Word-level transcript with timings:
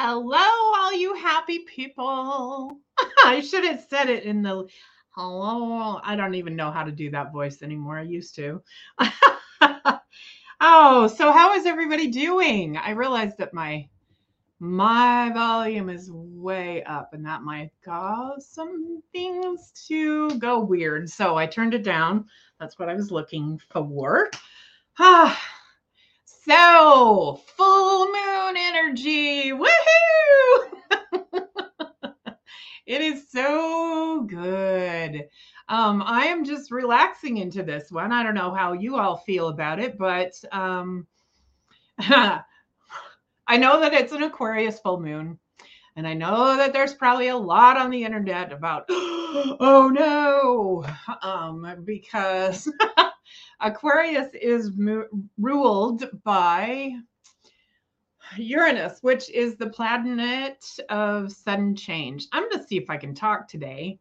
Hello, 0.00 0.38
all 0.38 0.92
you 0.92 1.12
happy 1.14 1.64
people. 1.64 2.78
I 3.24 3.40
should 3.40 3.64
have 3.64 3.84
said 3.90 4.08
it 4.08 4.22
in 4.22 4.42
the 4.42 4.64
hello. 5.10 5.98
I 6.04 6.14
don't 6.14 6.36
even 6.36 6.54
know 6.54 6.70
how 6.70 6.84
to 6.84 6.92
do 6.92 7.10
that 7.10 7.32
voice 7.32 7.62
anymore. 7.62 7.98
I 7.98 8.02
used 8.02 8.36
to. 8.36 8.62
oh, 10.60 11.08
so 11.08 11.32
how 11.32 11.52
is 11.54 11.66
everybody 11.66 12.12
doing? 12.12 12.76
I 12.76 12.90
realized 12.90 13.38
that 13.38 13.52
my 13.52 13.88
my 14.60 15.32
volume 15.34 15.88
is 15.88 16.12
way 16.12 16.84
up 16.84 17.12
and 17.12 17.26
that 17.26 17.42
might 17.42 17.72
cause 17.84 18.46
some 18.48 19.02
things 19.10 19.72
to 19.88 20.30
go 20.38 20.60
weird. 20.60 21.10
So 21.10 21.34
I 21.36 21.46
turned 21.46 21.74
it 21.74 21.82
down. 21.82 22.26
That's 22.60 22.78
what 22.78 22.88
I 22.88 22.94
was 22.94 23.10
looking 23.10 23.60
for. 23.72 24.30
Ah, 25.00 25.40
so, 26.44 27.40
full 27.56 28.06
moon 28.06 28.56
energy. 28.56 29.52
Woohoo! 29.52 30.70
it 32.86 33.00
is 33.00 33.30
so 33.30 34.22
good. 34.26 35.24
Um, 35.68 36.02
I 36.04 36.26
am 36.26 36.44
just 36.44 36.70
relaxing 36.70 37.36
into 37.36 37.62
this 37.62 37.90
one. 37.90 38.12
I 38.12 38.22
don't 38.22 38.34
know 38.34 38.54
how 38.54 38.72
you 38.72 38.96
all 38.96 39.18
feel 39.18 39.48
about 39.48 39.80
it, 39.80 39.98
but 39.98 40.32
um, 40.50 41.06
I 41.98 42.42
know 43.56 43.80
that 43.80 43.92
it's 43.92 44.12
an 44.12 44.22
Aquarius 44.22 44.78
full 44.80 45.00
moon. 45.00 45.38
And 45.96 46.06
I 46.06 46.14
know 46.14 46.56
that 46.56 46.72
there's 46.72 46.94
probably 46.94 47.26
a 47.28 47.36
lot 47.36 47.76
on 47.76 47.90
the 47.90 48.04
internet 48.04 48.52
about, 48.52 48.84
oh 48.90 49.90
no, 49.92 50.84
um, 51.22 51.82
because 51.84 52.72
Aquarius 53.60 54.32
is 54.34 54.72
mu- 54.76 55.08
ruled 55.38 56.04
by 56.24 56.92
Uranus, 58.36 58.98
which 59.02 59.30
is 59.30 59.56
the 59.56 59.70
planet 59.70 60.64
of 60.88 61.32
sudden 61.32 61.74
change. 61.74 62.26
I'm 62.32 62.48
going 62.48 62.62
to 62.62 62.66
see 62.66 62.76
if 62.76 62.90
I 62.90 62.96
can 62.96 63.14
talk 63.14 63.48
today 63.48 63.98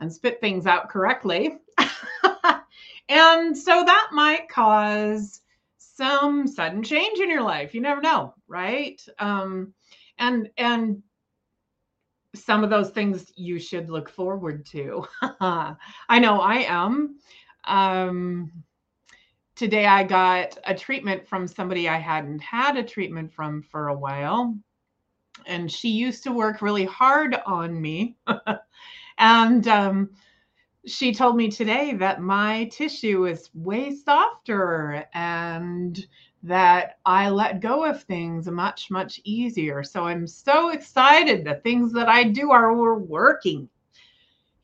and 0.00 0.12
spit 0.12 0.40
things 0.40 0.66
out 0.66 0.88
correctly. 0.88 1.58
and 3.08 3.56
so 3.56 3.84
that 3.84 4.08
might 4.12 4.48
cause 4.48 5.40
some 5.78 6.46
sudden 6.46 6.82
change 6.82 7.18
in 7.18 7.30
your 7.30 7.42
life. 7.42 7.74
You 7.74 7.80
never 7.80 8.00
know, 8.00 8.34
right? 8.46 9.00
Um, 9.18 9.74
and 10.18 10.48
and 10.56 11.02
some 12.34 12.62
of 12.62 12.70
those 12.70 12.90
things 12.90 13.32
you 13.36 13.58
should 13.58 13.90
look 13.90 14.08
forward 14.08 14.64
to. 14.66 15.04
I 15.40 16.18
know 16.20 16.40
I 16.40 16.64
am. 16.68 17.18
Um, 17.64 18.52
today 19.54 19.86
I 19.86 20.04
got 20.04 20.56
a 20.64 20.74
treatment 20.74 21.26
from 21.26 21.48
somebody 21.48 21.88
I 21.88 21.98
hadn't 21.98 22.40
had 22.40 22.76
a 22.76 22.82
treatment 22.82 23.32
from 23.32 23.62
for 23.62 23.88
a 23.88 23.98
while. 23.98 24.56
And 25.46 25.70
she 25.70 25.88
used 25.88 26.22
to 26.24 26.32
work 26.32 26.62
really 26.62 26.84
hard 26.84 27.36
on 27.46 27.80
me. 27.80 28.16
and 29.18 29.66
um, 29.68 30.10
she 30.86 31.12
told 31.12 31.36
me 31.36 31.50
today 31.50 31.94
that 31.94 32.20
my 32.20 32.64
tissue 32.66 33.26
is 33.26 33.50
way 33.54 33.94
softer 33.94 35.06
and 35.14 36.06
that 36.42 36.98
I 37.04 37.30
let 37.30 37.60
go 37.60 37.84
of 37.84 38.02
things 38.04 38.46
much, 38.48 38.90
much 38.90 39.20
easier. 39.24 39.82
So 39.82 40.04
I'm 40.04 40.26
so 40.26 40.70
excited. 40.70 41.44
The 41.44 41.56
things 41.56 41.92
that 41.92 42.08
I 42.08 42.24
do 42.24 42.52
are 42.52 42.98
working. 42.98 43.68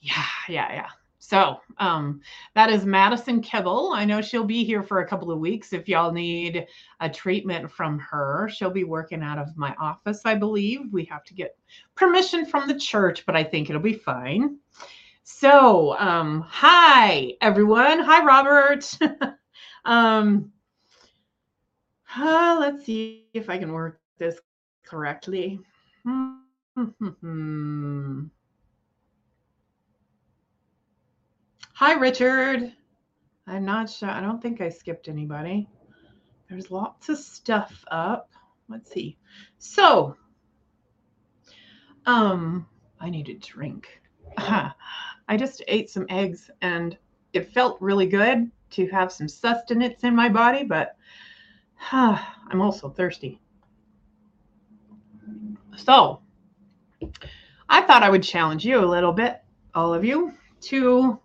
Yeah, 0.01 0.25
yeah, 0.49 0.73
yeah. 0.73 0.89
So 1.27 1.63
um, 1.79 2.21
that 2.55 2.69
is 2.69 2.85
Madison 2.85 3.41
Kibble. 3.41 3.93
I 3.95 4.05
know 4.05 4.21
she'll 4.21 4.45
be 4.45 4.63
here 4.63 4.83
for 4.83 5.01
a 5.01 5.09
couple 5.09 5.31
of 5.31 5.39
weeks 5.39 5.73
if 5.73 5.89
y'all 5.89 6.13
need 6.13 6.67
a 7.01 7.09
treatment 7.09 7.71
from 7.71 7.99
her. 7.99 8.51
She'll 8.53 8.69
be 8.69 8.85
working 8.85 9.23
out 9.23 9.39
of 9.39 9.57
my 9.57 9.75
office, 9.81 10.21
I 10.27 10.35
believe. 10.35 10.81
We 10.93 11.07
have 11.07 11.25
to 11.25 11.33
get 11.33 11.57
permission 11.95 12.45
from 12.45 12.69
the 12.69 12.79
church, 12.79 13.25
but 13.25 13.35
I 13.35 13.43
think 13.43 13.71
it'll 13.71 13.81
be 13.81 13.95
fine. 13.95 14.59
So, 15.23 15.99
um, 15.99 16.45
hi 16.47 17.33
everyone. 17.41 18.01
Hi, 18.01 18.23
Robert. 18.23 18.87
um, 19.87 20.53
uh, 22.15 22.59
let's 22.61 22.85
see 22.85 23.29
if 23.33 23.49
I 23.49 23.57
can 23.57 23.73
work 23.73 23.99
this 24.19 24.39
correctly. 24.85 25.59
Hi, 31.79 31.95
Richard. 31.95 32.73
I'm 33.49 33.65
not 33.65 33.91
sure. 33.91 34.09
I 34.09 34.21
don't 34.21 34.41
think 34.41 34.61
I 34.61 34.69
skipped 34.69 35.09
anybody. 35.09 35.69
There's 36.49 36.71
lots 36.71 37.09
of 37.09 37.19
stuff 37.19 37.85
up. 37.91 38.31
Let's 38.69 38.93
see. 38.93 39.19
So, 39.59 40.17
um, 42.07 42.65
I 43.01 43.11
need 43.11 43.29
a 43.29 43.35
drink. 43.35 43.89
I 44.39 44.73
just 45.37 45.65
ate 45.67 45.91
some 45.91 46.07
eggs 46.11 46.49
and 46.63 46.97
it 47.33 47.53
felt 47.53 47.83
really 47.83 48.07
good 48.07 48.53
to 48.71 48.87
have 48.91 49.11
some 49.11 49.27
sustenance 49.27 50.05
in 50.05 50.15
my 50.15 50.29
body, 50.29 50.63
but 50.63 50.95
I'm 51.91 52.63
also 52.63 52.89
thirsty. 52.89 53.41
So, 55.77 56.21
I 57.69 57.83
thought 57.83 58.05
I 58.05 58.11
would 58.11 58.23
challenge 58.23 58.65
you 58.65 58.79
a 58.79 58.87
little 58.87 59.13
bit, 59.13 59.43
all 59.75 59.93
of 59.93 60.05
you, 60.05 60.35
to 60.61 61.19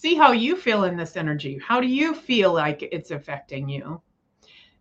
see 0.00 0.14
how 0.14 0.32
you 0.32 0.56
feel 0.56 0.84
in 0.84 0.96
this 0.96 1.14
energy. 1.14 1.60
How 1.62 1.78
do 1.78 1.86
you 1.86 2.14
feel 2.14 2.54
like 2.54 2.82
it's 2.90 3.10
affecting 3.10 3.68
you? 3.68 4.00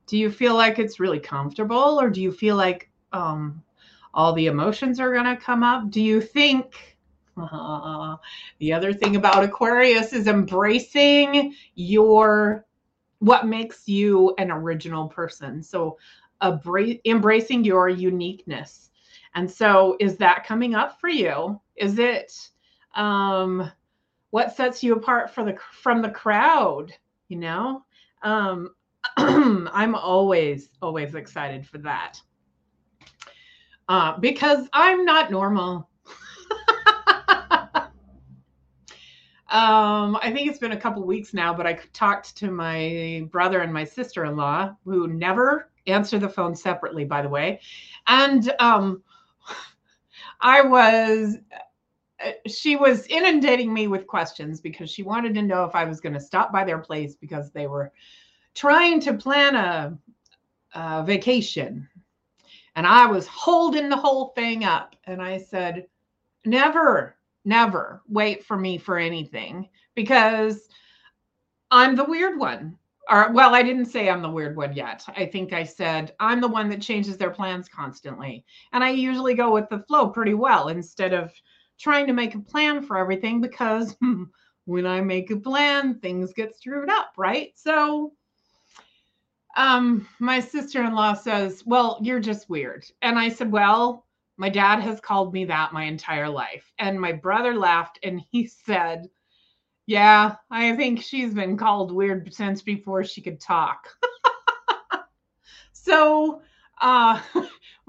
Do 0.08 0.18
you 0.18 0.32
feel 0.32 0.56
like 0.56 0.80
it's 0.80 0.98
really 0.98 1.20
comfortable 1.20 2.00
or 2.00 2.10
do 2.10 2.22
you 2.22 2.32
feel 2.32 2.56
like 2.56 2.90
um, 3.12 3.62
all 4.14 4.32
the 4.32 4.48
emotions 4.48 4.98
are 4.98 5.12
going 5.12 5.26
to 5.26 5.36
come 5.36 5.62
up? 5.62 5.92
Do 5.92 6.02
you 6.02 6.22
think 6.22 6.98
uh, 7.36 8.16
the 8.60 8.72
other 8.72 8.94
thing 8.94 9.18
about 9.18 9.44
Aquarius 9.44 10.14
is 10.14 10.28
embracing 10.28 11.54
your 11.76 12.66
what 13.20 13.46
makes 13.46 13.90
you 13.90 14.34
an 14.38 14.50
original 14.50 15.10
person. 15.10 15.62
So, 15.62 15.98
embracing 16.42 17.66
your 17.66 17.90
uniqueness. 17.90 18.92
And 19.36 19.52
so, 19.52 19.98
is 20.00 20.16
that 20.18 20.46
coming 20.46 20.74
up 20.74 21.02
for 21.02 21.10
you? 21.10 21.60
Is 21.76 22.00
it 22.00 22.32
um, 22.96 23.70
what 24.32 24.56
sets 24.56 24.84
you 24.84 24.94
apart 24.94 25.34
for 25.34 25.44
the 25.44 25.58
from 25.72 26.02
the 26.02 26.10
crowd? 26.10 26.94
You 27.28 27.38
know, 27.38 27.84
um, 28.24 28.72
I'm 29.18 29.96
always 29.96 30.70
always 30.82 31.16
excited 31.16 31.66
for 31.68 31.78
that 31.80 32.20
uh, 33.88 34.18
because 34.20 34.68
I'm 34.74 35.06
not 35.06 35.32
normal. 35.32 35.90
Um, 39.52 40.16
I 40.22 40.32
think 40.32 40.48
it's 40.48 40.60
been 40.60 40.74
a 40.74 40.80
couple 40.80 41.04
weeks 41.04 41.34
now, 41.34 41.56
but 41.56 41.66
I 41.66 41.80
talked 41.92 42.38
to 42.38 42.52
my 42.52 43.28
brother 43.32 43.62
and 43.62 43.74
my 43.74 43.84
sister 43.84 44.26
in 44.26 44.36
law, 44.36 44.76
who 44.86 45.08
never 45.08 45.72
answer 45.88 46.20
the 46.20 46.30
phone 46.30 46.56
separately, 46.56 47.04
by 47.04 47.24
the 47.24 47.30
way. 47.30 47.60
And 48.06 48.54
um, 48.60 49.02
I 50.42 50.62
was, 50.62 51.38
Uh, 52.24 52.32
she 52.48 52.76
was 52.76 53.06
inundating 53.08 53.74
me 53.74 53.88
with 53.88 54.08
questions 54.08 54.62
because 54.62 54.90
she 54.90 55.04
wanted 55.04 55.34
to 55.36 55.42
know 55.42 55.64
if 55.64 55.76
I 55.76 55.86
was 55.86 56.02
going 56.02 56.14
to 56.14 56.20
stop 56.20 56.52
by 56.52 56.64
their 56.64 56.80
place 56.80 57.16
because 57.16 57.52
they 57.52 57.68
were 57.68 57.92
trying 58.56 59.00
to 59.02 59.14
plan 59.14 59.56
a, 59.56 59.98
a 60.74 61.04
vacation. 61.04 61.88
And 62.76 62.86
I 62.86 63.06
was 63.06 63.28
holding 63.28 63.90
the 63.90 63.98
whole 63.98 64.30
thing 64.30 64.64
up. 64.64 64.96
And 65.06 65.22
I 65.22 65.38
said, 65.38 65.88
never 66.46 67.16
never 67.46 68.02
wait 68.08 68.46
for 68.46 68.58
me 68.58 68.78
for 68.78 68.98
anything 68.98 69.68
because 69.96 70.70
I'm 71.72 71.96
the 71.96 72.06
weird 72.06 72.40
one. 72.40 72.78
Or, 73.10 73.32
well, 73.32 73.56
I 73.56 73.64
didn't 73.64 73.86
say 73.88 74.08
I'm 74.08 74.22
the 74.22 74.30
weird 74.30 74.56
one 74.56 74.74
yet. 74.74 75.04
I 75.18 75.26
think 75.26 75.52
I 75.52 75.64
said 75.64 76.14
I'm 76.20 76.40
the 76.42 76.48
one 76.48 76.70
that 76.70 76.82
changes 76.82 77.18
their 77.18 77.32
plans 77.32 77.68
constantly. 77.68 78.46
And 78.72 78.84
I 78.84 78.92
usually 78.92 79.34
go 79.34 79.52
with 79.52 79.68
the 79.70 79.80
flow 79.80 80.10
pretty 80.10 80.36
well 80.36 80.68
instead 80.68 81.14
of 81.14 81.34
trying 81.80 82.08
to 82.08 82.14
make 82.14 82.36
a 82.36 82.40
plan 82.40 82.84
for 82.84 82.98
everything 82.98 83.42
because 83.42 83.96
when 84.66 84.86
I 84.86 85.02
make 85.02 85.32
a 85.32 85.38
plan, 85.38 86.00
things 86.00 86.34
get 86.34 86.56
screwed 86.56 86.90
up, 86.90 87.14
right? 87.18 87.52
So, 87.56 88.14
um, 89.58 90.08
my 90.20 90.40
sister 90.40 90.84
in 90.84 90.94
law 90.94 91.14
says, 91.14 91.64
Well, 91.66 92.00
you're 92.02 92.20
just 92.20 92.50
weird. 92.50 92.86
And 93.02 93.18
I 93.18 93.30
said, 93.30 93.52
Well, 93.52 94.06
my 94.38 94.50
dad 94.50 94.80
has 94.80 95.02
called 95.02 95.34
me 95.34 95.46
that 95.46 95.74
my 95.74 95.84
entire 95.84 96.30
life. 96.30 96.72
And 96.78 97.00
my 97.00 97.12
brother 97.12 97.56
laughed 97.56 98.00
and 98.04 98.22
he 98.32 98.48
said, 98.48 99.10
Yeah, 99.88 100.36
I 100.52 100.76
think 100.76 101.02
she's 101.02 101.34
been 101.34 101.58
called 101.58 101.92
weird 101.92 102.34
since 102.34 102.62
before 102.62 103.04
she 103.04 103.22
could 103.22 103.40
talk. 103.40 103.88
so, 105.74 106.42
uh, 106.80 107.22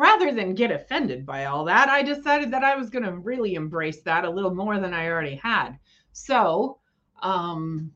rather 0.00 0.32
than 0.32 0.54
get 0.54 0.72
offended 0.72 1.26
by 1.26 1.44
all 1.44 1.62
that, 1.62 1.90
I 1.90 2.02
decided 2.02 2.50
that 2.50 2.64
I 2.64 2.74
was 2.74 2.88
going 2.88 3.04
to 3.04 3.18
really 3.18 3.54
embrace 3.54 4.00
that 4.00 4.24
a 4.24 4.30
little 4.30 4.54
more 4.54 4.80
than 4.80 4.94
I 4.94 5.06
already 5.08 5.34
had. 5.34 5.78
So, 6.12 6.78
um, 7.22 7.92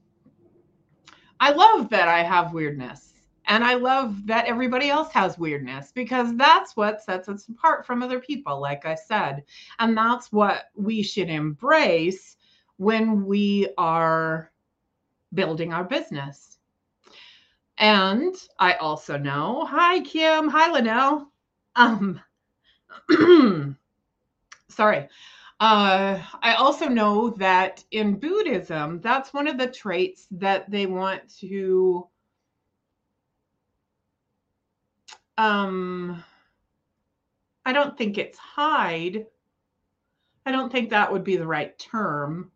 I 1.40 1.52
love 1.52 1.88
that 1.88 2.06
I 2.06 2.22
have 2.22 2.52
weirdness. 2.52 3.14
And 3.46 3.64
I 3.64 3.74
love 3.74 4.26
that 4.26 4.44
everybody 4.44 4.90
else 4.90 5.12
has 5.12 5.38
weirdness 5.38 5.92
because 5.92 6.36
that's 6.36 6.76
what 6.76 7.02
sets 7.02 7.30
us 7.30 7.48
apart 7.48 7.86
from 7.86 8.02
other 8.02 8.20
people, 8.20 8.60
like 8.60 8.84
I 8.84 8.96
said. 8.96 9.42
And 9.78 9.96
that's 9.96 10.30
what 10.30 10.64
we 10.76 11.02
should 11.02 11.30
embrace 11.30 12.36
when 12.76 13.24
we 13.24 13.68
are 13.78 14.52
building 15.32 15.72
our 15.72 15.84
business. 15.84 16.58
And 17.78 18.34
I 18.58 18.74
also 18.74 19.16
know, 19.16 19.64
hi 19.64 20.00
Kim, 20.00 20.50
hi 20.50 20.70
Linnell. 20.70 21.30
Um 21.76 22.20
sorry. 24.68 25.08
Uh, 25.60 26.20
I 26.42 26.54
also 26.54 26.88
know 26.88 27.30
that 27.38 27.84
in 27.90 28.18
Buddhism, 28.18 29.00
that's 29.00 29.32
one 29.32 29.46
of 29.46 29.56
the 29.58 29.68
traits 29.68 30.26
that 30.32 30.70
they 30.70 30.86
want 30.86 31.22
to 31.40 32.08
um 35.38 36.22
I 37.66 37.72
don't 37.72 37.96
think 37.96 38.18
it's 38.18 38.38
hide. 38.38 39.26
I 40.46 40.52
don't 40.52 40.70
think 40.70 40.90
that 40.90 41.10
would 41.12 41.24
be 41.24 41.36
the 41.36 41.46
right 41.46 41.78
term. 41.78 42.52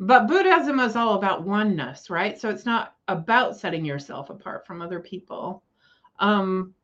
But 0.00 0.28
Buddhism 0.28 0.80
is 0.80 0.96
all 0.96 1.14
about 1.14 1.44
oneness, 1.44 2.08
right? 2.10 2.38
So 2.38 2.48
it's 2.48 2.64
not 2.64 2.96
about 3.08 3.56
setting 3.56 3.84
yourself 3.84 4.30
apart 4.30 4.66
from 4.66 4.80
other 4.80 5.00
people. 5.00 5.62
Um, 6.20 6.74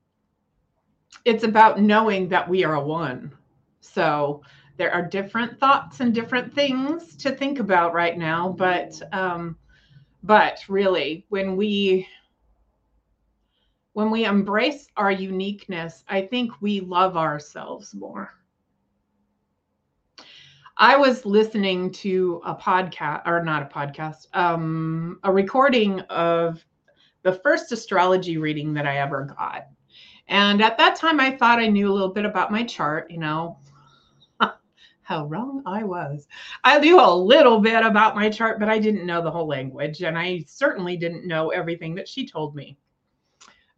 it's 1.24 1.44
about 1.44 1.80
knowing 1.80 2.28
that 2.28 2.48
we 2.48 2.64
are 2.64 2.74
a 2.74 2.80
one. 2.80 3.32
So 3.80 4.42
there 4.76 4.92
are 4.92 5.02
different 5.02 5.58
thoughts 5.58 6.00
and 6.00 6.14
different 6.14 6.54
things 6.54 7.16
to 7.16 7.30
think 7.30 7.60
about 7.60 7.94
right 7.94 8.18
now, 8.18 8.54
but 8.56 9.00
um, 9.12 9.56
but 10.22 10.58
really, 10.68 11.26
when 11.28 11.56
we 11.56 12.08
when 13.92 14.10
we 14.10 14.24
embrace 14.24 14.88
our 14.96 15.12
uniqueness, 15.12 16.02
I 16.08 16.22
think 16.22 16.50
we 16.60 16.80
love 16.80 17.16
ourselves 17.16 17.94
more. 17.94 18.32
I 20.76 20.96
was 20.96 21.24
listening 21.24 21.92
to 21.92 22.42
a 22.44 22.56
podcast, 22.56 23.22
or 23.26 23.44
not 23.44 23.62
a 23.62 23.66
podcast, 23.66 24.26
um, 24.34 25.20
a 25.22 25.32
recording 25.32 26.00
of 26.00 26.64
the 27.22 27.32
first 27.32 27.70
astrology 27.70 28.38
reading 28.38 28.74
that 28.74 28.86
I 28.86 28.96
ever 28.96 29.24
got. 29.24 29.66
And 30.28 30.62
at 30.62 30.78
that 30.78 30.96
time, 30.96 31.20
I 31.20 31.36
thought 31.36 31.58
I 31.58 31.68
knew 31.68 31.90
a 31.90 31.92
little 31.92 32.12
bit 32.12 32.24
about 32.24 32.52
my 32.52 32.64
chart, 32.64 33.10
you 33.10 33.18
know. 33.18 33.58
How 35.02 35.26
wrong 35.26 35.62
I 35.66 35.84
was. 35.84 36.28
I 36.64 36.78
knew 36.78 37.00
a 37.00 37.14
little 37.14 37.60
bit 37.60 37.84
about 37.84 38.16
my 38.16 38.30
chart, 38.30 38.58
but 38.58 38.68
I 38.68 38.78
didn't 38.78 39.06
know 39.06 39.22
the 39.22 39.30
whole 39.30 39.46
language. 39.46 40.02
And 40.02 40.18
I 40.18 40.44
certainly 40.46 40.96
didn't 40.96 41.26
know 41.26 41.50
everything 41.50 41.94
that 41.96 42.08
she 42.08 42.26
told 42.26 42.54
me 42.54 42.78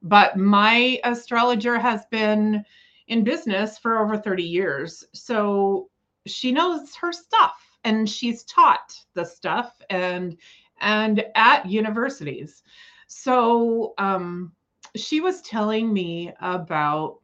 but 0.03 0.37
my 0.37 1.01
astrologer 1.05 1.79
has 1.79 2.07
been 2.07 2.65
in 3.09 3.25
business 3.25 3.79
for 3.79 3.99
over 3.99 4.17
30 4.17 4.43
years. 4.43 5.05
So 5.13 5.89
she 6.27 6.53
knows 6.53 6.95
her 6.97 7.13
stuff 7.13 7.61
and 7.85 8.09
she's 8.09 8.45
taught 8.45 8.95
the 9.15 9.25
stuff 9.25 9.81
and 9.91 10.37
and 10.81 11.25
at 11.35 11.67
universities. 11.67 12.63
So 13.07 13.95
um, 13.99 14.53
she 14.97 15.21
was 15.21 15.43
telling 15.43 15.93
me 15.93 16.33
about 16.41 17.19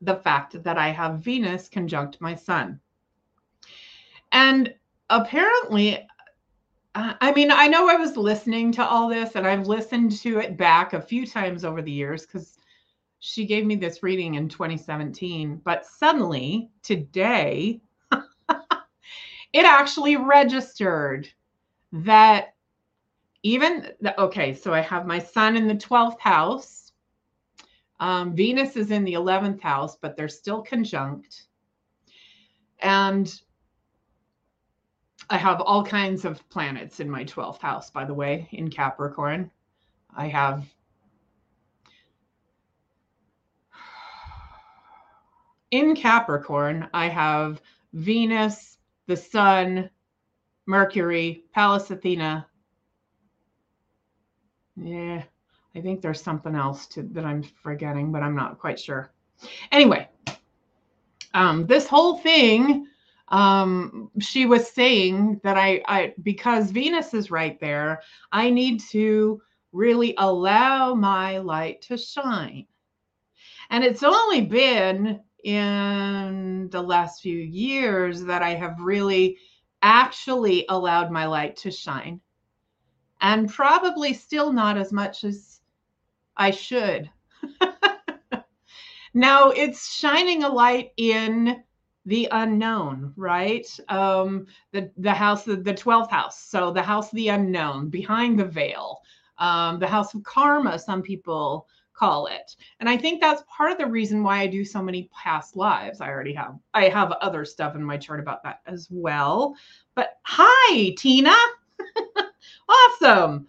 the 0.00 0.16
fact 0.16 0.62
that 0.62 0.78
I 0.78 0.88
have 0.88 1.20
Venus 1.20 1.68
conjunct 1.68 2.20
my 2.20 2.34
sun. 2.34 2.80
And 4.32 4.74
apparently 5.10 6.06
uh, 6.94 7.14
I 7.20 7.32
mean, 7.32 7.50
I 7.50 7.66
know 7.66 7.88
I 7.88 7.96
was 7.96 8.16
listening 8.16 8.70
to 8.72 8.86
all 8.86 9.08
this 9.08 9.34
and 9.34 9.46
I've 9.46 9.66
listened 9.66 10.12
to 10.18 10.38
it 10.38 10.56
back 10.56 10.92
a 10.92 11.00
few 11.00 11.26
times 11.26 11.64
over 11.64 11.82
the 11.82 11.90
years 11.90 12.24
because 12.24 12.56
she 13.18 13.46
gave 13.46 13.66
me 13.66 13.74
this 13.74 14.02
reading 14.02 14.36
in 14.36 14.48
2017. 14.48 15.60
But 15.64 15.86
suddenly, 15.86 16.70
today, 16.82 17.80
it 18.12 19.64
actually 19.64 20.16
registered 20.16 21.28
that 21.92 22.53
even, 23.44 23.92
the, 24.00 24.18
okay, 24.20 24.54
so 24.54 24.72
I 24.72 24.80
have 24.80 25.06
my 25.06 25.18
sun 25.18 25.56
in 25.56 25.68
the 25.68 25.74
12th 25.74 26.18
house. 26.18 26.92
Um, 28.00 28.34
Venus 28.34 28.74
is 28.74 28.90
in 28.90 29.04
the 29.04 29.12
11th 29.12 29.60
house, 29.60 29.96
but 30.00 30.16
they're 30.16 30.28
still 30.28 30.62
conjunct. 30.62 31.44
And 32.80 33.32
I 35.28 35.36
have 35.36 35.60
all 35.60 35.84
kinds 35.84 36.24
of 36.24 36.46
planets 36.48 37.00
in 37.00 37.08
my 37.08 37.24
12th 37.24 37.60
house, 37.60 37.90
by 37.90 38.06
the 38.06 38.14
way, 38.14 38.48
in 38.50 38.70
Capricorn. 38.70 39.50
I 40.16 40.28
have 40.28 40.66
in 45.70 45.94
Capricorn, 45.94 46.88
I 46.94 47.08
have 47.08 47.60
Venus, 47.92 48.78
the 49.06 49.16
Sun, 49.16 49.90
Mercury, 50.66 51.44
Pallas 51.52 51.90
Athena. 51.90 52.46
Yeah, 54.76 55.22
I 55.74 55.80
think 55.80 56.00
there's 56.00 56.22
something 56.22 56.54
else 56.54 56.86
to, 56.88 57.02
that 57.02 57.24
I'm 57.24 57.42
forgetting, 57.42 58.12
but 58.12 58.22
I'm 58.22 58.36
not 58.36 58.58
quite 58.58 58.78
sure. 58.78 59.12
Anyway, 59.72 60.08
um, 61.34 61.66
this 61.66 61.86
whole 61.86 62.18
thing, 62.18 62.86
um, 63.28 64.10
she 64.20 64.46
was 64.46 64.68
saying 64.70 65.40
that 65.42 65.56
I, 65.56 65.82
I, 65.86 66.14
because 66.22 66.70
Venus 66.70 67.14
is 67.14 67.30
right 67.30 67.58
there, 67.60 68.02
I 68.32 68.50
need 68.50 68.80
to 68.90 69.40
really 69.72 70.14
allow 70.18 70.94
my 70.94 71.38
light 71.38 71.82
to 71.82 71.96
shine. 71.96 72.66
And 73.70 73.82
it's 73.82 74.02
only 74.02 74.42
been 74.42 75.20
in 75.44 76.68
the 76.70 76.82
last 76.82 77.22
few 77.22 77.38
years 77.38 78.22
that 78.24 78.42
I 78.42 78.54
have 78.54 78.78
really 78.78 79.36
actually 79.82 80.64
allowed 80.68 81.10
my 81.10 81.26
light 81.26 81.56
to 81.58 81.70
shine. 81.70 82.20
And 83.20 83.48
probably 83.48 84.12
still 84.12 84.52
not 84.52 84.76
as 84.76 84.92
much 84.92 85.24
as 85.24 85.60
I 86.36 86.50
should. 86.50 87.10
now 89.14 89.50
it's 89.50 89.94
shining 89.94 90.44
a 90.44 90.48
light 90.48 90.92
in 90.96 91.62
the 92.06 92.28
unknown, 92.32 93.12
right? 93.16 93.66
Um, 93.88 94.46
the 94.72 94.90
the 94.98 95.12
house, 95.12 95.44
the, 95.44 95.56
12th 95.56 96.10
house. 96.10 96.38
So 96.38 96.70
the 96.70 96.82
house 96.82 97.10
of 97.10 97.16
the 97.16 97.28
unknown, 97.28 97.88
behind 97.88 98.38
the 98.38 98.44
veil, 98.44 99.00
um, 99.38 99.78
the 99.78 99.86
house 99.86 100.14
of 100.14 100.22
karma, 100.22 100.78
some 100.78 101.02
people 101.02 101.66
call 101.94 102.26
it. 102.26 102.56
And 102.80 102.88
I 102.88 102.96
think 102.96 103.20
that's 103.20 103.42
part 103.48 103.70
of 103.70 103.78
the 103.78 103.86
reason 103.86 104.22
why 104.22 104.40
I 104.40 104.46
do 104.46 104.64
so 104.64 104.82
many 104.82 105.08
past 105.12 105.56
lives. 105.56 106.00
I 106.00 106.08
already 106.08 106.34
have 106.34 106.58
I 106.74 106.88
have 106.88 107.12
other 107.12 107.44
stuff 107.44 107.76
in 107.76 107.82
my 107.82 107.96
chart 107.96 108.20
about 108.20 108.42
that 108.42 108.60
as 108.66 108.88
well. 108.90 109.54
But 109.94 110.18
hi, 110.24 110.94
Tina. 110.98 111.34
Awesome. 112.68 113.46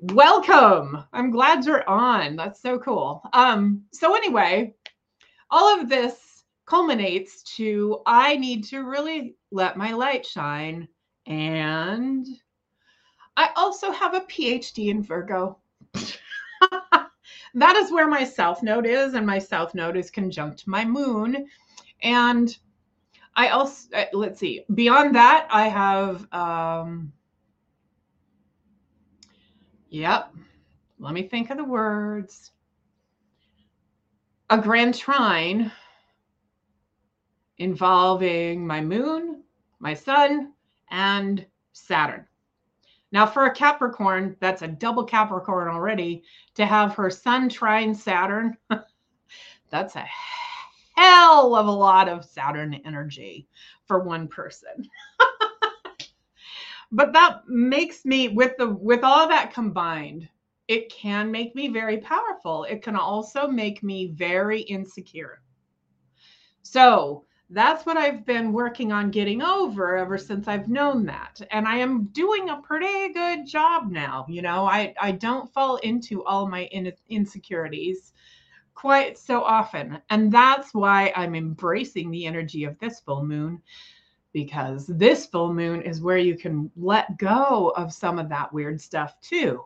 Welcome. 0.00 1.04
I'm 1.12 1.30
glad 1.30 1.64
you're 1.64 1.88
on. 1.88 2.36
That's 2.36 2.60
so 2.60 2.78
cool. 2.78 3.22
Um 3.32 3.84
so 3.92 4.14
anyway, 4.14 4.74
all 5.50 5.80
of 5.80 5.88
this 5.88 6.44
culminates 6.66 7.42
to 7.56 8.00
I 8.06 8.36
need 8.36 8.64
to 8.64 8.84
really 8.84 9.36
let 9.50 9.76
my 9.76 9.92
light 9.92 10.24
shine 10.24 10.88
and 11.26 12.26
I 13.36 13.50
also 13.56 13.90
have 13.90 14.14
a 14.14 14.20
PhD 14.22 14.88
in 14.88 15.02
Virgo. 15.02 15.58
that 17.54 17.76
is 17.76 17.90
where 17.90 18.08
my 18.08 18.24
south 18.24 18.62
node 18.62 18.86
is, 18.86 19.14
and 19.14 19.26
my 19.26 19.38
south 19.38 19.74
node 19.74 19.96
is 19.96 20.10
conjunct 20.10 20.66
my 20.66 20.84
moon. 20.84 21.46
And 22.02 22.54
I 23.36 23.48
also, 23.48 23.96
uh, 23.96 24.04
let's 24.12 24.40
see, 24.40 24.64
beyond 24.74 25.14
that, 25.14 25.48
I 25.50 25.68
have, 25.68 26.30
um, 26.32 27.12
yep, 29.90 30.32
let 30.98 31.12
me 31.12 31.24
think 31.24 31.50
of 31.50 31.58
the 31.58 31.64
words. 31.64 32.52
A 34.48 34.58
grand 34.58 34.94
trine 34.94 35.70
involving 37.58 38.66
my 38.66 38.80
moon, 38.80 39.42
my 39.78 39.94
sun, 39.94 40.52
and 40.90 41.44
Saturn. 41.72 42.26
Now, 43.12 43.26
for 43.26 43.46
a 43.46 43.54
Capricorn, 43.54 44.36
that's 44.40 44.62
a 44.62 44.68
double 44.68 45.04
Capricorn 45.04 45.68
already. 45.68 46.22
To 46.54 46.64
have 46.64 46.94
her 46.94 47.10
sun 47.10 47.48
trine 47.48 47.94
Saturn, 47.94 48.56
that's 49.70 49.96
a 49.96 50.06
hell 50.96 51.54
of 51.56 51.66
a 51.66 51.70
lot 51.70 52.08
of 52.08 52.24
Saturn 52.24 52.74
energy 52.84 53.48
for 53.86 54.00
one 54.00 54.28
person. 54.28 54.88
but 56.92 57.12
that 57.12 57.48
makes 57.48 58.04
me 58.04 58.28
with 58.28 58.56
the 58.58 58.68
with 58.68 59.04
all 59.04 59.28
that 59.28 59.54
combined, 59.54 60.28
it 60.68 60.90
can 60.90 61.30
make 61.30 61.54
me 61.54 61.68
very 61.68 61.98
powerful. 61.98 62.64
It 62.64 62.82
can 62.82 62.96
also 62.96 63.48
make 63.48 63.82
me 63.82 64.08
very 64.08 64.60
insecure. 64.62 65.42
So, 66.62 67.24
that's 67.52 67.84
what 67.84 67.96
I've 67.96 68.24
been 68.24 68.52
working 68.52 68.92
on 68.92 69.10
getting 69.10 69.42
over 69.42 69.96
ever 69.96 70.16
since 70.16 70.46
I've 70.46 70.68
known 70.68 71.04
that. 71.06 71.40
And 71.50 71.66
I 71.66 71.78
am 71.78 72.04
doing 72.12 72.48
a 72.48 72.62
pretty 72.62 73.12
good 73.12 73.44
job 73.44 73.90
now. 73.90 74.24
You 74.28 74.42
know, 74.42 74.66
I, 74.66 74.94
I 75.00 75.12
don't 75.12 75.52
fall 75.52 75.76
into 75.78 76.24
all 76.24 76.48
my 76.48 76.66
in- 76.66 76.92
insecurities 77.08 78.12
quite 78.74 79.18
so 79.18 79.42
often. 79.42 80.00
And 80.10 80.30
that's 80.30 80.72
why 80.72 81.12
I'm 81.16 81.34
embracing 81.34 82.10
the 82.12 82.24
energy 82.24 82.62
of 82.64 82.78
this 82.78 83.00
full 83.00 83.24
moon 83.24 83.60
because 84.32 84.86
this 84.86 85.26
full 85.26 85.52
moon 85.52 85.82
is 85.82 86.00
where 86.00 86.18
you 86.18 86.36
can 86.36 86.70
let 86.76 87.18
go 87.18 87.72
of 87.76 87.92
some 87.92 88.18
of 88.18 88.28
that 88.28 88.52
weird 88.52 88.80
stuff 88.80 89.20
too. 89.20 89.64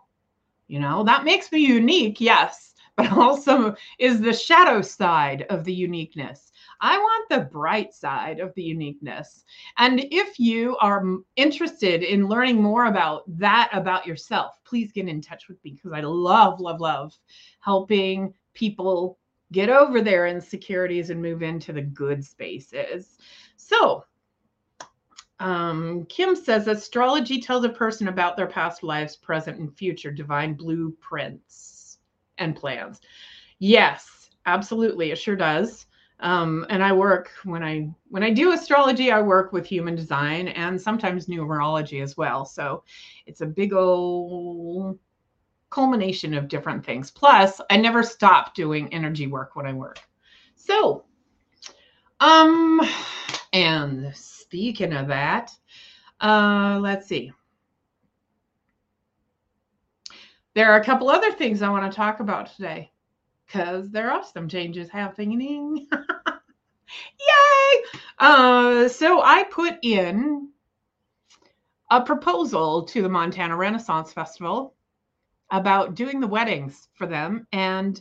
You 0.68 0.80
know, 0.80 1.04
that 1.04 1.24
makes 1.24 1.52
me 1.52 1.60
unique, 1.60 2.20
yes, 2.20 2.74
but 2.96 3.12
also 3.12 3.74
is 3.98 4.20
the 4.20 4.32
shadow 4.32 4.80
side 4.80 5.46
of 5.50 5.64
the 5.64 5.74
uniqueness 5.74 6.52
I 6.80 6.98
want 6.98 7.28
the 7.30 7.40
bright 7.40 7.94
side 7.94 8.40
of 8.40 8.52
the 8.54 8.62
uniqueness. 8.62 9.44
And 9.78 10.06
if 10.10 10.38
you 10.38 10.76
are 10.78 11.02
interested 11.36 12.02
in 12.02 12.28
learning 12.28 12.60
more 12.60 12.86
about 12.86 13.22
that 13.38 13.70
about 13.72 14.06
yourself, 14.06 14.58
please 14.64 14.92
get 14.92 15.08
in 15.08 15.22
touch 15.22 15.48
with 15.48 15.62
me 15.64 15.72
because 15.72 15.92
I 15.92 16.00
love, 16.00 16.60
love, 16.60 16.80
love 16.80 17.16
helping 17.60 18.34
people 18.52 19.18
get 19.50 19.70
over 19.70 20.02
their 20.02 20.26
insecurities 20.26 21.08
and 21.08 21.22
move 21.22 21.42
into 21.42 21.72
the 21.72 21.80
good 21.80 22.22
spaces. 22.22 23.16
So, 23.56 24.04
um, 25.40 26.06
Kim 26.08 26.36
says 26.36 26.68
astrology 26.68 27.40
tells 27.40 27.64
a 27.64 27.68
person 27.68 28.08
about 28.08 28.36
their 28.36 28.46
past 28.46 28.82
lives, 28.82 29.16
present, 29.16 29.58
and 29.58 29.76
future 29.76 30.10
divine 30.10 30.54
blueprints 30.54 31.98
and 32.38 32.54
plans. 32.54 33.00
Yes, 33.58 34.30
absolutely. 34.46 35.10
It 35.10 35.18
sure 35.18 35.36
does. 35.36 35.86
Um, 36.20 36.64
and 36.70 36.82
I 36.82 36.92
work 36.92 37.30
when 37.44 37.62
I 37.62 37.90
when 38.08 38.22
I 38.22 38.30
do 38.30 38.52
astrology, 38.52 39.10
I 39.10 39.20
work 39.20 39.52
with 39.52 39.66
human 39.66 39.96
design 39.96 40.48
and 40.48 40.80
sometimes 40.80 41.26
numerology 41.26 42.02
as 42.02 42.16
well. 42.16 42.44
So 42.44 42.84
it's 43.26 43.40
a 43.40 43.46
big 43.46 43.72
old 43.72 44.98
culmination 45.70 46.34
of 46.34 46.46
different 46.46 46.86
things. 46.86 47.10
Plus, 47.10 47.60
I 47.68 47.76
never 47.76 48.04
stop 48.04 48.54
doing 48.54 48.92
energy 48.94 49.26
work 49.26 49.56
when 49.56 49.66
I 49.66 49.72
work. 49.72 49.98
So, 50.54 51.04
um, 52.20 52.80
and 53.52 54.14
speaking 54.54 54.92
of 54.92 55.08
that, 55.08 55.50
uh, 56.20 56.78
let's 56.80 57.08
see. 57.08 57.32
There 60.54 60.70
are 60.70 60.78
a 60.78 60.84
couple 60.84 61.10
other 61.10 61.32
things 61.32 61.60
I 61.60 61.70
want 61.70 61.90
to 61.90 61.96
talk 61.96 62.20
about 62.20 62.54
today 62.54 62.92
because 63.44 63.90
there 63.90 64.12
are 64.12 64.22
some 64.22 64.48
changes 64.48 64.88
happening. 64.88 65.88
Yay! 67.20 67.82
Uh, 68.20 68.86
so 68.86 69.20
I 69.22 69.42
put 69.50 69.76
in 69.82 70.50
a 71.90 72.00
proposal 72.00 72.84
to 72.84 73.02
the 73.02 73.08
Montana 73.08 73.56
Renaissance 73.56 74.12
Festival 74.12 74.76
about 75.50 75.96
doing 75.96 76.20
the 76.20 76.28
weddings 76.28 76.86
for 76.94 77.08
them, 77.08 77.48
and 77.50 78.00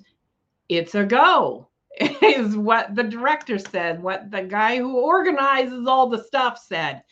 it's 0.70 0.94
a 0.94 1.04
go. 1.04 1.68
Is 2.22 2.58
what 2.58 2.96
the 2.96 3.04
director 3.04 3.60
said, 3.60 4.02
what 4.02 4.32
the 4.32 4.42
guy 4.42 4.78
who 4.78 4.98
organizes 4.98 5.86
all 5.88 6.10
the 6.10 6.24
stuff 6.24 6.58
said. 6.58 7.04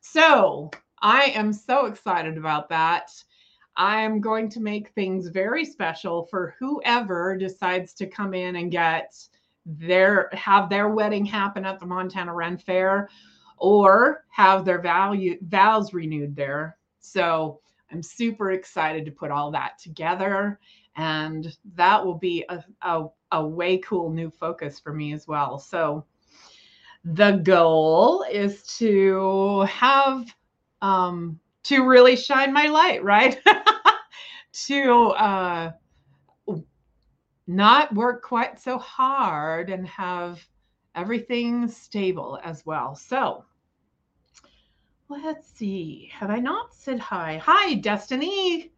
So 0.00 0.70
I 1.02 1.24
am 1.34 1.52
so 1.52 1.86
excited 1.86 2.38
about 2.38 2.68
that. 2.68 3.10
I 3.76 4.00
am 4.00 4.20
going 4.20 4.48
to 4.50 4.60
make 4.60 4.90
things 4.90 5.28
very 5.28 5.64
special 5.64 6.26
for 6.26 6.54
whoever 6.58 7.36
decides 7.36 7.94
to 7.94 8.06
come 8.06 8.34
in 8.34 8.56
and 8.56 8.70
get 8.70 9.14
their 9.64 10.30
have 10.32 10.68
their 10.70 10.88
wedding 10.88 11.24
happen 11.24 11.64
at 11.64 11.78
the 11.78 11.86
Montana 11.86 12.32
Ren 12.32 12.58
Fair 12.58 13.08
or 13.56 14.24
have 14.30 14.64
their 14.64 14.80
value 14.80 15.38
vows 15.42 15.92
renewed 15.92 16.34
there. 16.34 16.76
So 17.00 17.60
I'm 17.90 18.02
super 18.02 18.52
excited 18.52 19.04
to 19.04 19.10
put 19.10 19.30
all 19.30 19.50
that 19.52 19.78
together. 19.78 20.58
And 20.96 21.56
that 21.74 22.04
will 22.04 22.18
be 22.18 22.44
a, 22.48 22.64
a, 22.82 23.06
a 23.32 23.46
way 23.46 23.78
cool 23.78 24.10
new 24.10 24.30
focus 24.30 24.78
for 24.78 24.92
me 24.92 25.12
as 25.12 25.26
well. 25.26 25.58
So 25.58 26.04
the 27.04 27.32
goal 27.32 28.24
is 28.30 28.62
to 28.78 29.62
have 29.62 30.26
um, 30.82 31.38
to 31.64 31.86
really 31.86 32.16
shine 32.16 32.52
my 32.52 32.66
light, 32.66 33.02
right? 33.02 33.38
to 34.66 34.92
uh, 35.08 35.72
not 37.46 37.94
work 37.94 38.22
quite 38.22 38.60
so 38.60 38.78
hard 38.78 39.70
and 39.70 39.86
have 39.88 40.40
everything 40.94 41.68
stable 41.68 42.38
as 42.42 42.64
well. 42.66 42.94
So 42.94 43.44
let's 45.08 45.48
see. 45.48 46.10
Have 46.12 46.30
I 46.30 46.38
not 46.38 46.74
said 46.74 46.98
hi? 46.98 47.40
Hi, 47.44 47.74
Destiny. 47.74 48.72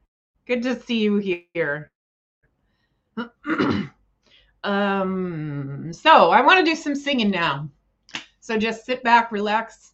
Good 0.47 0.63
to 0.63 0.81
see 0.81 0.99
you 1.01 1.45
here. 1.53 1.91
um, 4.65 5.93
so 5.93 6.31
I 6.31 6.41
want 6.41 6.59
to 6.59 6.71
do 6.71 6.77
some 6.77 6.95
singing 6.95 7.31
now. 7.31 7.69
So 8.41 8.59
just 8.59 8.85
sit 8.85 9.03
back, 9.03 9.33
relax, 9.33 9.93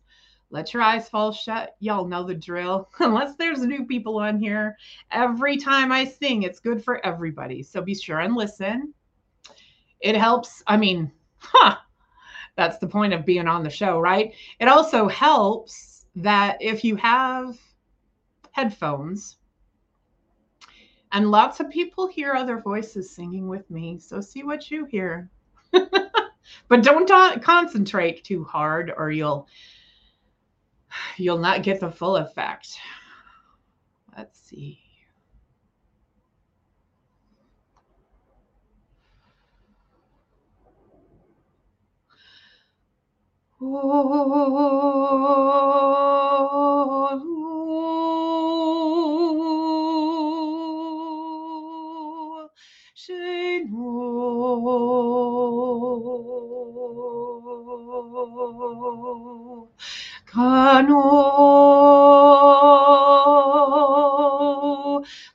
let 0.50 0.72
your 0.72 0.82
eyes 0.82 1.08
fall 1.08 1.32
shut. 1.32 1.76
Y'all 1.80 2.06
know 2.06 2.22
the 2.22 2.34
drill. 2.34 2.88
Unless 3.00 3.36
there's 3.36 3.60
new 3.60 3.84
people 3.84 4.18
on 4.18 4.38
here, 4.38 4.76
every 5.10 5.56
time 5.56 5.92
I 5.92 6.04
sing, 6.04 6.42
it's 6.42 6.60
good 6.60 6.82
for 6.82 7.04
everybody. 7.04 7.62
So 7.62 7.82
be 7.82 7.94
sure 7.94 8.20
and 8.20 8.34
listen. 8.34 8.94
It 10.00 10.16
helps. 10.16 10.62
I 10.66 10.76
mean, 10.76 11.10
huh. 11.38 11.76
that's 12.56 12.78
the 12.78 12.86
point 12.86 13.12
of 13.12 13.26
being 13.26 13.48
on 13.48 13.62
the 13.62 13.70
show, 13.70 13.98
right? 13.98 14.32
It 14.60 14.68
also 14.68 15.08
helps 15.08 16.06
that 16.16 16.56
if 16.60 16.84
you 16.84 16.96
have 16.96 17.58
headphones, 18.52 19.36
and 21.12 21.30
lots 21.30 21.60
of 21.60 21.70
people 21.70 22.06
hear 22.08 22.34
other 22.34 22.60
voices 22.60 23.10
singing 23.10 23.48
with 23.48 23.70
me, 23.70 23.98
so 23.98 24.20
see 24.20 24.42
what 24.42 24.70
you 24.70 24.84
hear. 24.84 25.30
but 26.68 26.82
don't 26.82 27.10
uh, 27.10 27.38
concentrate 27.38 28.24
too 28.24 28.44
hard 28.44 28.92
or 28.96 29.10
you'll 29.10 29.48
you'll 31.16 31.38
not 31.38 31.62
get 31.62 31.80
the 31.80 31.90
full 31.90 32.16
effect. 32.16 32.78
Let's 34.16 34.38
see. 34.40 34.80
Oh, 43.58 44.26
Kano, 60.26 61.02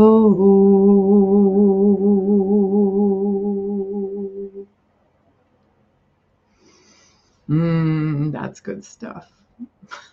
Mm, 7.49 8.33
that's 8.33 8.61
good 8.61 8.85
stuff. 8.85 9.33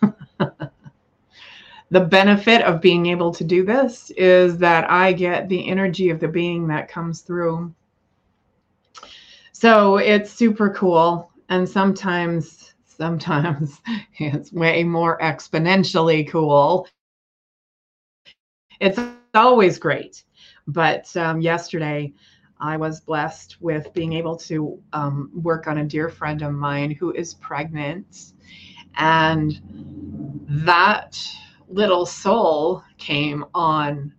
the 1.90 2.00
benefit 2.00 2.62
of 2.62 2.80
being 2.80 3.06
able 3.06 3.32
to 3.34 3.44
do 3.44 3.64
this 3.64 4.10
is 4.16 4.58
that 4.58 4.90
I 4.90 5.12
get 5.12 5.48
the 5.48 5.68
energy 5.68 6.10
of 6.10 6.20
the 6.20 6.28
being 6.28 6.68
that 6.68 6.88
comes 6.88 7.20
through. 7.22 7.74
So 9.52 9.96
it's 9.96 10.32
super 10.32 10.70
cool. 10.70 11.30
And 11.48 11.68
sometimes, 11.68 12.74
sometimes 12.84 13.80
it's 14.18 14.52
way 14.52 14.84
more 14.84 15.18
exponentially 15.18 16.28
cool. 16.28 16.88
It's 18.84 19.00
always 19.32 19.78
great. 19.78 20.24
But 20.66 21.14
um, 21.16 21.40
yesterday, 21.40 22.12
I 22.60 22.76
was 22.76 23.00
blessed 23.00 23.56
with 23.62 23.90
being 23.94 24.12
able 24.12 24.36
to 24.36 24.78
um, 24.92 25.30
work 25.34 25.66
on 25.66 25.78
a 25.78 25.84
dear 25.84 26.10
friend 26.10 26.42
of 26.42 26.52
mine 26.52 26.90
who 26.90 27.10
is 27.12 27.32
pregnant. 27.32 28.34
And 28.96 29.58
that 30.66 31.18
little 31.66 32.04
soul 32.04 32.84
came 32.98 33.46
on, 33.54 34.12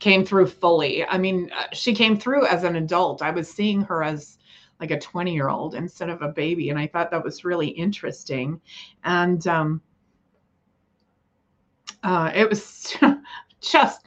came 0.00 0.24
through 0.24 0.46
fully. 0.46 1.04
I 1.04 1.18
mean, 1.18 1.50
uh, 1.54 1.66
she 1.74 1.94
came 1.94 2.18
through 2.18 2.46
as 2.46 2.64
an 2.64 2.76
adult. 2.76 3.20
I 3.20 3.30
was 3.30 3.50
seeing 3.50 3.82
her 3.82 4.02
as 4.02 4.38
like 4.80 4.90
a 4.90 4.98
20 4.98 5.34
year 5.34 5.50
old 5.50 5.74
instead 5.74 6.08
of 6.08 6.22
a 6.22 6.28
baby. 6.28 6.70
And 6.70 6.78
I 6.78 6.86
thought 6.86 7.10
that 7.10 7.22
was 7.22 7.44
really 7.44 7.68
interesting. 7.68 8.58
And 9.04 9.46
um, 9.46 9.82
uh, 12.02 12.32
it 12.34 12.48
was 12.48 12.96
just 13.70 14.02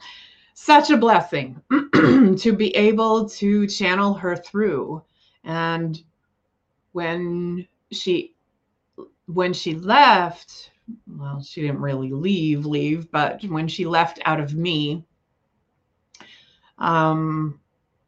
such 0.54 0.90
a 0.90 0.96
blessing 0.96 1.62
to 1.92 2.52
be 2.56 2.74
able 2.76 3.28
to 3.28 3.66
channel 3.66 4.14
her 4.14 4.36
through. 4.36 5.02
And 5.44 6.02
when 6.92 7.66
she 7.92 8.34
when 9.26 9.52
she 9.52 9.74
left 9.74 10.70
well 11.06 11.40
she 11.42 11.60
didn't 11.60 11.80
really 11.80 12.10
leave 12.10 12.64
leave 12.64 13.10
but 13.10 13.42
when 13.44 13.68
she 13.68 13.84
left 13.84 14.18
out 14.24 14.40
of 14.40 14.54
me 14.54 15.04
um 16.78 17.60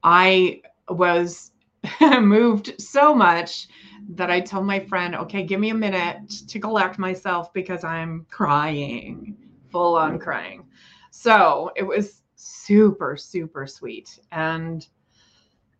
i 0.02 0.60
was 0.88 1.52
moved 2.20 2.80
so 2.80 3.14
much 3.14 3.68
that 4.08 4.30
i 4.30 4.40
told 4.40 4.64
my 4.64 4.80
friend 4.80 5.14
okay 5.14 5.42
give 5.42 5.60
me 5.60 5.70
a 5.70 5.74
minute 5.74 6.30
to 6.48 6.58
collect 6.58 6.98
myself 6.98 7.52
because 7.52 7.84
i'm 7.84 8.26
crying 8.30 9.36
full 9.70 9.94
on 9.94 10.18
crying 10.18 10.64
so 11.10 11.70
it 11.76 11.82
was 11.82 12.22
super, 12.36 13.16
super 13.16 13.66
sweet. 13.66 14.18
And 14.32 14.86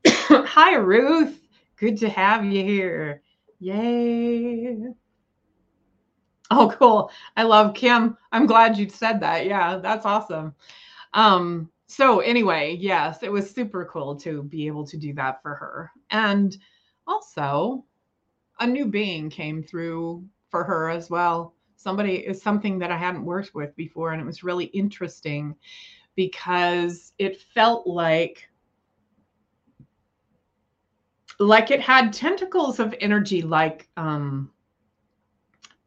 hi, 0.07 0.75
Ruth. 0.75 1.41
Good 1.77 1.99
to 1.99 2.09
have 2.09 2.45
you 2.45 2.63
here. 2.63 3.23
Yay. 3.59 4.77
Oh, 6.51 6.75
cool. 6.79 7.11
I 7.37 7.45
love 7.45 7.75
Kim. 7.75 8.17
I'm 8.33 8.47
glad 8.47 8.77
you 8.77 8.89
said 8.89 9.21
that. 9.21 9.47
Yeah, 9.47 9.79
that's 9.79 10.05
awesome. 10.05 10.55
Um, 11.15 11.71
so 11.87 12.21
anyway, 12.21 12.77
yes, 12.81 13.23
it 13.23 13.31
was 13.31 13.51
super 13.51 13.85
cool 13.85 14.17
to 14.17 14.43
be 14.43 14.67
able 14.67 14.87
to 14.87 14.97
do 14.97 15.13
that 15.15 15.43
for 15.43 15.55
her. 15.55 15.91
And 16.11 16.57
also 17.07 17.85
a 18.59 18.67
new 18.67 18.87
being 18.87 19.31
came 19.31 19.63
through 19.63 20.25
for 20.51 20.65
her 20.65 20.91
as 20.91 21.09
well. 21.09 21.55
Somebody 21.81 22.17
is 22.17 22.43
something 22.43 22.79
that 22.81 22.91
I 22.91 22.99
hadn't 22.99 23.25
worked 23.25 23.55
with 23.55 23.75
before, 23.75 24.13
and 24.13 24.21
it 24.21 24.27
was 24.27 24.45
really 24.45 24.67
interesting 24.67 25.57
because 26.15 27.15
it 27.19 27.41
felt 27.55 27.87
like 27.87 28.51
like 31.39 31.71
it 31.71 31.81
had 31.81 32.13
tentacles 32.13 32.81
of 32.81 32.95
energy 33.01 33.41
like 33.41 33.89
um 33.97 34.51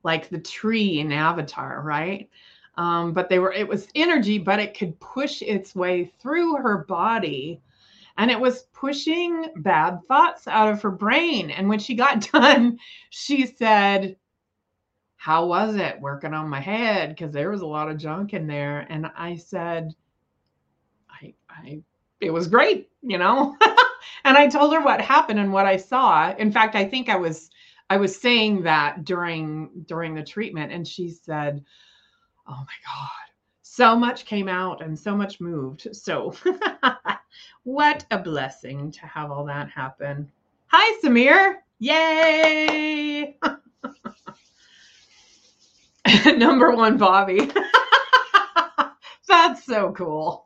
like 0.02 0.30
the 0.30 0.40
tree 0.40 1.00
in 1.00 1.12
avatar 1.12 1.84
right? 1.84 2.28
Um 2.76 3.14
but 3.14 3.30
they 3.30 3.38
were 3.38 3.54
it 3.54 3.68
was 3.68 3.88
energy 3.94 4.40
but 4.40 4.60
it 4.60 4.76
could 4.76 5.00
push 5.00 5.44
its 5.44 5.76
way 5.76 6.12
through 6.20 6.56
her 6.56 6.80
body 6.86 7.62
and 8.18 8.32
it 8.32 8.40
was 8.40 8.64
pushing 8.74 9.52
bad 9.58 10.00
thoughts 10.08 10.48
out 10.48 10.70
of 10.70 10.82
her 10.82 10.92
brain. 10.92 11.52
And 11.52 11.70
when 11.70 11.78
she 11.78 11.94
got 11.94 12.32
done 12.32 12.80
she 13.12 13.46
said 13.46 14.18
how 15.24 15.46
was 15.46 15.76
it 15.76 16.02
working 16.02 16.34
on 16.34 16.50
my 16.50 16.60
head 16.60 17.10
because 17.10 17.32
there 17.32 17.50
was 17.50 17.62
a 17.62 17.66
lot 17.66 17.90
of 17.90 17.98
junk 17.98 18.34
in 18.34 18.46
there 18.46 18.86
and 18.90 19.06
i 19.16 19.36
said 19.36 19.94
I, 21.10 21.34
I 21.50 21.82
it 22.24 22.32
was 22.32 22.48
great, 22.48 22.90
you 23.02 23.18
know. 23.18 23.56
and 24.24 24.38
I 24.38 24.48
told 24.48 24.74
her 24.74 24.82
what 24.82 25.02
happened 25.02 25.40
and 25.40 25.52
what 25.52 25.66
I 25.66 25.78
saw. 25.78 26.34
In 26.36 26.52
fact, 26.52 26.76
I 26.76 26.86
think 26.86 27.10
I 27.10 27.16
was 27.16 27.50
I 27.90 27.98
was 27.98 28.20
saying 28.20 28.64
that 28.64 29.04
during 29.04 29.70
during 29.88 30.16
the 30.16 30.24
treatment 30.24 30.72
and 30.72 30.88
she 30.88 31.10
said, 31.10 31.64
"Oh 32.48 32.56
my 32.58 32.78
god, 32.86 33.10
so 33.62 33.96
much 33.96 34.26
came 34.26 34.48
out 34.48 34.82
and 34.82 34.98
so 34.98 35.16
much 35.16 35.42
moved. 35.42 35.88
So, 35.92 36.34
what 37.64 38.06
a 38.12 38.18
blessing 38.18 38.92
to 38.92 39.02
have 39.02 39.32
all 39.32 39.46
that 39.46 39.70
happen. 39.70 40.32
Hi, 40.68 41.00
Samir. 41.04 41.58
Yay! 41.80 43.38
Number 46.38 46.72
one, 46.72 46.98
Bobby. 46.98 47.52
That's 49.28 49.66
so 49.66 49.92
cool. 49.92 50.46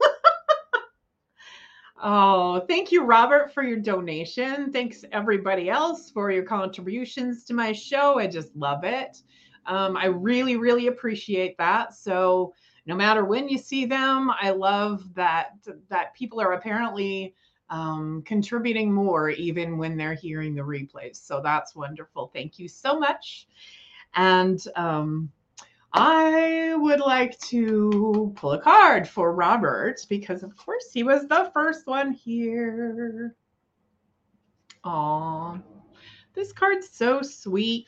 oh, 2.01 2.61
thank 2.67 2.91
you, 2.91 3.03
Robert, 3.03 3.53
for 3.53 3.63
your 3.63 3.77
donation. 3.79 4.71
Thanks, 4.71 5.03
everybody 5.11 5.69
else, 5.69 6.09
for 6.09 6.31
your 6.31 6.43
contributions 6.43 7.43
to 7.45 7.53
my 7.53 7.73
show. 7.73 8.17
I 8.17 8.27
just 8.27 8.55
love 8.55 8.83
it. 8.83 9.21
Um, 9.67 9.97
I 9.97 10.05
really, 10.05 10.55
really 10.55 10.87
appreciate 10.87 11.57
that. 11.57 11.93
So, 11.93 12.53
no 12.85 12.95
matter 12.95 13.25
when 13.25 13.49
you 13.49 13.57
see 13.57 13.85
them, 13.85 14.31
I 14.41 14.51
love 14.51 15.13
that 15.13 15.57
that 15.89 16.13
people 16.15 16.39
are 16.39 16.53
apparently 16.53 17.35
um, 17.69 18.23
contributing 18.25 18.91
more 18.91 19.29
even 19.29 19.77
when 19.77 19.97
they're 19.97 20.13
hearing 20.13 20.55
the 20.55 20.61
replays. 20.61 21.17
So 21.17 21.41
that's 21.43 21.75
wonderful. 21.75 22.31
Thank 22.33 22.57
you 22.57 22.69
so 22.69 22.97
much. 22.97 23.47
And 24.15 24.63
um, 24.75 25.29
I 25.99 26.75
would 26.75 26.99
like 26.99 27.39
to 27.39 28.31
pull 28.35 28.51
a 28.51 28.61
card 28.61 29.09
for 29.09 29.33
Robert 29.33 29.99
because, 30.07 30.43
of 30.43 30.55
course, 30.55 30.91
he 30.93 31.01
was 31.01 31.27
the 31.27 31.49
first 31.55 31.87
one 31.87 32.11
here. 32.11 33.35
Aw, 34.83 35.57
this 36.35 36.53
card's 36.53 36.87
so 36.91 37.23
sweet. 37.23 37.87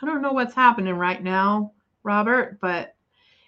I 0.00 0.06
don't 0.06 0.22
know 0.22 0.32
what's 0.32 0.54
happening 0.54 0.94
right 0.94 1.20
now, 1.20 1.72
Robert, 2.04 2.60
but 2.60 2.94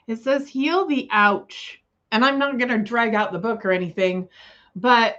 it 0.09 0.17
says 0.17 0.49
heal 0.49 0.87
the 0.87 1.09
ouch. 1.13 1.81
And 2.11 2.25
I'm 2.25 2.41
not 2.41 2.59
going 2.59 2.71
to 2.71 2.79
drag 2.79 3.15
out 3.15 3.31
the 3.31 3.39
book 3.39 3.65
or 3.65 3.71
anything, 3.71 4.29
but 4.75 5.19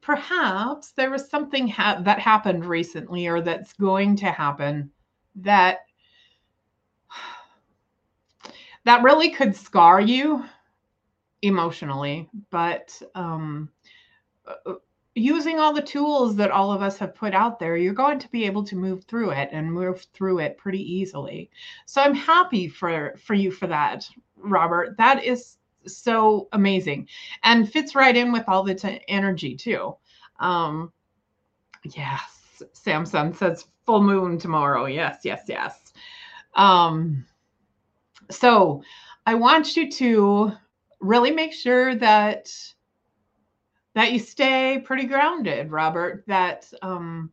perhaps 0.00 0.92
there 0.92 1.10
was 1.10 1.28
something 1.28 1.68
ha- 1.68 2.00
that 2.04 2.20
happened 2.20 2.64
recently 2.64 3.26
or 3.26 3.42
that's 3.42 3.74
going 3.74 4.16
to 4.16 4.32
happen 4.32 4.90
that 5.36 5.80
that 8.88 9.02
really 9.02 9.30
could 9.30 9.54
scar 9.54 10.00
you 10.00 10.44
emotionally 11.42 12.28
but 12.50 13.00
um, 13.14 13.68
uh, 14.46 14.74
using 15.18 15.58
all 15.58 15.72
the 15.72 15.82
tools 15.82 16.36
that 16.36 16.50
all 16.50 16.72
of 16.72 16.80
us 16.80 16.96
have 16.98 17.14
put 17.14 17.34
out 17.34 17.58
there 17.58 17.76
you're 17.76 17.92
going 17.92 18.18
to 18.18 18.28
be 18.28 18.44
able 18.44 18.64
to 18.64 18.76
move 18.76 19.04
through 19.04 19.30
it 19.30 19.48
and 19.52 19.72
move 19.72 20.06
through 20.14 20.38
it 20.38 20.56
pretty 20.56 20.80
easily. 20.80 21.50
So 21.86 22.00
i'm 22.00 22.14
happy 22.14 22.68
for 22.68 23.14
for 23.18 23.34
you 23.34 23.50
for 23.50 23.66
that 23.66 24.08
robert. 24.36 24.96
That 24.96 25.24
is 25.24 25.56
so 25.86 26.48
amazing 26.52 27.08
and 27.44 27.70
fits 27.70 27.94
right 27.94 28.16
in 28.16 28.32
with 28.32 28.44
all 28.48 28.62
the 28.62 28.74
t- 28.74 29.00
energy 29.08 29.54
too. 29.56 29.94
Um 30.40 30.92
yes 31.84 32.62
samson 32.72 33.32
says 33.34 33.66
full 33.86 34.02
moon 34.02 34.38
tomorrow. 34.38 34.86
Yes 34.86 35.20
yes 35.24 35.42
yes. 35.48 35.92
Um 36.54 37.24
so 38.30 38.82
I 39.26 39.34
want 39.34 39.76
you 39.76 39.90
to 39.92 40.52
really 41.00 41.30
make 41.30 41.52
sure 41.52 41.94
that 41.96 42.50
that 43.94 44.12
you 44.12 44.18
stay 44.18 44.80
pretty 44.84 45.06
grounded, 45.06 45.70
Robert. 45.70 46.24
That 46.26 46.70
um, 46.82 47.32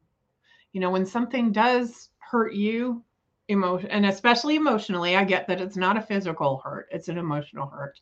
you 0.73 0.81
know, 0.81 0.91
when 0.91 1.05
something 1.05 1.51
does 1.51 2.09
hurt 2.19 2.53
you, 2.53 3.03
emotion 3.47 3.89
and 3.91 4.05
especially 4.05 4.55
emotionally, 4.55 5.15
I 5.15 5.23
get 5.23 5.47
that 5.47 5.61
it's 5.61 5.77
not 5.77 5.97
a 5.97 6.01
physical 6.01 6.61
hurt, 6.63 6.87
it's 6.91 7.07
an 7.07 7.17
emotional 7.17 7.67
hurt. 7.67 7.99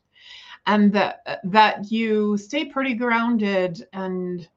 And 0.66 0.92
that 0.92 1.40
that 1.44 1.90
you 1.90 2.36
stay 2.36 2.64
pretty 2.64 2.94
grounded 2.94 3.86
and 3.92 4.48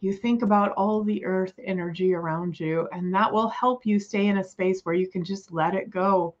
you 0.00 0.12
think 0.12 0.42
about 0.42 0.72
all 0.72 1.04
the 1.04 1.24
earth 1.24 1.54
energy 1.64 2.14
around 2.14 2.58
you, 2.58 2.88
and 2.92 3.14
that 3.14 3.32
will 3.32 3.48
help 3.48 3.86
you 3.86 4.00
stay 4.00 4.26
in 4.26 4.38
a 4.38 4.44
space 4.44 4.80
where 4.82 4.94
you 4.94 5.06
can 5.06 5.24
just 5.24 5.52
let 5.52 5.74
it 5.74 5.90
go 5.90 6.34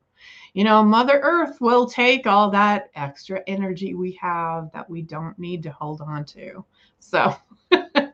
you 0.54 0.64
know, 0.64 0.82
Mother 0.82 1.20
Earth 1.22 1.60
will 1.60 1.86
take 1.86 2.26
all 2.26 2.50
that 2.50 2.90
extra 2.94 3.42
energy 3.46 3.94
we 3.94 4.12
have 4.20 4.70
that 4.72 4.88
we 4.88 5.02
don't 5.02 5.38
need 5.38 5.62
to 5.62 5.70
hold 5.70 6.00
on 6.02 6.24
to. 6.26 6.64
So, 6.98 7.34
uh, 7.72 8.08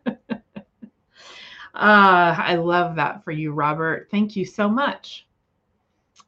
I 1.75 2.55
love 2.55 2.97
that 2.97 3.25
for 3.25 3.33
you, 3.33 3.53
Robert. 3.53 4.09
Thank 4.11 4.37
you 4.37 4.45
so 4.45 4.69
much. 4.69 5.27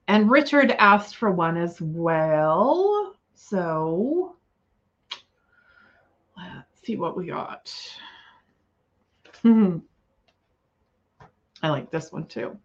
And 0.09 0.31
Richard 0.31 0.73
asked 0.73 1.17
for 1.17 1.31
one 1.31 1.57
as 1.57 1.81
well. 1.81 3.15
So, 3.35 4.35
let's 6.37 6.85
see 6.85 6.97
what 6.97 7.17
we 7.17 7.29
got. 7.29 7.73
I 9.45 9.81
like 11.63 11.91
this 11.91 12.11
one 12.11 12.27
too. 12.27 12.59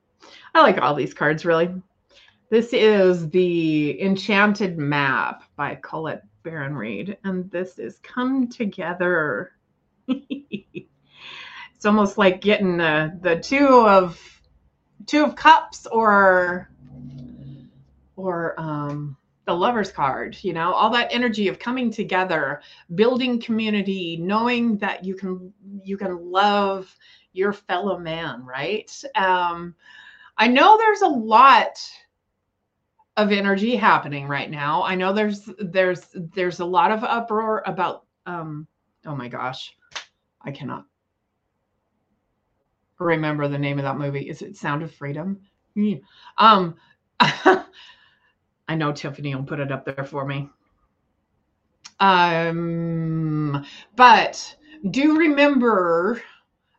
I 0.53 0.61
like 0.61 0.79
all 0.79 0.95
these 0.95 1.13
cards, 1.13 1.45
really. 1.45 1.69
This 2.55 2.71
is 2.71 3.29
the 3.31 4.01
Enchanted 4.01 4.77
Map 4.77 5.43
by 5.57 5.75
Colette 5.75 6.23
Baron 6.41 6.73
Reid, 6.73 7.17
and 7.25 7.51
this 7.51 7.77
is 7.79 7.99
Come 7.99 8.47
Together. 8.47 9.51
it's 10.07 10.85
almost 11.83 12.17
like 12.17 12.39
getting 12.39 12.77
the, 12.77 13.19
the 13.21 13.41
two 13.41 13.67
of 13.67 14.17
two 15.05 15.25
of 15.25 15.35
cups 15.35 15.85
or 15.85 16.71
or 18.15 18.57
um 18.57 19.17
the 19.43 19.53
lover's 19.53 19.91
card 19.91 20.37
you 20.41 20.53
know 20.53 20.71
all 20.71 20.91
that 20.91 21.09
energy 21.11 21.49
of 21.49 21.59
coming 21.59 21.91
together 21.91 22.61
building 22.95 23.37
community 23.37 24.15
knowing 24.15 24.77
that 24.77 25.03
you 25.03 25.13
can 25.13 25.51
you 25.83 25.97
can 25.97 26.31
love 26.31 26.95
your 27.33 27.51
fellow 27.51 27.99
man 27.99 28.45
right 28.45 29.03
um 29.15 29.75
i 30.37 30.47
know 30.47 30.77
there's 30.77 31.01
a 31.01 31.07
lot 31.07 31.77
of 33.17 33.31
energy 33.31 33.75
happening 33.75 34.27
right 34.27 34.49
now. 34.49 34.83
I 34.83 34.95
know 34.95 35.13
there's 35.13 35.49
there's 35.59 36.07
there's 36.13 36.59
a 36.59 36.65
lot 36.65 36.91
of 36.91 37.03
uproar 37.03 37.63
about 37.65 38.05
um 38.25 38.67
oh 39.05 39.15
my 39.15 39.27
gosh. 39.27 39.75
I 40.41 40.51
cannot 40.51 40.85
remember 42.99 43.47
the 43.47 43.57
name 43.57 43.79
of 43.79 43.83
that 43.83 43.97
movie. 43.97 44.29
Is 44.29 44.41
it 44.41 44.57
Sound 44.57 44.83
of 44.83 44.93
Freedom? 44.93 45.39
Mm. 45.77 46.01
Um 46.37 46.75
I 47.19 48.75
know 48.75 48.91
Tiffany 48.91 49.33
will 49.35 49.43
put 49.43 49.59
it 49.59 49.71
up 49.71 49.85
there 49.85 50.03
for 50.03 50.25
me. 50.25 50.49
Um 51.99 53.65
but 53.95 54.57
do 54.91 55.17
remember 55.17 56.21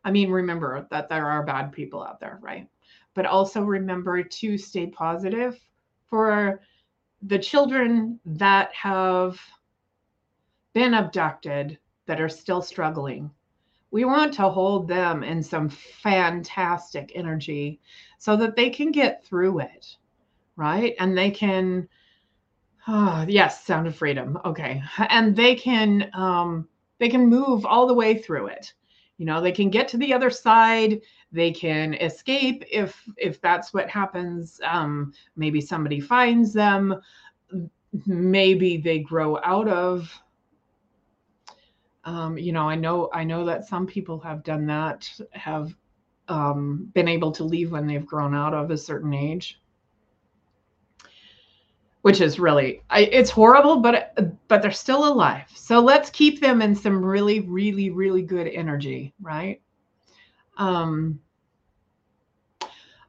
I 0.05 0.11
mean 0.11 0.31
remember 0.31 0.87
that 0.91 1.09
there 1.09 1.27
are 1.27 1.43
bad 1.45 1.73
people 1.73 2.03
out 2.03 2.21
there, 2.21 2.39
right? 2.43 2.69
But 3.15 3.25
also 3.25 3.63
remember 3.63 4.23
to 4.23 4.59
stay 4.59 4.89
positive 4.89 5.59
for 6.09 6.61
the 7.23 7.39
children 7.39 8.21
that 8.25 8.73
have 8.75 9.41
been 10.73 10.95
abducted 10.95 11.79
that 12.07 12.21
are 12.21 12.29
still 12.29 12.63
struggling. 12.63 13.31
We 13.91 14.05
want 14.05 14.35
to 14.35 14.49
hold 14.49 14.89
them 14.89 15.23
in 15.23 15.43
some 15.43 15.69
fantastic 15.69 17.13
energy 17.15 17.81
so 18.19 18.37
that 18.37 18.57
they 18.57 18.71
can 18.71 18.93
get 18.93 19.25
through 19.25 19.61
it, 19.61 19.97
right? 20.57 20.95
And 20.99 21.17
they 21.17 21.31
can, 21.31 21.89
oh, 22.87 23.25
yes, 23.29 23.65
sound 23.65 23.87
of 23.87 23.97
freedom. 23.97 24.39
Okay. 24.45 24.83
And 24.99 25.35
they 25.35 25.55
can, 25.55 26.11
um, 26.15 26.69
they 26.99 27.09
can 27.09 27.27
move 27.27 27.65
all 27.65 27.87
the 27.87 27.95
way 27.95 28.19
through 28.19 28.49
it. 28.49 28.75
You 29.19 29.27
know, 29.27 29.41
they 29.41 29.53
can 29.53 29.71
get 29.71 29.89
to 29.89 29.97
the 29.97 30.13
other 30.13 30.31
side 30.31 31.01
they 31.33 31.51
can 31.51 31.95
escape 31.95 32.65
if 32.71 33.03
if 33.17 33.41
that's 33.41 33.75
what 33.75 33.91
happens 33.91 34.61
um, 34.65 35.13
maybe 35.37 35.61
somebody 35.61 36.01
finds 36.01 36.53
them 36.53 37.01
maybe 38.07 38.77
they 38.77 38.99
grow 38.99 39.39
out 39.43 39.69
of 39.69 40.13
um, 42.05 42.39
you 42.39 42.53
know 42.53 42.69
i 42.69 42.75
know 42.75 43.11
i 43.13 43.25
know 43.25 43.45
that 43.45 43.67
some 43.67 43.87
people 43.87 44.19
have 44.21 44.43
done 44.45 44.67
that 44.67 45.09
have 45.33 45.75
um, 46.29 46.91
been 46.95 47.07
able 47.07 47.31
to 47.31 47.45
leave 47.45 47.71
when 47.71 47.87
they've 47.87 48.07
grown 48.07 48.35
out 48.35 48.55
of 48.55 48.71
a 48.71 48.77
certain 48.77 49.15
age 49.15 49.61
which 52.07 52.21
is 52.21 52.39
really 52.39 52.81
I, 52.89 53.01
it's 53.01 53.31
horrible 53.31 53.79
but 53.79 54.17
but 54.47 54.63
they're 54.63 54.71
still 54.71 55.09
alive 55.09 55.51
so 55.53 55.81
let's 55.81 56.09
keep 56.09 56.41
them 56.41 56.63
in 56.63 56.73
some 56.73 57.05
really 57.05 57.41
really 57.41 57.91
really 57.91 58.23
good 58.23 58.47
energy 58.47 59.13
right 59.21 59.61
um, 60.57 61.19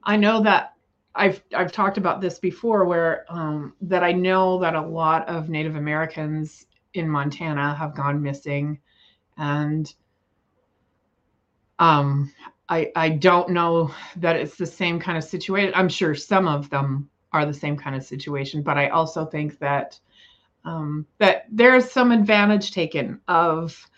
I 0.03 0.17
know 0.17 0.41
that 0.41 0.73
I've 1.13 1.43
I've 1.55 1.71
talked 1.71 1.99
about 1.99 2.21
this 2.21 2.39
before, 2.39 2.85
where 2.85 3.25
um, 3.29 3.75
that 3.81 4.03
I 4.03 4.13
know 4.13 4.59
that 4.59 4.73
a 4.73 4.81
lot 4.81 5.29
of 5.29 5.47
Native 5.47 5.75
Americans 5.75 6.65
in 6.95 7.07
Montana 7.07 7.75
have 7.75 7.95
gone 7.95 8.19
missing, 8.19 8.79
and 9.37 9.93
um, 11.77 12.33
I 12.67 12.91
I 12.95 13.09
don't 13.09 13.49
know 13.49 13.91
that 14.15 14.37
it's 14.37 14.55
the 14.55 14.65
same 14.65 14.99
kind 14.99 15.19
of 15.19 15.23
situation. 15.23 15.71
I'm 15.75 15.89
sure 15.89 16.15
some 16.15 16.47
of 16.47 16.69
them 16.71 17.09
are 17.31 17.45
the 17.45 17.53
same 17.53 17.77
kind 17.77 17.95
of 17.95 18.03
situation, 18.03 18.61
but 18.63 18.77
I 18.77 18.89
also 18.89 19.25
think 19.25 19.59
that 19.59 19.99
Um, 20.65 21.05
but 21.17 21.45
there's 21.49 21.89
some 21.91 22.11
advantage 22.11 22.71
taken 22.71 23.21
of, 23.27 23.89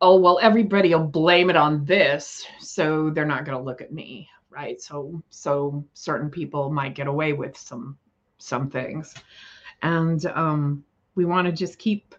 oh, 0.00 0.18
well, 0.20 0.38
everybody 0.40 0.94
will 0.94 1.06
blame 1.06 1.50
it 1.50 1.56
on 1.56 1.84
this, 1.84 2.46
so 2.60 3.10
they're 3.10 3.26
not 3.26 3.44
going 3.44 3.58
to 3.58 3.64
look 3.64 3.82
at 3.82 3.92
me, 3.92 4.28
right? 4.48 4.80
So, 4.80 5.22
so 5.28 5.84
certain 5.92 6.30
people 6.30 6.70
might 6.72 6.94
get 6.94 7.08
away 7.08 7.34
with 7.34 7.56
some 7.58 7.98
some 8.38 8.70
things, 8.70 9.14
and 9.82 10.24
um, 10.26 10.84
we 11.14 11.24
want 11.26 11.46
to 11.46 11.52
just 11.52 11.78
keep 11.78 12.14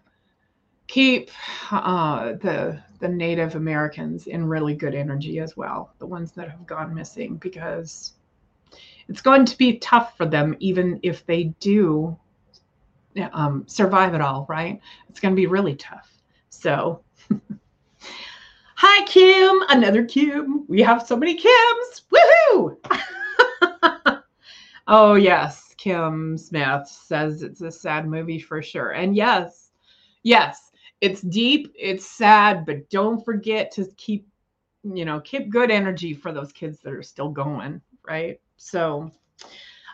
keep 0.86 1.30
uh, 1.72 2.34
the 2.34 2.80
the 3.00 3.08
Native 3.08 3.56
Americans 3.56 4.26
in 4.28 4.46
really 4.46 4.76
good 4.76 4.94
energy 4.94 5.40
as 5.40 5.56
well, 5.56 5.94
the 5.98 6.06
ones 6.06 6.32
that 6.32 6.48
have 6.50 6.66
gone 6.66 6.94
missing, 6.94 7.38
because 7.38 8.14
it's 9.08 9.20
going 9.20 9.44
to 9.44 9.58
be 9.58 9.78
tough 9.78 10.16
for 10.16 10.26
them, 10.26 10.56
even 10.60 11.00
if 11.02 11.26
they 11.26 11.44
do 11.60 12.16
um, 13.32 13.64
survive 13.66 14.14
it 14.14 14.20
all, 14.20 14.46
right? 14.48 14.80
It's 15.08 15.20
going 15.20 15.32
to 15.32 15.40
be 15.40 15.46
really 15.46 15.76
tough. 15.76 16.10
So, 16.50 17.02
hi, 18.74 19.06
Kim, 19.06 19.62
another 19.68 20.04
Kim. 20.04 20.64
We 20.68 20.82
have 20.82 21.06
so 21.06 21.16
many 21.16 21.38
Kims. 21.38 22.02
Woohoo! 22.12 22.76
oh, 24.86 25.14
yes, 25.14 25.74
Kim 25.76 26.38
Smith 26.38 26.88
says 26.88 27.42
it's 27.42 27.60
a 27.60 27.70
sad 27.70 28.06
movie 28.06 28.40
for 28.40 28.62
sure. 28.62 28.90
And 28.90 29.14
yes, 29.14 29.70
yes, 30.22 30.72
it's 31.00 31.20
deep, 31.20 31.72
it's 31.78 32.06
sad, 32.06 32.64
but 32.64 32.88
don't 32.88 33.24
forget 33.24 33.70
to 33.72 33.86
keep, 33.96 34.26
you 34.82 35.04
know, 35.04 35.20
keep 35.20 35.50
good 35.50 35.70
energy 35.70 36.14
for 36.14 36.32
those 36.32 36.52
kids 36.52 36.78
that 36.80 36.92
are 36.92 37.02
still 37.02 37.28
going, 37.28 37.80
right? 38.06 38.40
So, 38.66 39.12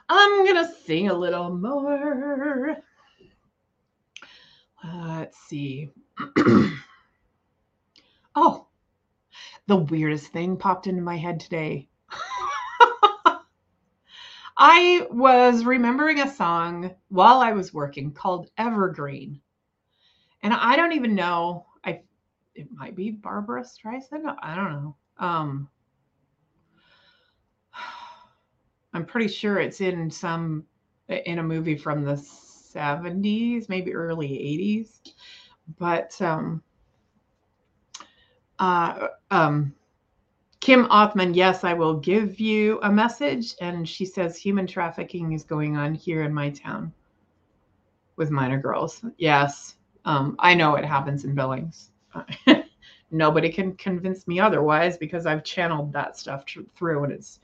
I'm 0.08 0.44
going 0.44 0.64
to 0.64 0.72
sing 0.86 1.08
a 1.08 1.14
little 1.14 1.50
more. 1.52 2.76
Let's 4.84 5.36
see. 5.48 5.90
oh, 8.36 8.68
the 9.66 9.76
weirdest 9.76 10.28
thing 10.28 10.56
popped 10.56 10.86
into 10.86 11.02
my 11.02 11.16
head 11.16 11.40
today. 11.40 11.88
I 14.56 15.08
was 15.10 15.64
remembering 15.64 16.20
a 16.20 16.32
song 16.32 16.94
while 17.08 17.40
I 17.40 17.50
was 17.50 17.74
working 17.74 18.12
called 18.12 18.52
Evergreen. 18.56 19.40
And 20.44 20.54
I 20.54 20.76
don't 20.76 20.92
even 20.92 21.16
know. 21.16 21.66
I 21.84 22.02
it 22.54 22.68
might 22.72 22.94
be 22.94 23.10
Barbra 23.10 23.64
Streisand. 23.64 24.32
I 24.40 24.54
don't 24.54 24.72
know. 24.72 24.96
Um 25.18 25.68
I'm 28.92 29.06
pretty 29.06 29.28
sure 29.28 29.58
it's 29.58 29.80
in 29.80 30.10
some 30.10 30.64
in 31.08 31.38
a 31.38 31.42
movie 31.42 31.76
from 31.76 32.04
the 32.04 32.14
70s, 32.14 33.68
maybe 33.68 33.94
early 33.94 34.28
80s. 34.28 35.12
But 35.78 36.20
um, 36.20 36.62
uh, 38.58 39.08
um, 39.30 39.74
Kim 40.60 40.86
Othman, 40.90 41.34
yes, 41.34 41.64
I 41.64 41.72
will 41.72 41.94
give 41.94 42.38
you 42.38 42.78
a 42.82 42.90
message. 42.90 43.54
And 43.60 43.88
she 43.88 44.04
says 44.04 44.36
human 44.36 44.66
trafficking 44.66 45.32
is 45.32 45.42
going 45.44 45.76
on 45.76 45.94
here 45.94 46.22
in 46.22 46.32
my 46.32 46.50
town 46.50 46.92
with 48.16 48.30
minor 48.30 48.60
girls. 48.60 49.04
Yes, 49.18 49.76
um, 50.04 50.36
I 50.38 50.54
know 50.54 50.74
it 50.74 50.84
happens 50.84 51.24
in 51.24 51.34
Billings. 51.34 51.90
Nobody 53.10 53.50
can 53.50 53.74
convince 53.74 54.28
me 54.28 54.38
otherwise 54.38 54.96
because 54.96 55.26
I've 55.26 55.42
channeled 55.42 55.92
that 55.92 56.16
stuff 56.16 56.44
through 56.76 57.04
and 57.04 57.12
it's 57.12 57.40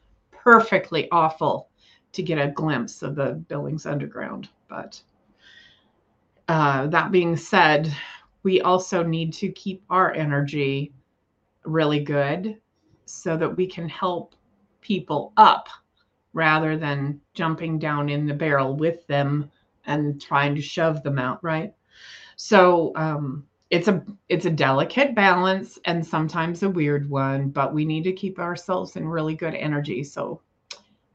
perfectly 0.47 1.11
awful 1.11 1.69
to 2.13 2.23
get 2.23 2.39
a 2.39 2.53
glimpse 2.53 3.03
of 3.03 3.17
the 3.17 3.33
Billings 3.49 3.85
Underground. 3.85 4.49
But 4.69 5.03
uh, 6.47 6.87
that 6.87 7.11
being 7.11 7.37
said, 7.37 7.93
we 8.45 8.61
also 8.61 9.03
need 9.03 9.33
to 9.33 9.49
keep 9.51 9.83
our 9.91 10.15
energy 10.15 10.93
really 11.65 11.99
good 11.99 12.61
so 13.07 13.37
that 13.37 13.57
we 13.57 13.67
can 13.67 13.89
help 13.89 14.37
people 14.81 15.33
up 15.37 15.69
rather 16.33 16.77
than 16.77 17.21
jumping 17.35 17.77
down 17.77 18.09
in 18.09 18.25
the 18.25 18.33
barrel 18.33 18.77
with 18.77 19.05
them 19.09 19.51
and 19.87 20.23
trying 20.23 20.55
to 20.55 20.63
shove 20.63 21.03
them 21.03 21.19
out 21.19 21.43
right 21.43 21.75
so 22.37 22.93
um, 22.95 23.45
it's 23.71 23.89
a 23.89 24.05
it's 24.29 24.47
a 24.47 24.51
delicate 24.51 25.15
balance 25.15 25.79
and 25.85 26.07
sometimes 26.07 26.63
a 26.63 26.71
weird 26.71 27.09
one 27.11 27.49
but 27.49 27.75
we 27.75 27.85
need 27.85 28.05
to 28.05 28.13
keep 28.13 28.39
ourselves 28.39 28.97
in 28.97 29.07
really 29.07 29.35
good 29.35 29.55
energy 29.55 30.05
so 30.05 30.41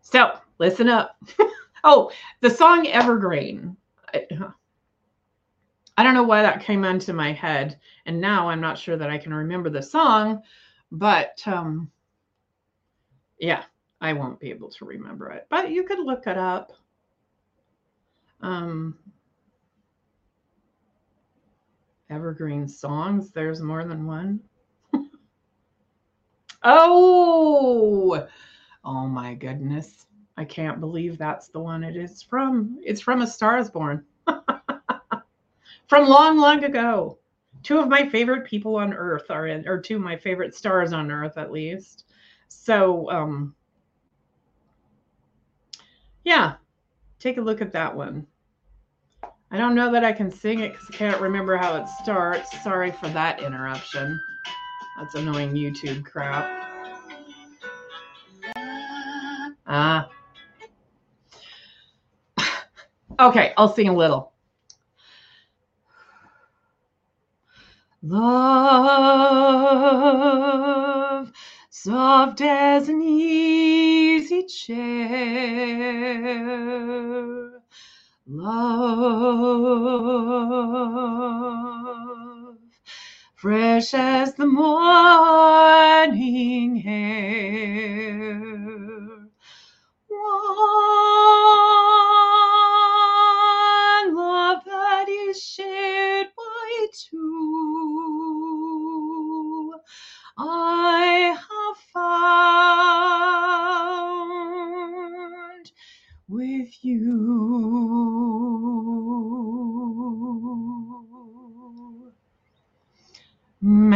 so 0.02 0.38
listen 0.60 0.90
up 0.90 1.18
oh 1.84 2.12
the 2.42 2.50
song 2.50 2.88
evergreen 2.88 3.76
I 5.98 6.04
don't 6.04 6.14
know 6.14 6.24
why 6.24 6.42
that 6.42 6.64
came 6.64 6.84
into 6.84 7.14
my 7.14 7.32
head. 7.32 7.80
And 8.06 8.20
now 8.20 8.50
I'm 8.50 8.62
not 8.62 8.78
sure 8.78 8.98
that 8.98 9.10
I 9.10 9.18
can 9.18 9.34
remember 9.34 9.70
the 9.70 9.84
song, 9.84 10.42
but 10.92 11.42
um, 11.46 11.92
yeah, 13.40 13.64
I 14.00 14.14
won't 14.14 14.40
be 14.40 14.50
able 14.50 14.70
to 14.72 14.86
remember 14.86 15.30
it. 15.30 15.46
But 15.50 15.70
you 15.70 15.84
could 15.84 16.00
look 16.00 16.28
it 16.28 16.38
up. 16.38 16.72
Um, 18.42 18.98
evergreen 22.12 22.68
songs, 22.68 23.32
there's 23.32 23.62
more 23.62 23.86
than 23.86 24.06
one. 24.06 24.40
oh, 26.64 28.28
oh 28.84 29.08
my 29.08 29.34
goodness. 29.34 30.06
I 30.38 30.46
can't 30.46 30.80
believe 30.80 31.18
that's 31.18 31.48
the 31.48 31.60
one 31.60 31.84
it 31.84 31.96
is 31.96 32.22
from. 32.22 32.80
It's 32.84 33.02
from 33.02 33.22
A 33.22 33.28
Star 33.28 33.58
is 33.58 33.70
Born 33.70 34.06
from 35.88 36.08
long, 36.08 36.38
long 36.38 36.64
ago. 36.64 37.18
Two 37.64 37.80
of 37.80 37.88
my 37.88 38.08
favorite 38.08 38.46
people 38.46 38.76
on 38.76 38.94
Earth 38.94 39.30
are 39.30 39.48
in, 39.48 39.68
or 39.68 39.80
two 39.80 39.98
of 39.98 40.02
my 40.02 40.18
favorite 40.18 40.56
stars 40.56 40.94
on 40.94 41.12
Earth, 41.12 41.38
at 41.38 41.52
least. 41.52 42.06
So, 42.48 43.10
um, 43.12 43.56
yeah, 46.24 46.56
take 47.20 47.38
a 47.38 47.42
look 47.42 47.62
at 47.62 47.74
that 47.74 47.96
one. 47.96 48.26
I 49.54 49.58
don't 49.58 49.76
know 49.76 49.92
that 49.92 50.06
I 50.06 50.14
can 50.14 50.32
sing 50.32 50.62
it 50.62 50.72
because 50.72 50.88
I 50.90 50.94
can't 50.94 51.20
remember 51.20 51.58
how 51.58 51.76
it 51.76 51.90
starts. 51.90 52.64
Sorry 52.64 52.90
for 52.92 53.10
that 53.10 53.42
interruption. 53.42 54.18
That's 54.98 55.16
annoying 55.16 55.52
YouTube 55.52 56.06
crap. 56.06 56.48
Ah. 59.68 60.10
okay, 63.20 63.54
I'll 63.58 63.74
sing 63.74 63.90
a 63.90 63.94
little. 63.94 64.32
Love, 68.04 68.32
soft 71.70 72.40
as 72.42 72.90
an 72.90 73.02
easy 73.04 74.44
chair. 74.44 75.12
Love, 78.26 78.46
fresh 83.36 83.94
as 83.94 84.34
the 84.36 84.48
morning 84.48 84.72
air. 86.88 88.40
One 90.08 90.24
love 94.16 94.64
that 94.66 95.10
is 95.10 95.44
shared 95.44 96.28
by 96.38 96.88
two. 96.94 99.74
I 100.38 100.81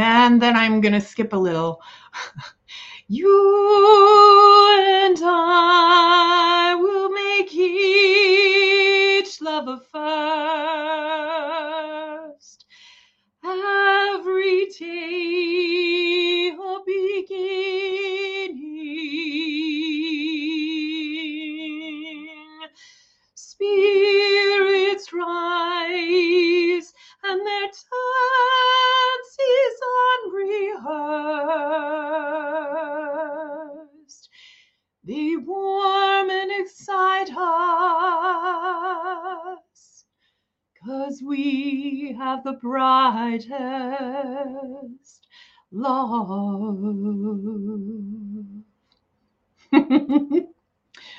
Man, 0.06 0.38
then 0.38 0.56
I'm 0.56 0.82
going 0.82 0.94
to 0.94 1.02
skip 1.02 1.34
a 1.34 1.38
little. 1.38 1.82
You 3.08 3.28
and 4.80 5.20
I 5.24 6.76
will 6.76 7.10
make 7.10 7.54
each 7.54 9.42
love 9.42 9.68
a 9.68 9.78
first. 12.36 12.66
Every 13.44 14.66
day 14.80 16.50
a 16.58 16.80
beginning. 16.86 18.05
The 42.46 42.54
brightest 42.54 43.50
love. 45.72 46.78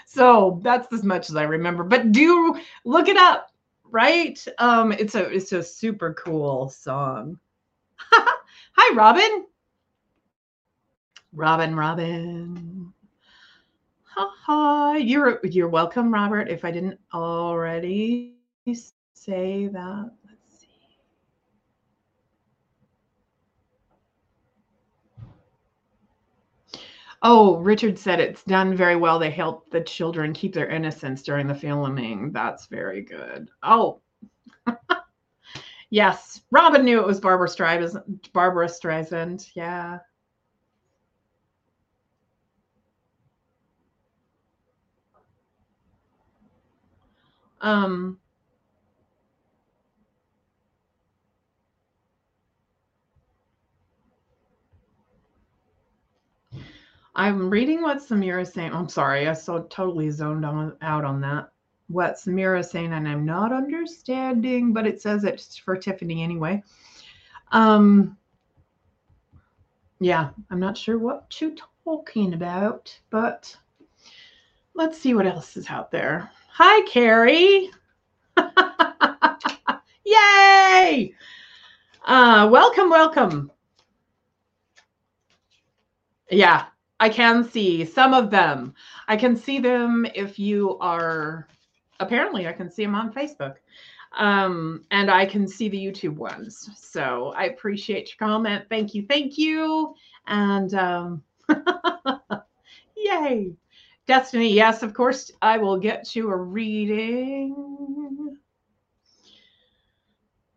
so 0.07 0.61
that's 0.63 0.93
as 0.93 1.03
much 1.03 1.29
as 1.29 1.37
I 1.37 1.43
remember. 1.43 1.83
But 1.83 2.13
do 2.13 2.59
look 2.85 3.09
it 3.09 3.17
up, 3.17 3.51
right? 3.85 4.43
Um, 4.59 4.93
it's 4.93 5.17
a 5.17 5.29
it's 5.29 5.53
a 5.53 5.63
super 5.63 6.15
cool 6.15 6.69
song. 6.71 7.39
Hi, 7.99 8.95
Robin. 8.95 9.47
Robin, 11.33 11.75
Robin. 11.75 12.93
Ha 14.05 14.33
ha. 14.45 14.93
You're 14.95 15.41
you're 15.43 15.69
welcome, 15.69 16.15
Robert. 16.15 16.49
If 16.49 16.65
I 16.65 16.71
didn't 16.71 17.01
already 17.13 18.37
say 19.13 19.67
that. 19.73 20.13
Oh, 27.29 27.57
Richard 27.57 27.99
said 27.99 28.21
it's 28.21 28.45
done 28.45 28.77
very 28.77 28.95
well. 28.95 29.19
They 29.19 29.31
help 29.33 29.69
the 29.71 29.81
children 29.81 30.33
keep 30.33 30.55
their 30.55 30.69
innocence 30.69 31.25
during 31.25 31.49
the 31.49 31.57
filming. 31.57 32.31
That's 32.31 32.67
very 32.67 33.03
good. 33.03 33.51
Oh, 33.65 34.01
yes. 35.91 36.41
Robin 36.53 36.85
knew 36.85 37.01
it 37.01 37.07
was 37.07 37.19
Barbra 37.19 37.49
Streisand. 37.49 38.33
Barbra 38.33 38.69
Streisand. 38.69 39.51
Yeah. 39.57 39.99
Um, 47.61 48.21
I'm 57.19 57.49
reading 57.49 57.81
what 57.81 57.97
Samira 57.97 58.43
is 58.43 58.53
saying. 58.53 58.75
I'm 58.75 58.91
sorry, 58.91 59.27
I 59.27 59.33
so 59.33 59.63
totally 59.71 60.11
zoned 60.11 60.45
on, 60.45 60.77
out 60.83 61.03
on 61.03 61.23
that. 61.23 61.49
What 61.89 62.17
Samira 62.17 62.61
is 62.61 62.71
saying, 62.71 62.93
and 62.93 63.09
I'm 63.09 63.25
not 63.25 63.55
understanding, 63.55 64.75
but 64.75 64.87
it 64.87 65.01
says 65.01 65.25
it's 65.25 65.57
for 65.57 65.79
Tiffany 65.79 66.23
anyway. 66.23 66.63
Um, 67.53 68.19
yeah, 69.99 70.29
I'm 70.51 70.61
not 70.61 70.77
sure 70.77 70.99
what 70.99 71.41
you're 71.41 71.57
talking 71.87 72.35
about, 72.35 72.95
but 73.09 73.57
let's 74.75 74.99
see 74.99 75.15
what 75.15 75.27
else 75.27 75.57
is 75.57 75.71
out 75.71 75.91
there. 75.91 76.31
Hi, 76.51 76.87
Carrie. 76.87 77.71
Yay! 80.05 81.15
Uh, 82.05 82.47
welcome, 82.53 82.91
welcome. 82.91 83.51
Yeah, 86.31 86.67
I 86.99 87.09
can 87.09 87.45
see 87.45 87.85
some 87.85 88.15
of 88.15 88.31
them. 88.31 88.75
I 89.09 89.17
can 89.17 89.37
see 89.37 89.61
them 89.61 90.07
if 90.15 90.39
you 90.39 90.79
are, 90.79 91.47
apparently, 92.01 92.49
I 92.49 92.53
can 92.53 92.71
see 92.71 92.85
them 92.85 92.95
on 92.95 93.13
Facebook. 93.13 93.57
Um, 94.17 94.85
and 94.91 95.11
I 95.11 95.27
can 95.27 95.47
see 95.47 95.69
the 95.69 95.77
YouTube 95.77 96.17
ones. 96.17 96.71
So 96.77 97.35
I 97.37 97.45
appreciate 97.45 98.09
your 98.09 98.29
comment. 98.29 98.65
Thank 98.71 98.95
you. 98.95 99.05
Thank 99.07 99.37
you. 99.37 99.95
And 100.27 100.73
um, 100.75 101.23
yay. 102.97 103.53
Destiny, 104.07 104.55
yes, 104.55 104.85
of 104.85 104.95
course, 104.95 105.33
I 105.43 105.59
will 105.59 105.79
get 105.79 106.15
you 106.15 106.31
a 106.31 106.37
reading. 106.37 108.39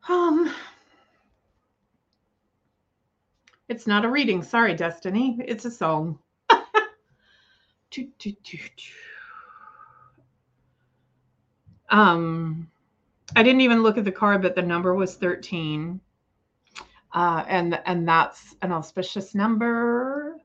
Um, 0.07 0.53
it's 3.67 3.87
not 3.87 4.05
a 4.05 4.09
reading. 4.09 4.43
Sorry, 4.43 4.75
Destiny. 4.75 5.39
It's 5.45 5.65
a 5.65 5.71
song. 5.71 6.19
Um, 11.89 12.69
I 13.35 13.43
didn't 13.43 13.61
even 13.61 13.83
look 13.83 13.97
at 13.97 14.05
the 14.05 14.11
card, 14.11 14.41
but 14.41 14.55
the 14.55 14.61
number 14.61 14.93
was 14.93 15.15
13. 15.15 15.99
Uh, 17.11 17.43
and 17.47 17.79
and 17.85 18.07
that's 18.07 18.55
an 18.61 18.71
auspicious 18.71 19.33
number 19.33 20.35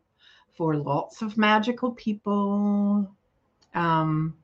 for 0.57 0.77
lots 0.77 1.21
of 1.21 1.37
magical 1.37 1.93
people. 1.93 3.11
Um, 3.75 4.35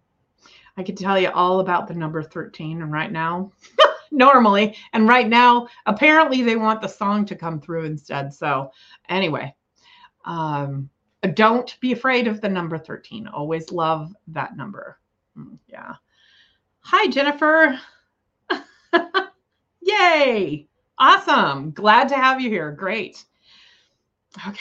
I 0.76 0.82
could 0.82 0.96
tell 0.96 1.18
you 1.18 1.30
all 1.30 1.60
about 1.60 1.88
the 1.88 1.94
number 1.94 2.22
13, 2.22 2.82
and 2.82 2.92
right 2.92 3.10
now, 3.10 3.52
normally, 4.10 4.76
and 4.92 5.08
right 5.08 5.28
now, 5.28 5.68
apparently 5.86 6.42
they 6.42 6.56
want 6.56 6.82
the 6.82 6.88
song 6.88 7.24
to 7.26 7.36
come 7.36 7.60
through 7.60 7.84
instead. 7.84 8.34
So, 8.34 8.70
anyway, 9.08 9.54
um, 10.24 10.90
don't 11.34 11.78
be 11.80 11.92
afraid 11.92 12.26
of 12.26 12.40
the 12.40 12.48
number 12.48 12.78
13. 12.78 13.28
Always 13.28 13.70
love 13.72 14.14
that 14.28 14.56
number. 14.56 14.98
Mm, 15.36 15.58
yeah. 15.68 15.94
Hi, 16.80 17.08
Jennifer. 17.08 17.78
Yay. 19.80 20.66
Awesome. 20.98 21.70
Glad 21.72 22.08
to 22.08 22.16
have 22.16 22.40
you 22.40 22.48
here. 22.50 22.72
Great. 22.72 23.24
Okay. 24.46 24.60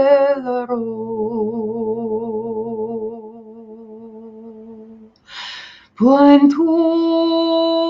Puentur 6.00 7.89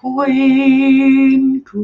wenku 0.03 1.79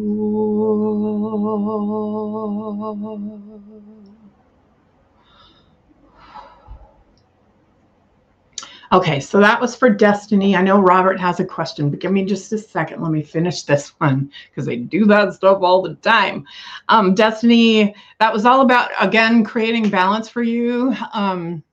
Okay, 8.91 9.19
so 9.19 9.39
that 9.39 9.59
was 9.59 9.75
for 9.75 9.89
Destiny. 9.89 10.55
I 10.55 10.61
know 10.61 10.79
Robert 10.79 11.19
has 11.19 11.39
a 11.39 11.45
question, 11.45 11.89
but 11.89 11.99
give 11.99 12.11
me 12.11 12.23
just 12.23 12.51
a 12.53 12.57
second. 12.57 13.01
Let 13.01 13.11
me 13.11 13.23
finish 13.23 13.63
this 13.63 13.89
one 13.99 14.31
because 14.49 14.65
they 14.65 14.77
do 14.77 15.05
that 15.05 15.33
stuff 15.33 15.59
all 15.61 15.81
the 15.81 15.95
time. 15.95 16.45
Um, 16.89 17.15
Destiny, 17.15 17.95
that 18.19 18.31
was 18.31 18.45
all 18.45 18.61
about, 18.61 18.91
again, 18.99 19.43
creating 19.43 19.89
balance 19.89 20.29
for 20.29 20.43
you. 20.43 20.95
Um, 21.13 21.63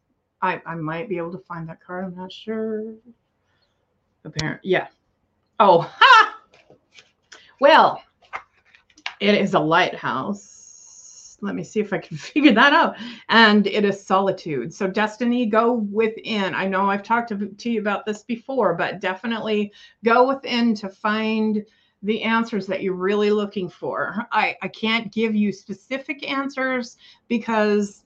I, 0.41 0.61
I 0.67 0.75
might 0.75 1.09
be 1.09 1.19
able 1.19 1.33
to 1.33 1.39
find 1.39 1.69
that 1.69 1.83
card. 1.85 2.07
I'm 2.07 2.17
not 2.17 2.33
sure. 2.33 2.95
Apparently, 4.25 4.71
yeah. 4.71 4.89
Oh, 5.61 5.81
ha! 5.81 6.37
Well, 7.61 8.03
it 9.21 9.35
is 9.35 9.55
a 9.55 9.61
lighthouse 9.61 10.62
let 11.43 11.55
me 11.55 11.65
see 11.65 11.81
if 11.81 11.93
I 11.93 11.99
can 11.99 12.17
figure 12.33 12.53
that 12.53 12.73
out. 12.73 12.97
And 13.29 13.67
it 13.67 13.85
is 13.85 14.05
solitude. 14.05 14.73
So, 14.73 14.87
destiny, 14.87 15.47
go 15.47 15.73
within. 15.73 16.55
I 16.55 16.67
know 16.67 16.89
I've 16.89 17.03
talked 17.03 17.29
to, 17.29 17.49
to 17.49 17.71
you 17.71 17.81
about 17.81 18.07
this 18.07 18.23
before, 18.23 18.75
but 18.75 19.01
definitely 19.01 19.73
go 20.05 20.27
within 20.29 20.75
to 20.77 20.89
find 20.89 21.65
the 22.05 22.23
answers 22.23 22.67
that 22.67 22.83
you're 22.83 22.95
really 22.95 23.31
looking 23.31 23.69
for. 23.69 24.27
I, 24.33 24.57
I 24.63 24.69
can't 24.69 25.13
give 25.13 25.35
you 25.35 25.53
specific 25.53 26.29
answers 26.29 26.97
because 27.29 28.05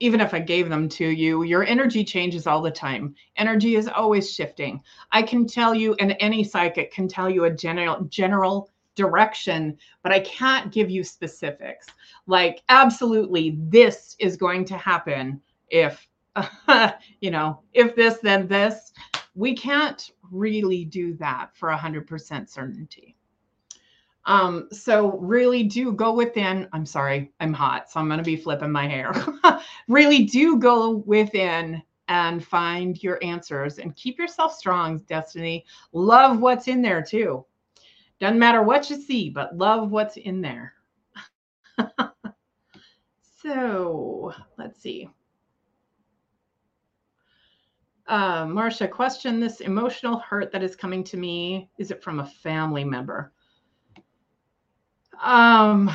even 0.00 0.20
if 0.20 0.34
I 0.34 0.40
gave 0.40 0.68
them 0.68 0.88
to 0.90 1.06
you, 1.06 1.44
your 1.44 1.64
energy 1.64 2.04
changes 2.04 2.46
all 2.46 2.60
the 2.60 2.70
time. 2.70 3.14
Energy 3.36 3.76
is 3.76 3.88
always 3.88 4.30
shifting. 4.30 4.82
I 5.12 5.22
can 5.22 5.46
tell 5.46 5.74
you, 5.74 5.94
and 6.00 6.16
any 6.20 6.44
psychic 6.44 6.92
can 6.92 7.08
tell 7.08 7.30
you 7.30 7.44
a 7.44 7.50
general 7.50 8.04
general 8.10 8.70
direction, 8.94 9.76
but 10.02 10.12
I 10.12 10.20
can't 10.20 10.72
give 10.72 10.90
you 10.90 11.04
specifics. 11.04 11.86
Like, 12.26 12.62
absolutely, 12.68 13.56
this 13.58 14.16
is 14.18 14.36
going 14.36 14.64
to 14.66 14.76
happen 14.76 15.40
if, 15.68 16.06
you 17.20 17.30
know, 17.30 17.60
if 17.72 17.94
this, 17.96 18.18
then 18.18 18.48
this. 18.48 18.92
We 19.34 19.54
can't 19.54 20.10
really 20.30 20.84
do 20.84 21.14
that 21.14 21.50
for 21.54 21.68
100% 21.70 22.48
certainty. 22.48 23.16
Um, 24.26 24.68
so 24.72 25.18
really 25.18 25.64
do 25.64 25.92
go 25.92 26.12
within. 26.12 26.68
I'm 26.72 26.86
sorry, 26.86 27.32
I'm 27.40 27.52
hot, 27.52 27.90
so 27.90 28.00
I'm 28.00 28.06
going 28.06 28.18
to 28.18 28.24
be 28.24 28.36
flipping 28.36 28.72
my 28.72 28.88
hair. 28.88 29.12
really 29.88 30.24
do 30.24 30.58
go 30.58 31.02
within 31.06 31.82
and 32.08 32.44
find 32.44 33.02
your 33.02 33.18
answers 33.22 33.78
and 33.78 33.96
keep 33.96 34.18
yourself 34.18 34.54
strong, 34.54 34.98
Destiny. 35.08 35.64
Love 35.92 36.40
what's 36.40 36.68
in 36.68 36.82
there 36.82 37.02
too. 37.02 37.44
Doesn't 38.20 38.38
matter 38.38 38.62
what 38.62 38.88
you 38.90 39.00
see, 39.00 39.30
but 39.30 39.56
love 39.56 39.90
what's 39.90 40.16
in 40.16 40.40
there. 40.40 40.74
so 43.42 44.32
let's 44.56 44.80
see. 44.80 45.10
Uh, 48.06 48.46
Marcia, 48.46 48.86
question 48.86 49.40
this 49.40 49.60
emotional 49.60 50.18
hurt 50.18 50.52
that 50.52 50.62
is 50.62 50.76
coming 50.76 51.02
to 51.04 51.16
me. 51.16 51.70
Is 51.78 51.90
it 51.90 52.02
from 52.02 52.20
a 52.20 52.26
family 52.26 52.84
member? 52.84 53.32
Um, 55.22 55.90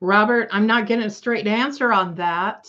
Robert, 0.00 0.48
I'm 0.50 0.66
not 0.66 0.86
getting 0.86 1.04
a 1.04 1.10
straight 1.10 1.46
answer 1.46 1.92
on 1.92 2.16
that. 2.16 2.66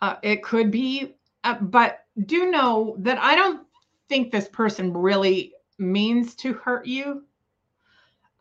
Uh, 0.00 0.16
it 0.22 0.42
could 0.42 0.70
be, 0.70 1.14
uh, 1.44 1.58
but 1.60 2.06
do 2.24 2.50
know 2.50 2.96
that 3.00 3.18
I 3.18 3.34
don't 3.34 3.67
think 4.08 4.30
this 4.30 4.48
person 4.48 4.92
really 4.92 5.52
means 5.78 6.34
to 6.36 6.52
hurt 6.54 6.86
you. 6.86 7.24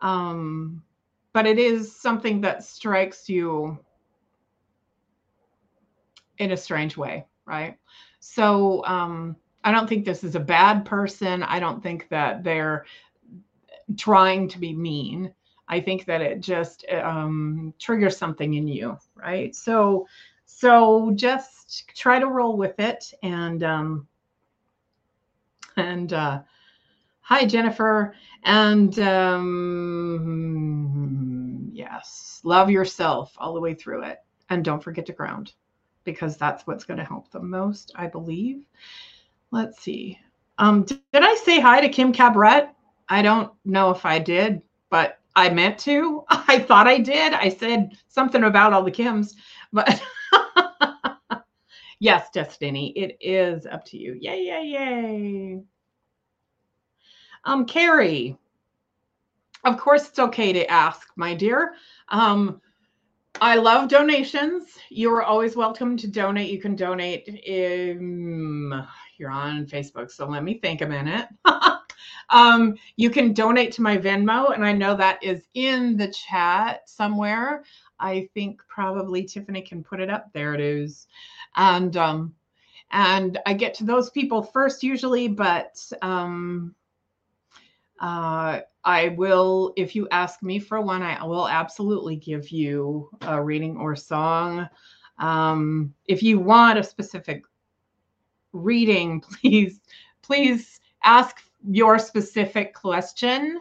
Um, 0.01 0.83
but 1.33 1.45
it 1.45 1.59
is 1.59 1.95
something 1.95 2.41
that 2.41 2.63
strikes 2.63 3.29
you 3.29 3.77
in 6.37 6.51
a 6.51 6.57
strange 6.57 6.97
way, 6.97 7.25
right? 7.45 7.77
So 8.19 8.85
um, 8.85 9.35
I 9.63 9.71
don't 9.71 9.87
think 9.87 10.05
this 10.05 10.23
is 10.23 10.35
a 10.35 10.39
bad 10.39 10.85
person. 10.85 11.43
I 11.43 11.59
don't 11.59 11.81
think 11.81 12.07
that 12.09 12.43
they're 12.43 12.85
trying 13.97 14.47
to 14.49 14.59
be 14.59 14.73
mean. 14.73 15.33
I 15.67 15.81
think 15.81 16.05
that 16.05 16.21
it 16.21 16.39
just 16.39 16.85
um, 16.91 17.73
triggers 17.77 18.17
something 18.17 18.53
in 18.53 18.67
you, 18.67 18.97
right? 19.15 19.53
So, 19.55 20.07
so 20.45 21.11
just 21.15 21.89
try 21.95 22.19
to 22.19 22.27
roll 22.27 22.55
with 22.55 22.79
it 22.79 23.13
and 23.21 23.63
um, 23.63 24.07
and 25.77 26.11
uh, 26.13 26.41
hi, 27.21 27.45
Jennifer. 27.45 28.13
And 28.43 28.97
um, 28.99 30.49
yes, 31.73 32.41
love 32.43 32.69
yourself 32.69 33.33
all 33.37 33.53
the 33.53 33.61
way 33.61 33.73
through 33.73 34.03
it. 34.03 34.19
And 34.49 34.63
don't 34.63 34.83
forget 34.83 35.05
to 35.07 35.13
ground 35.13 35.53
because 36.03 36.37
that's 36.37 36.65
what's 36.65 36.85
going 36.85 36.99
to 36.99 37.03
help 37.03 37.29
the 37.31 37.41
most, 37.41 37.91
I 37.95 38.07
believe. 38.07 38.63
Let's 39.51 39.81
see. 39.81 40.17
Um, 40.57 40.83
did, 40.83 40.99
I 41.13 41.35
say 41.35 41.59
hi 41.59 41.81
to 41.81 41.89
Kim 41.89 42.13
Cabret? 42.13 42.69
I 43.09 43.21
don't 43.21 43.51
know 43.65 43.91
if 43.91 44.05
I 44.05 44.19
did, 44.19 44.61
but 44.89 45.19
I 45.35 45.49
meant 45.49 45.77
to. 45.79 46.23
I 46.29 46.59
thought 46.59 46.87
I 46.87 46.97
did. 46.97 47.33
I 47.33 47.49
said 47.49 47.97
something 48.07 48.43
about 48.43 48.73
all 48.73 48.83
the 48.83 48.91
Kims, 48.91 49.35
but 49.71 50.01
yes, 51.99 52.29
Destiny, 52.31 52.89
it 52.95 53.17
is 53.21 53.65
up 53.65 53.85
to 53.85 53.97
you. 53.97 54.17
Yay, 54.19 54.45
yay, 54.45 54.63
yay. 54.65 55.61
Um, 57.43 57.65
Carrie, 57.65 58.37
of 59.63 59.77
course, 59.77 60.07
it's 60.07 60.19
okay 60.19 60.53
to 60.53 60.69
ask, 60.69 61.07
my 61.15 61.33
dear. 61.33 61.73
Um, 62.09 62.61
I 63.39 63.55
love 63.55 63.89
donations. 63.89 64.77
You 64.89 65.13
are 65.13 65.23
always 65.23 65.55
welcome 65.55 65.95
to 65.97 66.07
donate. 66.07 66.51
You 66.51 66.59
can 66.59 66.75
donate. 66.75 67.27
In, 67.27 68.83
you're 69.17 69.29
on 69.31 69.65
Facebook, 69.65 70.11
so 70.11 70.27
let 70.27 70.43
me 70.43 70.59
think 70.59 70.81
a 70.81 70.87
minute. 70.87 71.27
um, 72.29 72.75
you 72.95 73.09
can 73.09 73.33
donate 73.33 73.71
to 73.73 73.81
my 73.81 73.97
Venmo, 73.97 74.53
and 74.53 74.65
I 74.65 74.73
know 74.73 74.95
that 74.95 75.21
is 75.23 75.43
in 75.53 75.97
the 75.97 76.11
chat 76.11 76.89
somewhere. 76.89 77.63
I 77.99 78.29
think 78.33 78.61
probably 78.67 79.23
Tiffany 79.23 79.61
can 79.61 79.83
put 79.83 79.99
it 79.99 80.09
up. 80.09 80.31
There 80.33 80.53
it 80.53 80.61
is. 80.61 81.07
And 81.55 81.95
um, 81.97 82.33
and 82.91 83.37
I 83.45 83.53
get 83.53 83.73
to 83.75 83.83
those 83.83 84.09
people 84.09 84.41
first 84.41 84.83
usually, 84.83 85.27
but 85.27 85.77
um, 86.01 86.73
uh, 87.99 88.61
I 88.83 89.09
will, 89.09 89.73
if 89.75 89.95
you 89.95 90.07
ask 90.11 90.41
me 90.41 90.59
for 90.59 90.81
one, 90.81 91.01
I 91.01 91.25
will 91.25 91.47
absolutely 91.47 92.15
give 92.15 92.49
you 92.49 93.09
a 93.21 93.41
reading 93.41 93.77
or 93.77 93.95
song. 93.95 94.69
Um, 95.19 95.93
if 96.05 96.23
you 96.23 96.39
want 96.39 96.79
a 96.79 96.83
specific 96.83 97.43
reading, 98.53 99.19
please, 99.41 99.81
please 100.21 100.79
ask 101.03 101.41
your 101.65 101.99
specific 101.99 102.73
question. 102.73 103.59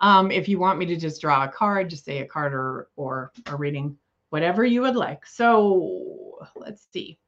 Um, 0.00 0.30
if 0.30 0.48
you 0.48 0.58
want 0.58 0.78
me 0.78 0.86
to 0.86 0.96
just 0.96 1.20
draw 1.20 1.44
a 1.44 1.48
card, 1.48 1.90
just 1.90 2.04
say 2.04 2.18
a 2.18 2.26
card 2.26 2.54
or, 2.54 2.88
or 2.96 3.32
a 3.46 3.56
reading, 3.56 3.96
whatever 4.30 4.64
you 4.64 4.82
would 4.82 4.96
like. 4.96 5.26
So 5.26 6.46
let's 6.56 6.86
see. 6.92 7.18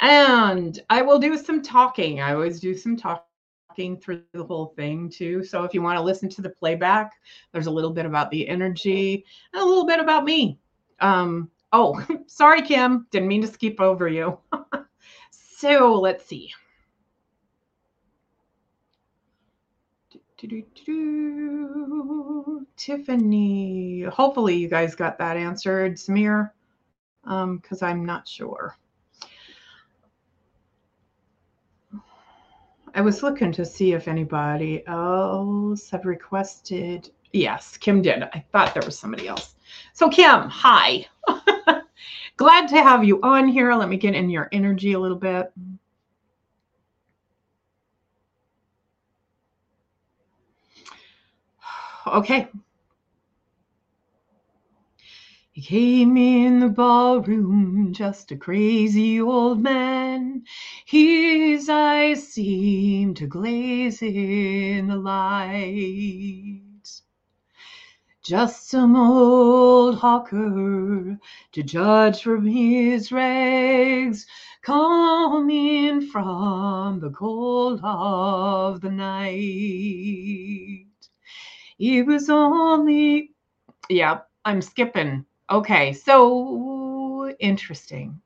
And 0.00 0.80
I 0.90 1.02
will 1.02 1.18
do 1.18 1.36
some 1.36 1.62
talking. 1.62 2.20
I 2.20 2.32
always 2.32 2.60
do 2.60 2.76
some 2.76 2.96
talking 2.96 3.96
through 4.00 4.22
the 4.32 4.44
whole 4.44 4.72
thing 4.76 5.10
too. 5.10 5.44
So 5.44 5.64
if 5.64 5.74
you 5.74 5.82
want 5.82 5.98
to 5.98 6.02
listen 6.02 6.28
to 6.30 6.42
the 6.42 6.50
playback, 6.50 7.12
there's 7.52 7.66
a 7.66 7.70
little 7.70 7.92
bit 7.92 8.06
about 8.06 8.30
the 8.30 8.48
energy 8.48 9.24
and 9.52 9.62
a 9.62 9.64
little 9.64 9.86
bit 9.86 10.00
about 10.00 10.24
me. 10.24 10.58
Um, 11.00 11.50
oh, 11.72 12.04
sorry, 12.26 12.62
Kim. 12.62 13.06
Didn't 13.10 13.28
mean 13.28 13.42
to 13.42 13.48
skip 13.48 13.80
over 13.80 14.08
you. 14.08 14.38
so 15.30 15.94
let's 15.94 16.24
see. 16.24 16.52
Tiffany. 22.76 24.02
Hopefully 24.02 24.56
you 24.56 24.68
guys 24.68 24.94
got 24.94 25.18
that 25.18 25.36
answered, 25.36 25.96
Samir, 25.96 26.50
because 27.24 27.82
um, 27.82 27.88
I'm 27.88 28.04
not 28.04 28.28
sure. 28.28 28.76
I 32.94 33.00
was 33.00 33.22
looking 33.22 33.52
to 33.52 33.64
see 33.64 33.92
if 33.92 34.08
anybody 34.08 34.82
else 34.86 35.90
had 35.90 36.04
requested. 36.04 37.10
Yes, 37.32 37.76
Kim 37.76 38.00
did. 38.00 38.22
I 38.22 38.44
thought 38.52 38.74
there 38.74 38.82
was 38.84 38.98
somebody 38.98 39.28
else. 39.28 39.56
So, 39.92 40.08
Kim, 40.08 40.48
hi. 40.48 41.06
Glad 42.36 42.68
to 42.68 42.82
have 42.82 43.04
you 43.04 43.20
on 43.22 43.48
here. 43.48 43.74
Let 43.74 43.88
me 43.88 43.96
get 43.96 44.14
in 44.14 44.30
your 44.30 44.48
energy 44.52 44.92
a 44.92 44.98
little 44.98 45.18
bit. 45.18 45.52
Okay. 52.14 52.48
He 55.52 55.62
came 55.62 56.16
in 56.16 56.60
the 56.60 56.68
ballroom, 56.68 57.92
just 57.92 58.30
a 58.30 58.36
crazy 58.36 59.20
old 59.20 59.60
man. 59.60 60.44
His 60.86 61.68
eyes 61.68 62.28
seemed 62.28 63.16
to 63.16 63.26
glaze 63.26 64.00
in 64.00 64.86
the 64.86 64.96
light. 64.96 66.62
Just 68.22 68.68
some 68.68 68.94
old 68.94 69.96
hawker 69.96 71.18
to 71.52 71.62
judge 71.62 72.22
from 72.22 72.46
his 72.46 73.10
rags, 73.10 74.26
coming 74.62 76.02
from 76.02 77.00
the 77.00 77.10
cold 77.10 77.80
of 77.82 78.80
the 78.80 78.90
night. 78.90 80.87
It 81.78 82.06
was 82.06 82.28
only, 82.28 83.32
yeah, 83.88 84.20
I'm 84.44 84.60
skipping. 84.62 85.24
Okay, 85.50 85.92
so 85.92 87.34
interesting. 87.38 88.20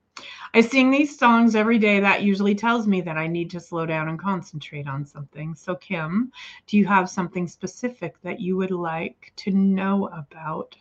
I 0.55 0.61
sing 0.61 0.91
these 0.91 1.17
songs 1.17 1.55
every 1.55 1.79
day. 1.79 1.99
That 1.99 2.21
usually 2.21 2.53
tells 2.55 2.87
me 2.87 3.01
that 3.01 3.17
I 3.17 3.27
need 3.27 3.49
to 3.51 3.59
slow 3.59 3.85
down 3.85 4.07
and 4.07 4.19
concentrate 4.19 4.87
on 4.87 5.05
something. 5.05 5.55
So, 5.55 5.75
Kim, 5.75 6.31
do 6.67 6.77
you 6.77 6.85
have 6.85 7.09
something 7.09 7.47
specific 7.47 8.21
that 8.21 8.39
you 8.39 8.55
would 8.57 8.71
like 8.71 9.33
to 9.37 9.51
know 9.51 10.07
about? 10.07 10.75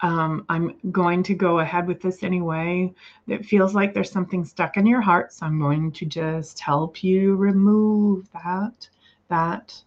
Um, 0.00 0.44
I'm 0.50 0.76
going 0.90 1.22
to 1.22 1.34
go 1.34 1.60
ahead 1.60 1.86
with 1.86 2.02
this 2.02 2.22
anyway. 2.22 2.92
It 3.26 3.46
feels 3.46 3.74
like 3.74 3.94
there's 3.94 4.10
something 4.10 4.44
stuck 4.44 4.76
in 4.76 4.84
your 4.84 5.00
heart, 5.00 5.32
so 5.32 5.46
I'm 5.46 5.58
going 5.58 5.92
to 5.92 6.04
just 6.04 6.60
help 6.60 7.02
you 7.02 7.36
remove 7.36 8.28
that. 8.32 8.88
That 9.28 9.82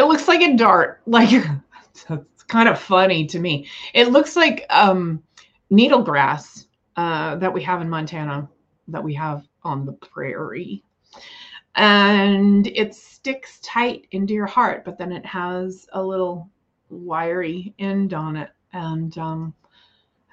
it 0.00 0.06
looks 0.06 0.26
like 0.28 0.40
a 0.40 0.56
dart. 0.56 1.02
Like 1.06 1.30
it's 1.32 2.42
kind 2.44 2.68
of 2.68 2.78
funny 2.78 3.26
to 3.26 3.38
me. 3.38 3.68
It 3.94 4.08
looks 4.08 4.36
like 4.36 4.64
um 4.70 5.22
needle 5.70 6.02
grass 6.02 6.66
uh, 6.96 7.36
that 7.36 7.52
we 7.52 7.62
have 7.62 7.80
in 7.80 7.88
Montana, 7.88 8.48
that 8.88 9.02
we 9.02 9.14
have 9.14 9.46
on 9.62 9.86
the 9.86 9.92
prairie. 9.92 10.82
And 11.76 12.66
it 12.66 12.94
sticks 12.94 13.60
tight 13.62 14.06
into 14.10 14.34
your 14.34 14.46
heart, 14.46 14.84
but 14.84 14.98
then 14.98 15.12
it 15.12 15.24
has 15.24 15.86
a 15.92 16.02
little 16.02 16.50
wiry 16.88 17.74
end 17.78 18.12
on 18.12 18.36
it. 18.36 18.50
And 18.72 19.16
um, 19.18 19.54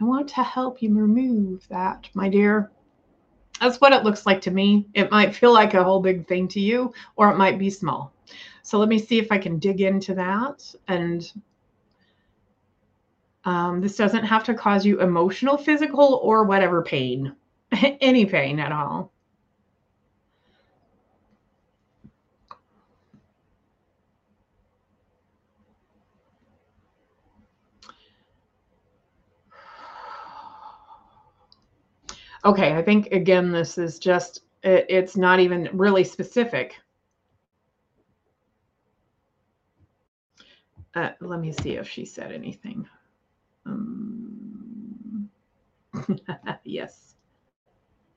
I 0.02 0.04
want 0.04 0.28
to 0.30 0.44
help 0.44 0.82
you 0.82 0.94
remove 0.94 1.68
that, 1.70 2.10
my 2.14 2.28
dear. 2.28 2.72
That's 3.62 3.80
what 3.80 3.94
it 3.94 4.04
looks 4.04 4.26
like 4.26 4.42
to 4.42 4.52
me. 4.52 4.88
It 4.94 5.12
might 5.12 5.36
feel 5.36 5.54
like 5.54 5.74
a 5.74 5.84
whole 5.84 6.02
big 6.02 6.28
thing 6.28 6.48
to 6.50 6.60
you, 6.60 6.94
or 7.16 7.32
it 7.32 7.38
might 7.38 7.58
be 7.58 7.70
small. 7.70 8.14
So 8.68 8.78
let 8.80 8.90
me 8.90 9.00
see 9.00 9.18
if 9.18 9.32
I 9.32 9.38
can 9.38 9.60
dig 9.60 9.80
into 9.80 10.14
that 10.16 10.62
and 10.90 11.32
um, 13.46 13.80
this 13.80 13.96
doesn't 13.96 14.26
have 14.26 14.44
to 14.44 14.54
cause 14.54 14.86
you 14.86 15.00
emotional, 15.00 15.58
physical, 15.58 16.20
or 16.22 16.44
whatever 16.44 16.82
pain, 16.82 17.34
any 18.02 18.26
pain 18.26 18.60
at 18.60 18.74
all. 18.74 19.14
Okay, 32.44 32.76
I 32.76 32.82
think 32.82 33.14
again, 33.14 33.54
this 33.54 33.78
is 33.78 33.98
just, 33.98 34.42
it, 34.62 34.88
it's 34.90 35.16
not 35.16 35.40
even 35.40 35.70
really 35.72 36.04
specific. 36.04 36.76
Uh, 40.98 41.12
let 41.22 41.40
me 41.40 41.52
see 41.52 41.76
if 41.76 41.88
she 41.88 42.06
said 42.06 42.32
anything. 42.32 42.88
Um, 43.68 45.30
yes. 46.64 47.14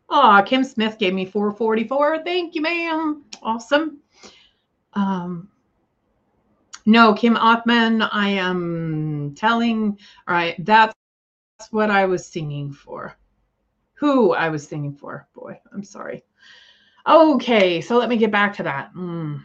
Oh, 0.09 0.43
Kim 0.47 0.65
Smith 0.65 0.97
gave 0.99 1.13
me 1.13 1.27
444. 1.27 2.25
Thank 2.25 2.55
you, 2.55 2.63
ma'am. 2.63 3.23
Awesome. 3.43 3.99
Um, 4.95 5.51
no, 6.87 7.13
Kim 7.13 7.37
Othman, 7.37 8.01
I 8.01 8.31
am 8.31 9.35
telling, 9.37 9.99
all 10.27 10.35
right, 10.35 10.57
that's 10.65 10.95
what 11.71 11.91
I 11.91 12.07
was 12.07 12.27
singing 12.27 12.73
for. 12.73 13.15
Who 13.93 14.33
I 14.33 14.49
was 14.49 14.67
singing 14.67 14.95
for. 14.95 15.29
Boy, 15.35 15.61
I'm 15.75 15.85
sorry. 15.85 16.25
Okay, 17.07 17.83
so 17.83 17.99
let 17.99 18.09
me 18.09 18.17
get 18.17 18.31
back 18.31 18.55
to 18.57 18.63
that. 18.63 18.95
Mm. 18.95 19.43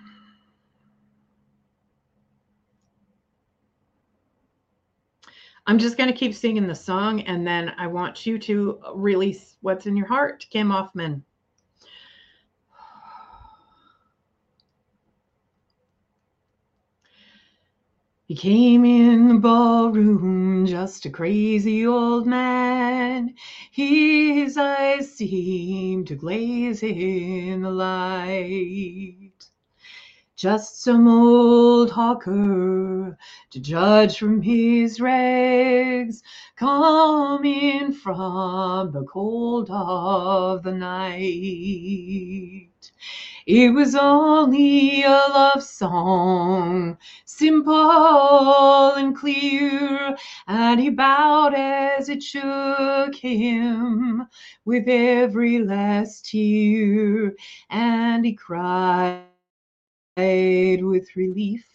I'm 5.68 5.80
just 5.80 5.97
going 5.97 6.11
to 6.11 6.18
keep 6.18 6.36
singing 6.36 6.68
the 6.68 6.76
song 6.76 7.22
and 7.22 7.45
then 7.45 7.74
I 7.78 7.88
want 7.88 8.26
you 8.26 8.38
to 8.39 8.80
release 8.93 9.57
what's 9.61 9.88
in 9.88 9.97
your 9.97 10.05
heart, 10.05 10.45
Kim 10.51 10.70
Hoffman. 10.70 11.24
He 18.28 18.36
came 18.36 18.86
in 18.86 19.28
the 19.28 19.36
ballroom 19.36 20.66
just 20.66 21.05
a 21.05 21.09
crazy 21.09 21.86
old 21.86 22.28
man. 22.28 23.36
His 23.72 24.57
eyes 24.57 25.13
seemed 25.13 26.07
to 26.07 26.16
glaze 26.16 26.82
in 26.84 27.61
the 27.61 27.72
light 27.72 29.24
just 30.46 30.84
some 30.84 31.08
old 31.08 31.89
hawker 31.89 33.18
to 33.50 33.60
judge 33.60 34.20
from 34.20 34.43
his 34.43 35.02
rags, 35.02 36.22
coming 36.56 37.91
from 37.91 38.91
the 38.91 39.04
cold 39.06 39.68
of 39.72 40.62
the 40.62 40.72
night. 40.72 42.70
It 43.48 43.74
was 43.74 43.96
only 43.96 45.02
a 45.02 45.10
love 45.10 45.64
song, 45.64 47.00
simple 47.26 48.93
and 48.93 49.16
clear, 49.16 50.16
and 50.48 50.80
he 50.80 50.91
bowed 50.91 51.56
as 51.56 52.08
it 52.08 52.22
shook 52.22 53.16
him 53.16 54.28
with 54.64 54.88
every 54.88 55.58
last 55.58 56.30
tear, 56.30 57.34
and 57.72 58.24
he 58.24 58.34
cried 58.34 59.24
with 60.18 61.13
relief 61.18 61.66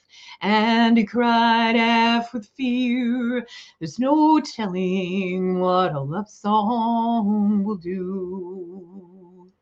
and 0.41 0.97
he 0.97 1.05
cried 1.05 1.77
half 1.77 2.33
with 2.33 2.49
fear. 2.57 3.47
There's 3.79 3.99
no 3.99 4.41
telling 4.41 5.61
what 5.61 5.93
a 5.93 6.01
love 6.01 6.31
song 6.31 7.63
will 7.65 7.77
do. 7.77 9.53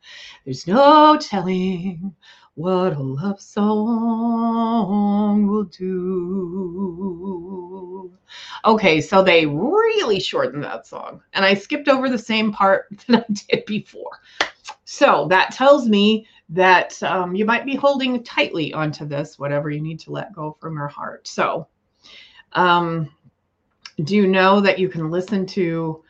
There's 0.45 0.69
no 0.69 1.19
telling 1.21 2.15
what 2.55 2.93
a 2.93 3.03
love 3.03 3.41
song 3.41 4.69
will 5.49 5.65
do. 5.65 6.79
Okay, 8.65 9.01
so 9.01 9.25
they 9.25 9.45
really 9.45 10.21
shortened 10.21 10.63
that 10.63 10.87
song, 10.87 11.21
and 11.33 11.45
I 11.45 11.55
skipped 11.55 11.89
over 11.89 12.09
the 12.09 12.17
same 12.19 12.53
part 12.53 12.87
that 13.09 13.27
I 13.29 13.33
did 13.33 13.65
before. 13.67 14.21
So 14.85 15.27
that 15.31 15.51
tells 15.51 15.89
me 15.89 16.27
that 16.51 17.01
um, 17.03 17.35
you 17.35 17.45
might 17.45 17.67
be 17.67 17.77
holding 17.77 18.23
tightly 18.23 18.73
onto 18.73 19.05
this, 19.05 19.39
whatever 19.39 19.71
you 19.71 19.81
need 19.81 20.01
to 20.01 20.13
let 20.13 20.33
go 20.33 20.57
from 20.61 20.77
your 20.77 20.89
heart. 20.89 21.29
So, 21.29 21.69
um, 22.53 23.11
do 24.05 24.17
you 24.17 24.27
know 24.27 24.61
that 24.61 24.79
you 24.79 24.89
can 24.89 25.11
listen 25.11 25.45
to 25.47 26.03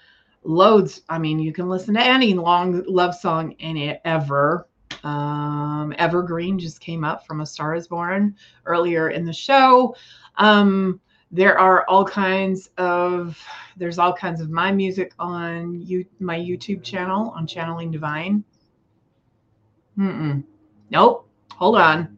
loads? 0.45 1.03
I 1.09 1.18
mean, 1.18 1.39
you 1.39 1.53
can 1.53 1.68
listen 1.68 1.95
to 1.95 2.03
any 2.03 2.34
long 2.34 2.84
love 2.86 3.14
song 3.14 3.53
it 3.59 4.01
ever. 4.05 4.68
Um, 5.05 5.95
Evergreen 5.99 6.59
just 6.59 6.80
came 6.80 7.05
up 7.05 7.26
from 7.26 7.41
A 7.41 7.47
Star 7.47 7.74
is 7.74 7.89
Born 7.89 8.36
earlier 8.66 9.11
in 9.11 9.24
the 9.24 9.32
show. 9.32 9.95
Um, 10.36 11.01
there 11.30 11.59
are 11.59 11.84
all 11.89 12.05
kinds 12.05 12.70
of 12.78 13.39
there's 13.76 13.99
all 13.99 14.14
kinds 14.14 14.41
of 14.41 14.51
my 14.51 14.72
music 14.72 15.12
on 15.18 15.74
you 15.74 16.05
my 16.20 16.39
YouTube 16.39 16.82
channel 16.82 17.30
on 17.36 17.47
Channeling 17.47 17.91
Divine. 17.91 18.45
Mm-mm. 19.99 20.45
Nope. 20.91 21.29
Hold 21.57 21.77
on. 21.77 22.17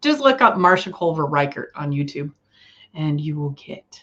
Just 0.00 0.20
look 0.20 0.40
up 0.40 0.56
Marcia 0.56 0.92
Colver 0.92 1.26
Reichert 1.26 1.72
on 1.74 1.90
YouTube, 1.90 2.32
and 2.94 3.20
you 3.20 3.36
will 3.36 3.50
get 3.50 4.00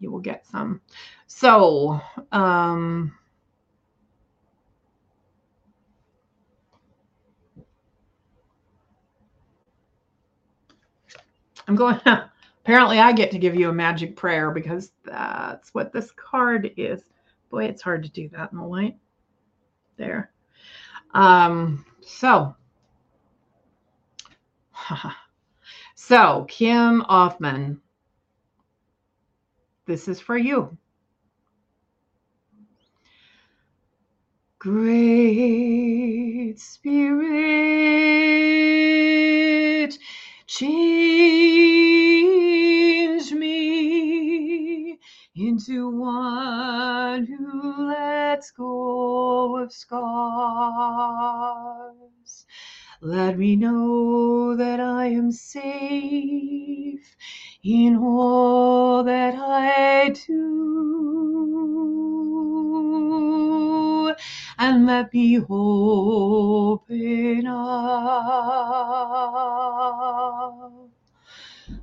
you 0.00 0.10
will 0.10 0.20
get 0.20 0.46
some. 0.46 0.80
So, 1.26 2.00
um, 2.32 3.12
I'm 11.66 11.76
going. 11.76 12.00
Apparently, 12.64 12.98
I 12.98 13.12
get 13.12 13.30
to 13.30 13.38
give 13.38 13.54
you 13.54 13.70
a 13.70 13.72
magic 13.72 14.14
prayer 14.14 14.50
because 14.50 14.92
that's 15.02 15.72
what 15.72 15.90
this 15.90 16.10
card 16.10 16.70
is. 16.76 17.02
Boy, 17.50 17.64
it's 17.64 17.80
hard 17.80 18.02
to 18.02 18.10
do 18.10 18.28
that 18.30 18.52
in 18.52 18.58
the 18.58 18.64
light. 18.64 18.96
There. 19.96 20.32
Um, 21.14 21.86
so, 22.08 22.56
so 25.94 26.46
Kim 26.48 27.02
Offman, 27.02 27.78
this 29.86 30.08
is 30.08 30.20
for 30.20 30.36
you. 30.38 30.76
Great 34.58 36.56
Spirit, 36.58 37.18
change 40.46 41.87
into 45.40 45.88
one 45.88 47.26
who 47.26 47.88
lets 47.88 48.50
go 48.50 49.56
of 49.62 49.72
scars. 49.72 49.98
Let 53.00 53.38
me 53.38 53.56
know 53.56 54.56
that 54.56 54.80
I 54.80 55.06
am 55.06 55.30
safe 55.30 57.16
in 57.62 57.96
all 57.96 59.04
that 59.04 59.34
I 59.36 60.10
do 60.10 60.48
and 64.58 64.86
let 64.86 65.12
me 65.14 65.38
open 65.48 67.46
up 67.46 68.48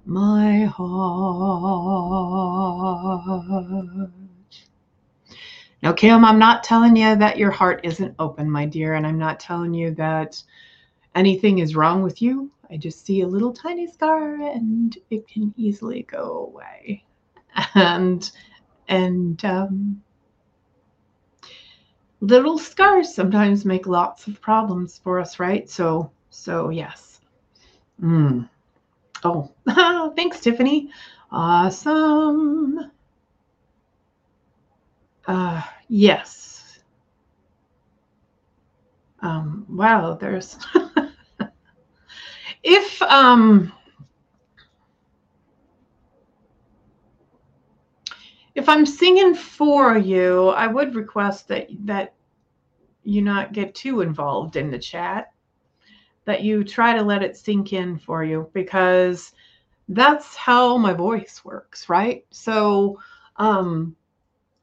my 0.05 0.65
heart. 0.65 0.85
Now, 5.83 5.93
Kim, 5.93 6.25
I'm 6.25 6.39
not 6.39 6.63
telling 6.63 6.95
you 6.95 7.15
that 7.15 7.37
your 7.37 7.51
heart 7.51 7.81
isn't 7.83 8.15
open, 8.17 8.49
my 8.49 8.65
dear, 8.65 8.95
and 8.95 9.05
I'm 9.05 9.19
not 9.19 9.39
telling 9.39 9.73
you 9.73 9.91
that 9.95 10.41
anything 11.13 11.59
is 11.59 11.75
wrong 11.75 12.01
with 12.03 12.21
you. 12.21 12.51
I 12.69 12.77
just 12.77 13.05
see 13.05 13.21
a 13.21 13.27
little 13.27 13.53
tiny 13.53 13.87
scar 13.87 14.41
and 14.41 14.97
it 15.09 15.27
can 15.27 15.53
easily 15.57 16.03
go 16.03 16.51
away. 16.51 17.03
And 17.73 18.29
and 18.87 19.43
um, 19.45 20.03
little 22.19 22.57
scars 22.57 23.13
sometimes 23.13 23.63
make 23.63 23.87
lots 23.87 24.27
of 24.27 24.41
problems 24.41 24.99
for 25.03 25.19
us, 25.19 25.39
right? 25.39 25.69
So 25.69 26.11
so 26.29 26.69
yes. 26.69 27.21
Mm. 28.01 28.49
Oh, 29.23 29.51
thanks, 30.15 30.39
Tiffany. 30.39 30.89
Awesome. 31.31 32.91
Uh, 35.27 35.61
yes. 35.87 36.79
Um, 39.21 39.65
wow, 39.69 40.13
there's. 40.15 40.57
if 42.63 43.01
um, 43.01 43.71
if 48.53 48.69
I'm 48.69 48.85
singing 48.85 49.33
for 49.33 49.97
you, 49.97 50.49
I 50.49 50.67
would 50.67 50.95
request 50.95 51.47
that 51.47 51.67
that 51.85 52.13
you 53.03 53.21
not 53.21 53.53
get 53.53 53.75
too 53.75 54.01
involved 54.01 54.55
in 54.55 54.69
the 54.71 54.79
chat. 54.79 55.31
That 56.25 56.43
you 56.43 56.63
try 56.63 56.95
to 56.95 57.03
let 57.03 57.23
it 57.23 57.37
sink 57.37 57.73
in 57.73 57.97
for 57.97 58.23
you 58.23 58.49
because 58.53 59.31
that's 59.89 60.35
how 60.35 60.77
my 60.77 60.93
voice 60.93 61.41
works, 61.45 61.87
right? 61.87 62.25
So, 62.31 62.99
um, 63.37 63.95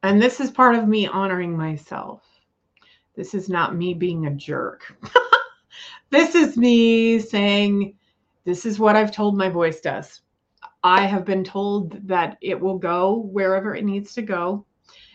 and 0.03 0.21
this 0.21 0.41
is 0.41 0.51
part 0.51 0.75
of 0.75 0.89
me 0.89 1.07
honoring 1.07 1.57
myself. 1.57 2.23
This 3.15 3.35
is 3.35 3.49
not 3.49 3.77
me 3.77 3.95
being 3.95 4.27
a 4.27 4.35
jerk. 4.35 4.97
this 6.11 6.35
is 6.35 6.57
me 6.57 7.21
saying, 7.21 7.95
this 8.45 8.67
is 8.67 8.79
what 8.79 8.97
I've 8.97 9.13
told 9.13 9.37
my 9.37 9.49
voice 9.49 9.81
does. 9.81 10.23
I 10.83 11.07
have 11.07 11.25
been 11.25 11.45
told 11.45 12.09
that 12.09 12.39
it 12.41 12.59
will 12.59 12.79
go 12.79 13.29
wherever 13.31 13.75
it 13.75 13.85
needs 13.85 14.15
to 14.15 14.23
go 14.23 14.67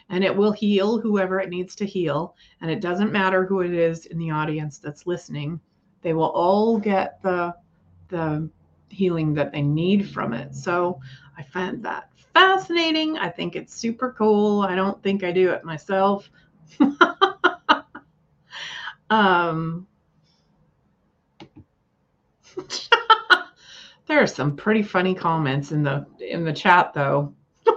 and 0.09 0.23
it 0.23 0.35
will 0.35 0.53
heal 0.53 0.99
whoever 0.99 1.39
it 1.39 1.49
needs 1.49 1.75
to 1.75 1.85
heal. 1.85 2.35
And 2.61 2.71
it 2.71 2.79
doesn't 2.79 3.11
matter 3.11 3.45
who 3.45 3.61
it 3.61 3.73
is 3.73 4.05
in 4.05 4.17
the 4.17 4.31
audience 4.31 4.77
that's 4.77 5.05
listening, 5.05 5.59
they 6.07 6.13
will 6.13 6.29
all 6.29 6.79
get 6.79 7.21
the, 7.21 7.53
the 8.07 8.49
healing 8.87 9.33
that 9.33 9.51
they 9.51 9.61
need 9.61 10.09
from 10.09 10.31
it. 10.31 10.55
So 10.55 11.01
I 11.37 11.43
find 11.43 11.83
that 11.83 12.09
fascinating. 12.33 13.17
I 13.17 13.27
think 13.27 13.57
it's 13.57 13.75
super 13.75 14.15
cool. 14.17 14.61
I 14.61 14.73
don't 14.73 15.03
think 15.03 15.25
I 15.25 15.33
do 15.33 15.51
it 15.51 15.65
myself. 15.65 16.29
um, 19.09 19.85
there 24.07 24.21
are 24.21 24.27
some 24.27 24.55
pretty 24.55 24.83
funny 24.83 25.13
comments 25.13 25.73
in 25.73 25.83
the 25.83 26.05
in 26.21 26.45
the 26.45 26.53
chat 26.53 26.93
though. 26.93 27.33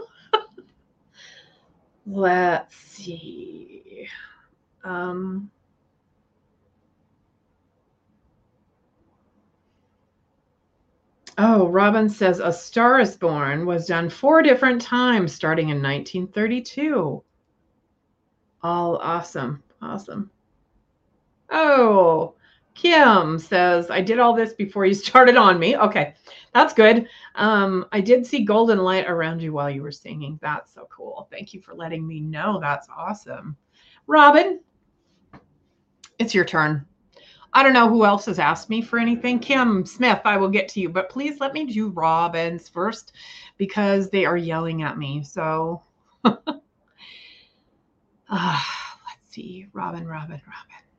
Let's 2.07 2.77
see. 2.77 4.07
Um, 4.85 5.51
Oh, 11.43 11.69
Robin 11.69 12.07
says 12.11 12.39
A 12.39 12.53
Star 12.53 13.01
is 13.01 13.17
Born 13.17 13.65
was 13.65 13.87
done 13.87 14.11
four 14.11 14.43
different 14.43 14.83
times 14.83 15.33
starting 15.33 15.71
in 15.71 15.77
1932. 15.77 17.25
All 18.63 18.97
awesome. 18.99 19.63
Awesome. 19.81 20.31
Oh, 21.49 22.35
Kim 22.75 23.39
says, 23.39 23.89
I 23.89 24.03
did 24.03 24.19
all 24.19 24.35
this 24.35 24.53
before 24.53 24.85
you 24.85 24.93
started 25.09 25.39
on 25.39 25.59
me. 25.59 25.79
Okay, 25.79 26.13
that's 26.53 26.75
good. 26.75 27.09
Um, 27.37 27.87
I 27.91 28.03
did 28.03 28.27
see 28.27 28.45
golden 28.45 28.81
light 28.81 29.09
around 29.09 29.41
you 29.41 29.55
while 29.55 29.71
you 29.71 29.81
were 29.81 29.91
singing. 29.91 30.39
That's 30.43 30.75
so 30.75 30.89
cool. 30.95 31.27
Thank 31.31 31.55
you 31.55 31.63
for 31.63 31.73
letting 31.73 32.07
me 32.07 32.21
know. 32.21 32.61
That's 32.61 32.87
awesome. 32.95 33.57
Robin, 34.07 34.61
it's 36.19 36.35
your 36.35 36.45
turn. 36.45 36.85
I 37.53 37.63
don't 37.63 37.73
know 37.73 37.89
who 37.89 38.05
else 38.05 38.27
has 38.27 38.39
asked 38.39 38.71
me 38.71 38.81
for 38.81 38.99
anything. 38.99 39.39
Kim 39.41 39.85
Smith, 39.85 40.21
I 40.25 40.37
will 40.37 40.49
get 40.49 40.69
to 40.69 40.81
you, 40.81 40.89
but 40.89 41.11
please 41.11 41.41
let 41.41 41.53
me 41.53 41.65
do 41.65 41.89
Robin's 41.89 42.69
first 42.69 43.13
because 43.59 44.09
they 44.09 44.25
are 44.25 44.37
yelling 44.37 44.83
at 44.83 44.99
me. 44.99 45.25
So 45.25 45.83
uh, 46.25 46.37
let's 48.31 49.31
see. 49.31 49.67
Robin, 49.73 50.07
Robin, 50.07 50.41
Robin. 50.47 50.90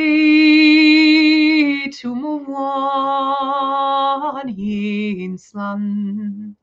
tu 1.91 2.15
inslan. 5.19 6.55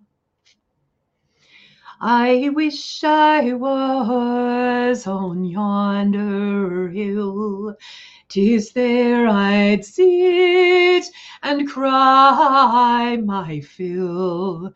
I 1.99 2.49
wish 2.55 3.03
I 3.03 3.51
was 3.51 5.05
on 5.05 5.43
yonder 5.43 6.87
hill. 6.87 7.75
Tis 8.29 8.71
there 8.71 9.27
I'd 9.27 9.83
sit 9.83 11.11
and 11.41 11.67
cry 11.67 13.17
my 13.17 13.59
fill 13.59 14.73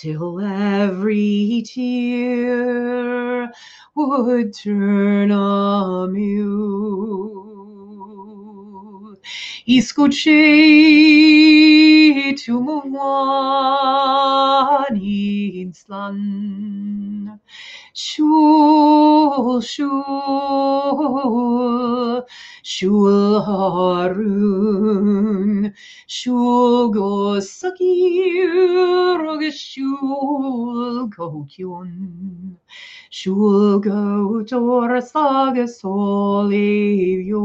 till 0.00 0.38
every 0.40 1.62
tear 1.66 3.50
would 3.96 4.54
turn 4.54 5.32
a 5.32 6.06
mule. 6.08 7.48
Escuché 9.66 10.32
tu 12.38 12.60
muan 12.62 12.86
inslan. 14.96 16.18
Shul 18.00 19.60
shul 19.60 19.90
shul 22.62 23.42
harun 23.42 25.74
shul 26.06 26.90
go 26.94 27.40
sakir 27.40 28.52
shul 29.50 31.08
go 31.08 31.44
kyun 31.50 32.54
shul 33.10 33.80
go 33.80 34.44
tor 34.44 35.00
saga 35.00 35.66
solivion 35.66 37.42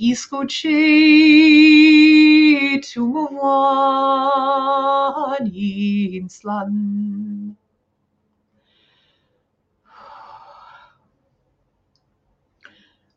iskochi 0.00 0.80
tumovan 2.80 3.92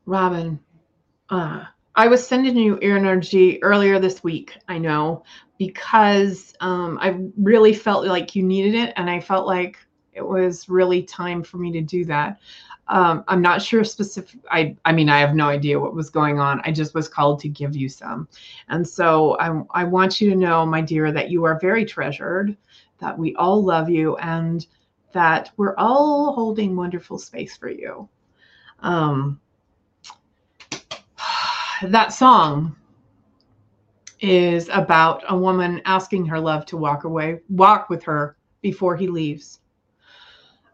Robin, 0.06 0.60
uh, 1.30 1.64
I 1.96 2.08
was 2.08 2.28
sending 2.28 2.58
you 2.58 2.78
energy 2.80 3.62
earlier 3.64 4.00
this 4.00 4.24
week, 4.24 4.58
I 4.68 4.78
know, 4.78 5.24
because 5.58 6.54
um, 6.60 6.98
I 7.02 7.18
really 7.38 7.74
felt 7.74 8.06
like 8.06 8.36
you 8.36 8.44
needed 8.44 8.76
it. 8.76 8.94
And 8.98 9.10
I 9.10 9.20
felt 9.20 9.48
like 9.48 9.78
it 10.14 10.26
was 10.26 10.70
really 10.70 11.04
time 11.04 11.44
for 11.44 11.58
me 11.58 11.72
to 11.72 11.82
do 11.82 12.06
that. 12.06 12.40
Um, 12.88 13.24
I'm 13.28 13.42
not 13.42 13.62
sure 13.62 13.84
specific. 13.84 14.40
I, 14.52 14.76
I 14.86 14.92
mean, 14.92 15.10
I 15.10 15.20
have 15.20 15.34
no 15.34 15.48
idea 15.48 15.80
what 15.80 15.96
was 15.96 16.10
going 16.10 16.40
on. 16.40 16.62
I 16.66 16.72
just 16.72 16.94
was 16.94 17.08
called 17.08 17.40
to 17.40 17.50
give 17.50 17.76
you 17.76 17.90
some. 17.90 18.28
And 18.70 18.88
so 18.88 19.40
I, 19.40 19.64
I 19.72 19.84
want 19.86 20.22
you 20.22 20.30
to 20.30 20.36
know, 20.36 20.66
my 20.66 20.82
dear, 20.82 21.12
that 21.12 21.32
you 21.32 21.46
are 21.46 21.60
very 21.60 21.84
treasured, 21.86 22.56
that 23.00 23.18
we 23.18 23.36
all 23.38 23.64
love 23.64 23.90
you, 23.90 24.18
and 24.18 24.68
that 25.14 25.52
we're 25.58 25.76
all 25.78 26.34
holding 26.34 26.76
wonderful 26.76 27.18
space 27.18 27.58
for 27.58 27.70
you. 27.70 28.08
Um, 28.82 29.40
that 31.84 32.14
song 32.14 32.76
is 34.20 34.70
about 34.70 35.24
a 35.30 35.38
woman 35.38 35.82
asking 35.86 36.26
her 36.26 36.40
love 36.40 36.66
to 36.68 36.78
walk 36.78 37.04
away, 37.04 37.40
walk 37.50 37.90
with 37.90 38.04
her 38.04 38.38
before 38.62 38.96
he 38.96 39.08
leaves. 39.08 39.60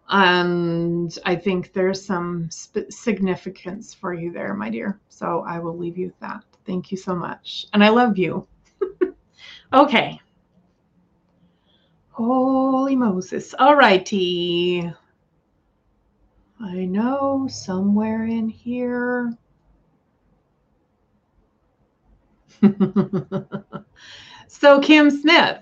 And 0.09 1.17
I 1.25 1.35
think 1.35 1.73
there's 1.73 2.05
some 2.05 2.49
sp- 2.51 2.91
significance 2.91 3.93
for 3.93 4.13
you 4.13 4.31
there, 4.31 4.53
my 4.53 4.69
dear. 4.69 4.99
So 5.09 5.43
I 5.47 5.59
will 5.59 5.77
leave 5.77 5.97
you 5.97 6.07
with 6.07 6.19
that. 6.19 6.43
Thank 6.65 6.91
you 6.91 6.97
so 6.97 7.15
much. 7.15 7.65
And 7.73 7.83
I 7.83 7.89
love 7.89 8.17
you. 8.17 8.47
okay. 9.73 10.19
Holy 12.09 12.95
Moses. 12.95 13.55
All 13.57 13.75
righty. 13.75 14.93
I 16.59 16.85
know 16.85 17.47
somewhere 17.49 18.25
in 18.25 18.49
here. 18.49 19.35
so, 24.47 24.79
Kim 24.79 25.09
Smith. 25.09 25.59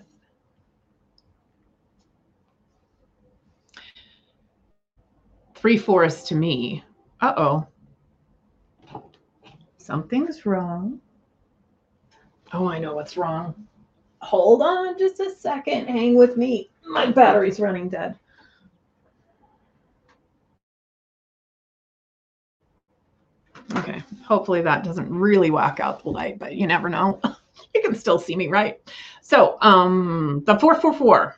Three 5.55 5.77
fourths 5.77 6.23
to 6.29 6.35
me. 6.35 6.83
Uh 7.21 7.33
oh. 7.35 7.67
Something's 9.77 10.45
wrong. 10.45 11.01
Oh, 12.53 12.67
I 12.67 12.79
know 12.79 12.95
what's 12.95 13.17
wrong. 13.17 13.67
Hold 14.21 14.61
on 14.61 14.97
just 14.97 15.19
a 15.19 15.31
second. 15.31 15.87
Hang 15.87 16.15
with 16.15 16.37
me. 16.37 16.69
My 16.85 17.07
battery's 17.11 17.59
running 17.59 17.89
dead. 17.89 18.17
Okay, 23.75 24.01
hopefully 24.29 24.61
that 24.61 24.83
doesn't 24.83 25.09
really 25.09 25.49
whack 25.49 25.79
out 25.79 26.03
the 26.03 26.09
light, 26.09 26.37
but 26.37 26.55
you 26.55 26.67
never 26.67 26.87
know. 26.87 27.19
you 27.73 27.81
can 27.81 27.95
still 27.95 28.19
see 28.19 28.35
me, 28.35 28.47
right? 28.47 28.79
So, 29.21 29.57
um, 29.61 30.43
the 30.45 30.57
444. 30.59 31.35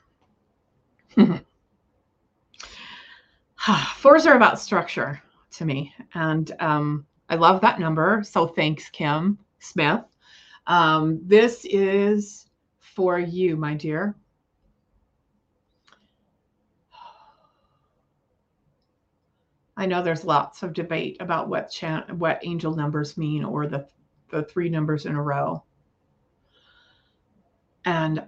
Fours 3.96 4.26
are 4.26 4.36
about 4.36 4.60
structure 4.60 5.22
to 5.52 5.64
me, 5.66 5.94
and 6.14 6.52
um, 6.60 7.08
I 7.30 7.36
love 7.36 7.62
that 7.62 7.80
number. 7.80 8.24
So, 8.24 8.46
thanks, 8.46 8.90
Kim 8.90 9.40
Smith. 9.60 10.02
Um, 10.68 11.22
this 11.24 11.66
is 11.66 12.48
for 12.80 13.18
you, 13.20 13.56
my 13.56 13.74
dear. 13.74 14.16
I 19.82 19.88
know 19.88 20.04
there's 20.04 20.24
lots 20.24 20.62
of 20.62 20.74
debate 20.74 21.18
about 21.22 21.50
what 21.50 21.76
what 22.12 22.40
angel 22.44 22.76
numbers 22.76 23.18
mean 23.18 23.44
or 23.44 23.66
the 23.66 23.88
the 24.30 24.44
three 24.44 24.70
numbers 24.70 25.08
in 25.08 25.16
a 25.16 25.24
row. 25.24 25.64
And 27.84 28.24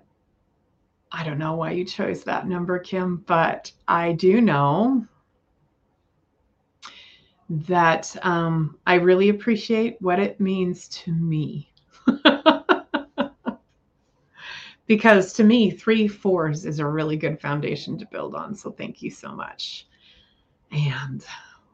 I 1.11 1.23
don't 1.23 1.37
know 1.37 1.53
why 1.53 1.73
you 1.73 1.85
chose 1.85 2.23
that 2.23 2.47
number, 2.47 2.79
Kim, 2.79 3.17
but 3.27 3.71
I 3.87 4.13
do 4.13 4.41
know 4.41 5.05
that 7.49 8.15
um, 8.25 8.79
I 8.87 8.95
really 8.95 9.29
appreciate 9.29 10.01
what 10.01 10.19
it 10.19 10.39
means 10.39 10.87
to 10.87 11.11
me. 11.11 11.71
because 14.87 15.33
to 15.33 15.43
me, 15.43 15.69
three 15.69 16.07
fours 16.07 16.65
is 16.65 16.79
a 16.79 16.87
really 16.87 17.15
good 17.15 17.39
foundation 17.39 17.95
to 17.99 18.07
build 18.07 18.33
on. 18.33 18.55
So 18.55 18.71
thank 18.71 19.03
you 19.03 19.11
so 19.11 19.31
much. 19.31 19.85
And 20.74 21.24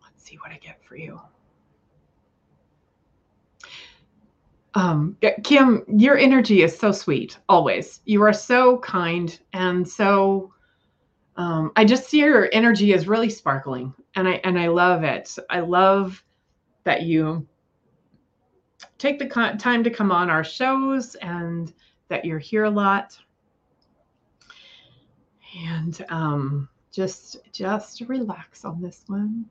let's 0.04 0.24
see 0.24 0.36
what 0.36 0.52
I 0.52 0.58
get 0.58 0.84
for 0.84 0.97
you. 0.97 1.20
Um, 4.76 5.18
Kim, 5.43 5.84
your 5.88 6.18
energy 6.18 6.62
is 6.62 6.78
so 6.78 6.91
sweet, 6.91 7.38
always. 7.47 8.02
You 8.06 8.22
are 8.24 8.34
so 8.34 8.78
kind 8.80 9.38
and 9.54 9.88
so 9.88 10.54
um, 11.38 11.72
I 11.76 11.86
just 11.86 12.10
see 12.10 12.20
your 12.20 12.50
energy 12.52 12.93
is 12.93 13.08
really 13.08 13.30
sparkling 13.30 13.93
and 14.16 14.28
I 14.28 14.41
and 14.43 14.60
I 14.60 14.68
love 14.68 15.04
it. 15.04 15.34
I 15.50 15.62
love 15.62 16.22
that 16.84 17.04
you 17.04 17.47
take 18.97 19.18
the 19.18 19.28
time 19.28 19.84
to 19.84 19.89
come 19.89 20.12
on 20.12 20.30
our 20.30 20.43
shows 20.43 21.16
and 21.16 21.74
that 22.10 22.26
you're 22.26 22.39
here 22.39 22.66
a 22.66 22.70
lot. 22.70 23.18
And 25.66 26.06
um, 26.10 26.70
just 26.92 27.38
just 27.52 28.02
relax 28.02 28.66
on 28.66 28.82
this 28.82 29.04
one. 29.08 29.46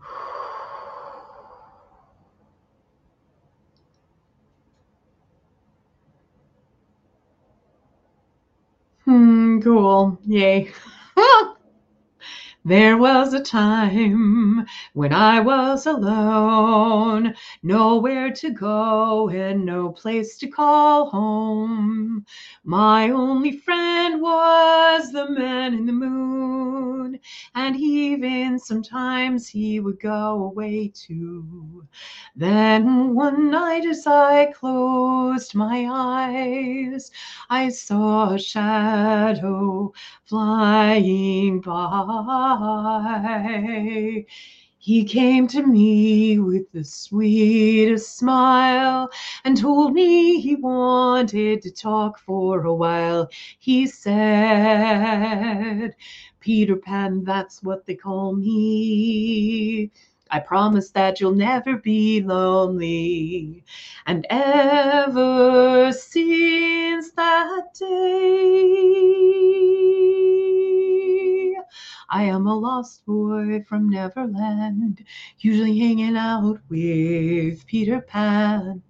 Hmm, 9.04 9.60
cool. 9.60 10.18
Yay. 10.26 10.72
There 12.64 12.98
was 12.98 13.32
a 13.32 13.40
time 13.42 14.66
when 14.92 15.14
I 15.14 15.40
was 15.40 15.86
alone, 15.86 17.34
nowhere 17.62 18.30
to 18.32 18.50
go 18.50 19.30
and 19.30 19.64
no 19.64 19.90
place 19.92 20.36
to 20.38 20.46
call 20.46 21.08
home. 21.08 22.26
My 22.62 23.08
only 23.10 23.52
friend 23.52 24.20
was 24.20 25.10
the 25.10 25.30
man 25.30 25.72
in 25.72 25.86
the 25.86 25.92
moon, 25.92 27.18
and 27.54 27.76
even 27.76 28.58
sometimes 28.58 29.48
he 29.48 29.80
would 29.80 29.98
go 29.98 30.44
away 30.44 30.88
too. 30.94 31.86
Then 32.36 33.14
one 33.14 33.50
night 33.50 33.86
as 33.86 34.06
I 34.06 34.52
closed 34.52 35.54
my 35.54 35.86
eyes, 35.90 37.10
I 37.48 37.70
saw 37.70 38.34
a 38.34 38.38
shadow 38.38 39.92
flying 40.30 41.60
by. 41.60 43.04
He 44.78 45.04
came 45.04 45.48
to 45.48 45.66
me 45.66 46.38
with 46.38 46.70
the 46.72 46.84
sweetest 46.84 48.16
smile 48.16 49.10
and 49.44 49.56
told 49.56 49.92
me 49.92 50.40
he 50.40 50.54
wanted 50.54 51.62
to 51.62 51.72
talk 51.72 52.20
for 52.20 52.64
a 52.64 52.72
while. 52.72 53.28
He 53.58 53.88
said, 53.88 55.96
Peter 56.38 56.76
Pan, 56.76 57.24
that's 57.24 57.64
what 57.64 57.84
they 57.84 57.96
call 57.96 58.36
me. 58.36 59.90
I 60.30 60.38
promise 60.38 60.90
that 60.90 61.20
you'll 61.20 61.34
never 61.34 61.76
be 61.76 62.22
lonely. 62.22 63.64
And 64.06 64.24
ever 64.30 65.92
since 65.92 67.10
that 67.12 67.74
day, 67.74 69.79
I 72.12 72.24
am 72.24 72.48
a 72.48 72.56
lost 72.56 73.06
boy 73.06 73.62
from 73.68 73.88
Neverland, 73.88 75.04
usually 75.38 75.78
hanging 75.78 76.16
out 76.16 76.58
with 76.68 77.64
Peter 77.66 78.00
Pan. 78.00 78.82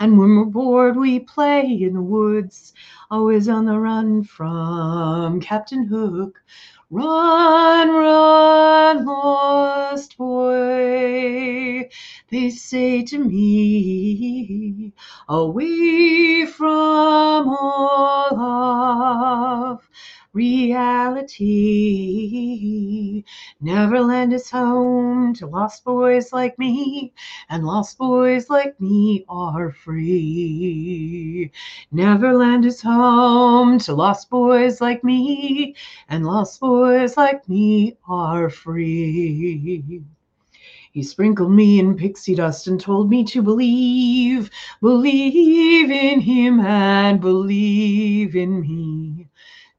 And 0.00 0.18
when 0.18 0.36
we're 0.36 0.46
bored, 0.46 0.96
we 0.96 1.20
play 1.20 1.66
in 1.66 1.92
the 1.92 2.02
woods, 2.02 2.72
always 3.10 3.46
on 3.46 3.66
the 3.66 3.78
run 3.78 4.24
from 4.24 5.38
Captain 5.40 5.84
Hook. 5.86 6.42
Run, 6.88 7.90
run, 7.90 9.04
lost 9.04 10.16
boy, 10.16 11.90
they 12.30 12.50
say 12.50 13.02
to 13.02 13.18
me, 13.18 14.94
away 15.28 16.46
from 16.46 17.48
all 17.48 18.40
of 18.40 19.88
reality. 20.32 21.52
Neverland 23.60 24.32
is 24.32 24.50
home 24.50 25.34
to 25.34 25.46
lost 25.46 25.84
boys 25.84 26.32
like 26.32 26.58
me, 26.58 27.12
and 27.50 27.64
lost 27.64 27.98
boys 27.98 28.48
like 28.50 28.80
me 28.80 29.24
are 29.28 29.70
free. 29.72 31.50
Neverland 31.90 32.64
is 32.64 32.80
home 32.80 33.78
to 33.80 33.94
lost 33.94 34.30
boys 34.30 34.80
like 34.80 35.04
me, 35.04 35.74
and 36.08 36.24
lost 36.26 36.60
boys 36.60 37.16
like 37.16 37.48
me 37.48 37.96
are 38.08 38.48
free. 38.50 40.02
He 40.92 41.02
sprinkled 41.02 41.52
me 41.52 41.78
in 41.80 41.96
pixie 41.96 42.34
dust 42.34 42.66
and 42.66 42.78
told 42.78 43.08
me 43.08 43.24
to 43.24 43.42
believe, 43.42 44.50
believe 44.82 45.90
in 45.90 46.20
him 46.20 46.60
and 46.60 47.18
believe 47.20 48.36
in 48.36 48.60
me. 48.60 49.11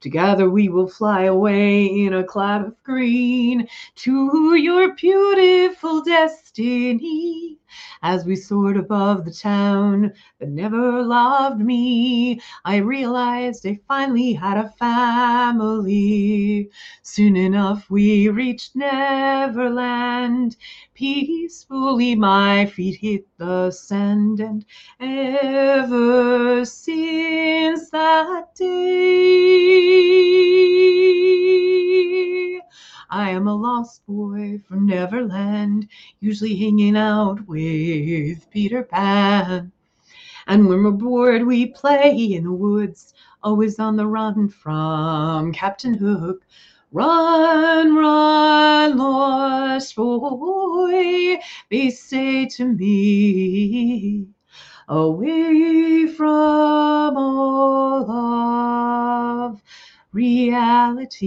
Together 0.04 0.50
we 0.50 0.68
will 0.68 0.86
fly 0.86 1.22
away 1.22 1.86
in 1.86 2.12
a 2.12 2.22
cloud 2.22 2.66
of 2.66 2.82
green 2.82 3.66
to 3.94 4.54
your 4.54 4.94
beautiful 4.94 6.02
destiny. 6.02 7.56
As 8.02 8.24
we 8.24 8.36
soared 8.36 8.76
above 8.76 9.24
the 9.24 9.32
town 9.32 10.12
that 10.38 10.48
never 10.48 11.02
loved 11.02 11.60
me, 11.60 12.40
I 12.64 12.76
realized 12.76 13.66
I 13.66 13.80
finally 13.88 14.34
had 14.34 14.58
a 14.58 14.68
family. 14.70 16.70
Soon 17.02 17.36
enough 17.36 17.90
we 17.90 18.28
reached 18.28 18.76
Neverland. 18.76 20.56
Peacefully 20.94 22.14
my 22.14 22.66
feet 22.66 22.98
hit 23.00 23.26
the 23.38 23.70
sand, 23.70 24.40
and 24.40 24.64
ever 25.00 26.64
since 26.64 27.90
that 27.90 28.54
day, 28.54 29.84
I 33.10 33.30
am 33.30 33.46
a 33.46 33.54
lost 33.54 34.06
boy 34.06 34.60
from 34.66 34.86
Neverland, 34.86 35.88
usually 36.20 36.56
hanging 36.56 36.96
out 36.96 37.46
with 37.46 38.50
Peter 38.50 38.82
Pan. 38.82 39.72
And 40.46 40.68
when 40.68 40.82
we're 40.82 40.90
bored, 40.90 41.46
we 41.46 41.66
play 41.66 42.16
in 42.34 42.44
the 42.44 42.52
woods, 42.52 43.14
always 43.42 43.78
on 43.78 43.96
the 43.96 44.06
run 44.06 44.48
from 44.48 45.52
Captain 45.52 45.94
Hook. 45.94 46.44
Run, 46.92 47.94
run, 47.94 48.96
lost 48.96 49.96
boy, 49.96 51.38
they 51.70 51.90
say 51.90 52.46
to 52.46 52.64
me, 52.64 54.26
away 54.88 56.06
from 56.06 57.16
all 57.16 58.10
of 58.10 59.62
reality. 60.14 61.24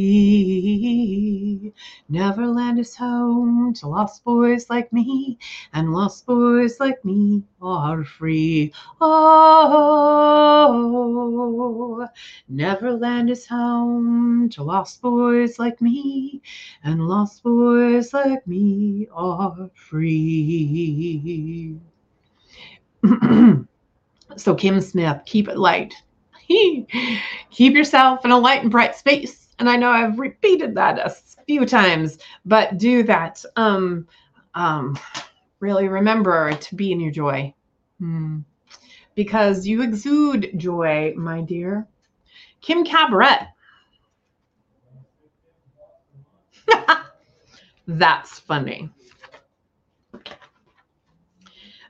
Neverland 2.09 2.79
is 2.79 2.95
home 2.95 3.73
to 3.75 3.87
lost 3.87 4.23
boys 4.23 4.67
like 4.69 4.91
me, 4.93 5.37
and 5.73 5.93
lost 5.93 6.25
boys 6.25 6.79
like 6.79 7.03
me 7.05 7.43
are 7.61 8.03
free. 8.05 8.73
Oh, 9.01 10.77
Neverland 12.47 13.29
is 13.29 13.45
home 13.45 14.49
to 14.49 14.63
lost 14.63 15.01
boys 15.01 15.59
like 15.59 15.81
me, 15.81 16.41
and 16.83 17.07
lost 17.07 17.43
boys 17.43 18.13
like 18.13 18.47
me 18.47 19.07
are 19.11 19.69
free. 19.75 21.77
so, 24.37 24.55
Kim 24.55 24.79
Smith, 24.81 25.21
keep 25.25 25.47
it 25.49 25.57
light. 25.57 25.93
keep 27.51 27.73
yourself 27.73 28.23
in 28.25 28.31
a 28.31 28.37
light 28.37 28.61
and 28.61 28.71
bright 28.71 28.95
space. 28.95 29.47
And 29.59 29.69
I 29.69 29.75
know 29.75 29.89
I've 29.89 30.19
repeated 30.19 30.75
that 30.75 30.99
a 30.99 31.09
few 31.45 31.65
times, 31.65 32.19
but 32.45 32.77
do 32.77 33.03
that. 33.03 33.43
Um, 33.55 34.07
um, 34.53 34.97
really 35.59 35.87
remember 35.87 36.51
to 36.53 36.75
be 36.75 36.91
in 36.91 36.99
your 36.99 37.11
joy. 37.11 37.53
Hmm. 37.99 38.39
Because 39.15 39.65
you 39.65 39.81
exude 39.81 40.51
joy, 40.57 41.13
my 41.17 41.41
dear. 41.41 41.87
Kim 42.61 42.85
Cabaret. 42.85 43.47
That's 47.87 48.39
funny. 48.39 48.89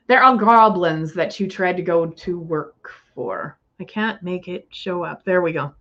There 0.07 0.23
are 0.23 0.37
goblins 0.37 1.13
that 1.15 1.37
you 1.39 1.49
tried 1.49 1.75
to 1.77 1.83
go 1.83 2.07
to 2.07 2.39
work 2.39 2.91
for. 3.13 3.56
I 3.79 3.83
can't 3.83 4.21
make 4.23 4.47
it 4.47 4.67
show 4.71 5.03
up. 5.03 5.23
There 5.23 5.41
we 5.41 5.53
go. 5.53 5.73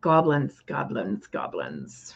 Goblins, 0.00 0.60
goblins, 0.66 1.26
goblins. 1.26 2.14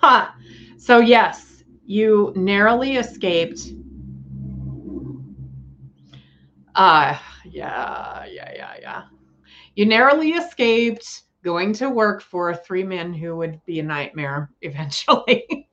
Ha! 0.00 0.36
So, 0.76 0.98
yes, 0.98 1.64
you 1.86 2.32
narrowly 2.36 2.96
escaped. 2.96 3.60
Uh, 6.74 7.16
yeah, 7.44 8.24
yeah, 8.26 8.52
yeah, 8.54 8.74
yeah. 8.80 9.02
You 9.76 9.86
narrowly 9.86 10.30
escaped 10.32 11.22
going 11.42 11.72
to 11.74 11.90
work 11.90 12.22
for 12.22 12.54
three 12.54 12.82
men 12.82 13.12
who 13.12 13.36
would 13.36 13.60
be 13.64 13.80
a 13.80 13.82
nightmare 13.82 14.50
eventually. 14.62 15.68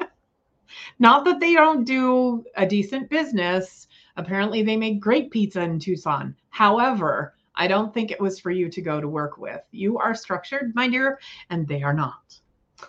Not 0.99 1.25
that 1.25 1.39
they 1.39 1.53
don't 1.53 1.83
do 1.83 2.43
a 2.55 2.65
decent 2.65 3.09
business. 3.09 3.87
Apparently, 4.17 4.63
they 4.63 4.77
make 4.77 4.99
great 4.99 5.31
pizza 5.31 5.61
in 5.61 5.79
Tucson. 5.79 6.35
However, 6.49 7.33
I 7.55 7.67
don't 7.67 7.93
think 7.93 8.11
it 8.11 8.21
was 8.21 8.39
for 8.39 8.51
you 8.51 8.69
to 8.69 8.81
go 8.81 9.01
to 9.01 9.07
work 9.07 9.37
with. 9.37 9.61
You 9.71 9.97
are 9.97 10.15
structured, 10.15 10.73
my 10.75 10.87
dear, 10.87 11.19
and 11.49 11.67
they 11.67 11.83
are 11.83 11.93
not. 11.93 12.39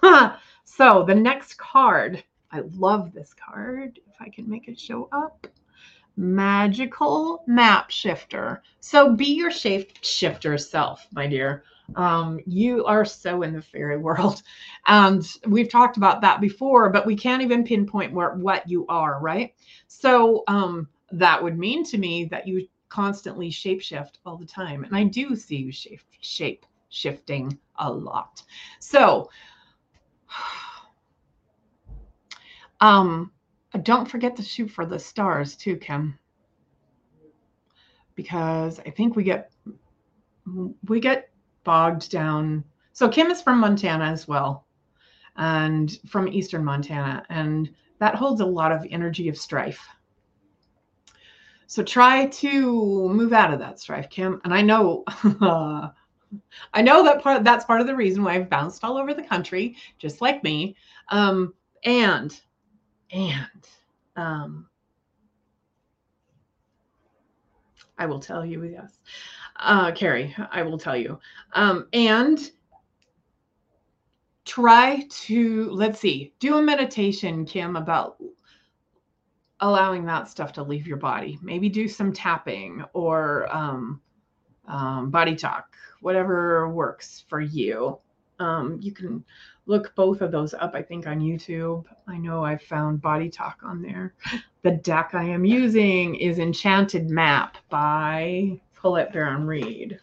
so 0.64 1.04
the 1.04 1.14
next 1.14 1.58
card, 1.58 2.22
I 2.50 2.60
love 2.74 3.12
this 3.12 3.34
card. 3.34 3.98
If 4.06 4.14
I 4.20 4.28
can 4.28 4.48
make 4.48 4.68
it 4.68 4.78
show 4.78 5.08
up. 5.12 5.46
Magical 6.16 7.42
map 7.46 7.90
shifter. 7.90 8.62
So 8.80 9.14
be 9.14 9.26
your 9.26 9.50
shape 9.50 9.92
shifter 10.02 10.58
self, 10.58 11.06
my 11.12 11.26
dear. 11.26 11.64
Um, 11.96 12.38
you 12.46 12.84
are 12.84 13.04
so 13.04 13.42
in 13.42 13.52
the 13.52 13.62
fairy 13.62 13.98
world. 13.98 14.42
And 14.84 15.24
we've 15.46 15.68
talked 15.68 15.96
about 15.96 16.20
that 16.22 16.40
before, 16.40 16.90
but 16.90 17.06
we 17.06 17.14
can't 17.14 17.40
even 17.40 17.62
pinpoint 17.62 18.12
where 18.12 18.34
what 18.34 18.68
you 18.68 18.84
are, 18.88 19.20
right? 19.20 19.54
So 19.86 20.42
um, 20.48 20.88
that 21.12 21.40
would 21.40 21.56
mean 21.56 21.84
to 21.84 21.98
me 21.98 22.24
that 22.32 22.48
you 22.48 22.66
constantly 22.92 23.50
shapeshift 23.50 24.16
all 24.26 24.36
the 24.36 24.44
time. 24.44 24.84
And 24.84 24.94
I 24.94 25.04
do 25.04 25.34
see 25.34 25.56
you 25.56 25.72
shape, 25.72 26.02
shape 26.20 26.66
shifting 26.90 27.58
a 27.76 27.90
lot. 27.90 28.42
So, 28.80 29.30
um, 32.82 33.32
don't 33.82 34.10
forget 34.10 34.36
to 34.36 34.42
shoot 34.42 34.70
for 34.70 34.84
the 34.84 34.98
stars 34.98 35.56
too, 35.56 35.76
Kim. 35.76 36.18
Because 38.14 38.78
I 38.80 38.90
think 38.90 39.16
we 39.16 39.24
get 39.24 39.50
we 40.86 41.00
get 41.00 41.30
bogged 41.64 42.10
down. 42.10 42.62
So 42.92 43.08
Kim 43.08 43.30
is 43.30 43.40
from 43.40 43.58
Montana 43.58 44.04
as 44.04 44.28
well, 44.28 44.66
and 45.36 45.98
from 46.06 46.28
Eastern 46.28 46.62
Montana, 46.62 47.24
and 47.30 47.70
that 48.00 48.16
holds 48.16 48.42
a 48.42 48.46
lot 48.46 48.70
of 48.70 48.86
energy 48.90 49.30
of 49.30 49.38
strife. 49.38 49.88
So 51.72 51.82
try 51.82 52.26
to 52.26 53.08
move 53.08 53.32
out 53.32 53.50
of 53.50 53.58
that 53.60 53.80
strife, 53.80 54.10
Kim. 54.10 54.42
And 54.44 54.52
I 54.52 54.60
know, 54.60 55.04
I 55.40 56.82
know 56.82 57.02
that 57.02 57.22
part 57.22 57.44
that's 57.44 57.64
part 57.64 57.80
of 57.80 57.86
the 57.86 57.96
reason 57.96 58.22
why 58.22 58.34
I've 58.34 58.50
bounced 58.50 58.84
all 58.84 58.98
over 58.98 59.14
the 59.14 59.22
country, 59.22 59.76
just 59.96 60.20
like 60.20 60.44
me. 60.44 60.76
Um, 61.08 61.54
and 61.82 62.38
and 63.10 63.68
um, 64.16 64.68
I 67.96 68.04
will 68.04 68.20
tell 68.20 68.44
you, 68.44 68.64
yes, 68.64 68.98
uh, 69.56 69.92
Carrie, 69.92 70.36
I 70.50 70.60
will 70.60 70.76
tell 70.76 70.98
you. 70.98 71.18
Um, 71.54 71.88
and 71.94 72.50
try 74.44 75.06
to 75.08 75.70
let's 75.70 76.00
see, 76.00 76.34
do 76.38 76.58
a 76.58 76.62
meditation, 76.62 77.46
Kim, 77.46 77.76
about 77.76 78.22
allowing 79.62 80.04
that 80.04 80.28
stuff 80.28 80.52
to 80.52 80.62
leave 80.62 80.86
your 80.86 80.96
body. 80.96 81.38
Maybe 81.40 81.68
do 81.68 81.88
some 81.88 82.12
tapping 82.12 82.84
or 82.92 83.48
um, 83.54 84.00
um, 84.66 85.10
body 85.10 85.36
talk, 85.36 85.74
whatever 86.00 86.68
works 86.68 87.24
for 87.28 87.40
you. 87.40 87.98
Um, 88.40 88.78
you 88.80 88.90
can 88.92 89.24
look 89.66 89.94
both 89.94 90.20
of 90.20 90.32
those 90.32 90.52
up, 90.52 90.74
I 90.74 90.82
think, 90.82 91.06
on 91.06 91.20
YouTube. 91.20 91.84
I 92.08 92.18
know 92.18 92.44
I 92.44 92.56
found 92.56 93.00
Body 93.00 93.28
Talk 93.30 93.60
on 93.62 93.80
there. 93.80 94.14
The 94.62 94.72
deck 94.72 95.10
I 95.12 95.22
am 95.22 95.44
using 95.44 96.16
is 96.16 96.40
Enchanted 96.40 97.08
Map 97.08 97.56
by 97.68 98.60
Colette 98.74 99.12
Baron 99.12 99.46
Reid. 99.46 100.00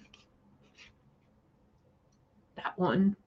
That 2.55 2.78
one. 2.78 3.18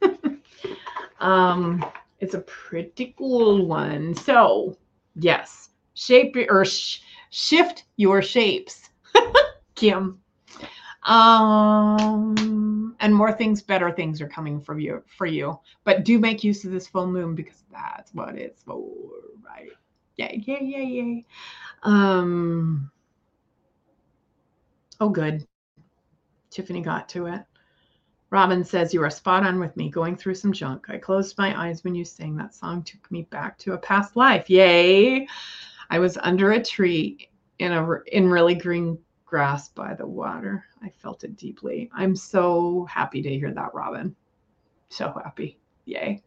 um, 1.20 1.84
it's 2.20 2.34
a 2.34 2.40
pretty 2.40 3.14
cool 3.18 3.66
one. 3.66 4.14
So, 4.14 4.78
yes, 5.16 5.68
shape 5.94 6.36
your 6.36 6.46
or 6.50 6.64
sh- 6.64 7.00
shift 7.30 7.84
your 7.96 8.22
shapes, 8.22 8.90
Kim. 9.74 10.20
Um, 11.04 12.96
and 13.00 13.14
more 13.14 13.32
things, 13.32 13.62
better 13.62 13.92
things 13.92 14.20
are 14.20 14.28
coming 14.28 14.60
for 14.60 14.78
you 14.78 15.02
for 15.06 15.26
you. 15.26 15.58
But 15.84 16.04
do 16.04 16.18
make 16.18 16.42
use 16.44 16.64
of 16.64 16.70
this 16.70 16.86
full 16.86 17.06
moon 17.06 17.34
because 17.34 17.62
that's 17.70 18.12
what 18.14 18.36
it's 18.36 18.62
for, 18.62 18.90
right? 19.44 19.70
Yeah, 20.16 20.32
yeah, 20.32 20.60
yeah, 20.60 21.02
yeah. 21.02 21.20
Um, 21.82 22.90
oh, 25.00 25.10
good. 25.10 25.46
Tiffany 26.50 26.80
got 26.80 27.08
to 27.10 27.26
it. 27.26 27.42
Robin 28.30 28.64
says, 28.64 28.94
You 28.94 29.02
are 29.02 29.10
spot 29.10 29.44
on 29.44 29.60
with 29.60 29.76
me, 29.76 29.90
going 29.90 30.16
through 30.16 30.34
some 30.34 30.52
junk. 30.52 30.86
I 30.88 30.98
closed 30.98 31.36
my 31.36 31.60
eyes 31.60 31.84
when 31.84 31.94
you 31.94 32.04
sang 32.04 32.34
that 32.36 32.54
song, 32.54 32.82
took 32.82 33.10
me 33.10 33.22
back 33.22 33.58
to 33.58 33.74
a 33.74 33.78
past 33.78 34.16
life. 34.16 34.48
Yay. 34.48 35.28
I 35.90 35.98
was 35.98 36.16
under 36.18 36.52
a 36.52 36.62
tree 36.62 37.30
in 37.58 37.72
a 37.72 38.00
in 38.12 38.28
really 38.28 38.54
green 38.54 38.98
grass 39.24 39.68
by 39.68 39.94
the 39.94 40.06
water. 40.06 40.64
I 40.82 40.90
felt 40.90 41.24
it 41.24 41.36
deeply. 41.36 41.90
I'm 41.94 42.14
so 42.16 42.84
happy 42.84 43.22
to 43.22 43.28
hear 43.30 43.52
that, 43.52 43.74
Robin. 43.74 44.14
So 44.88 45.12
happy. 45.24 45.58
Yay. 45.86 46.22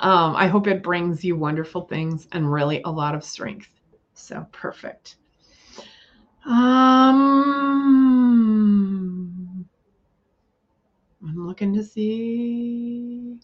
Um, 0.00 0.34
I 0.34 0.48
hope 0.48 0.66
it 0.66 0.82
brings 0.82 1.24
you 1.24 1.36
wonderful 1.36 1.82
things 1.82 2.26
and 2.32 2.52
really 2.52 2.82
a 2.82 2.90
lot 2.90 3.14
of 3.14 3.22
strength. 3.24 3.68
So 4.14 4.46
perfect. 4.50 5.16
Um, 6.44 7.22
I'm 11.22 11.46
looking 11.46 11.72
to 11.74 11.84
see 11.84 13.38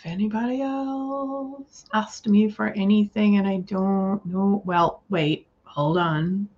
if 0.00 0.06
anybody 0.06 0.62
else 0.62 1.84
asked 1.92 2.26
me 2.26 2.50
for 2.50 2.68
anything 2.68 3.36
and 3.36 3.46
I 3.46 3.58
don't 3.58 4.24
know. 4.24 4.62
Well, 4.64 5.02
wait, 5.10 5.46
hold 5.64 5.98
on. 5.98 6.48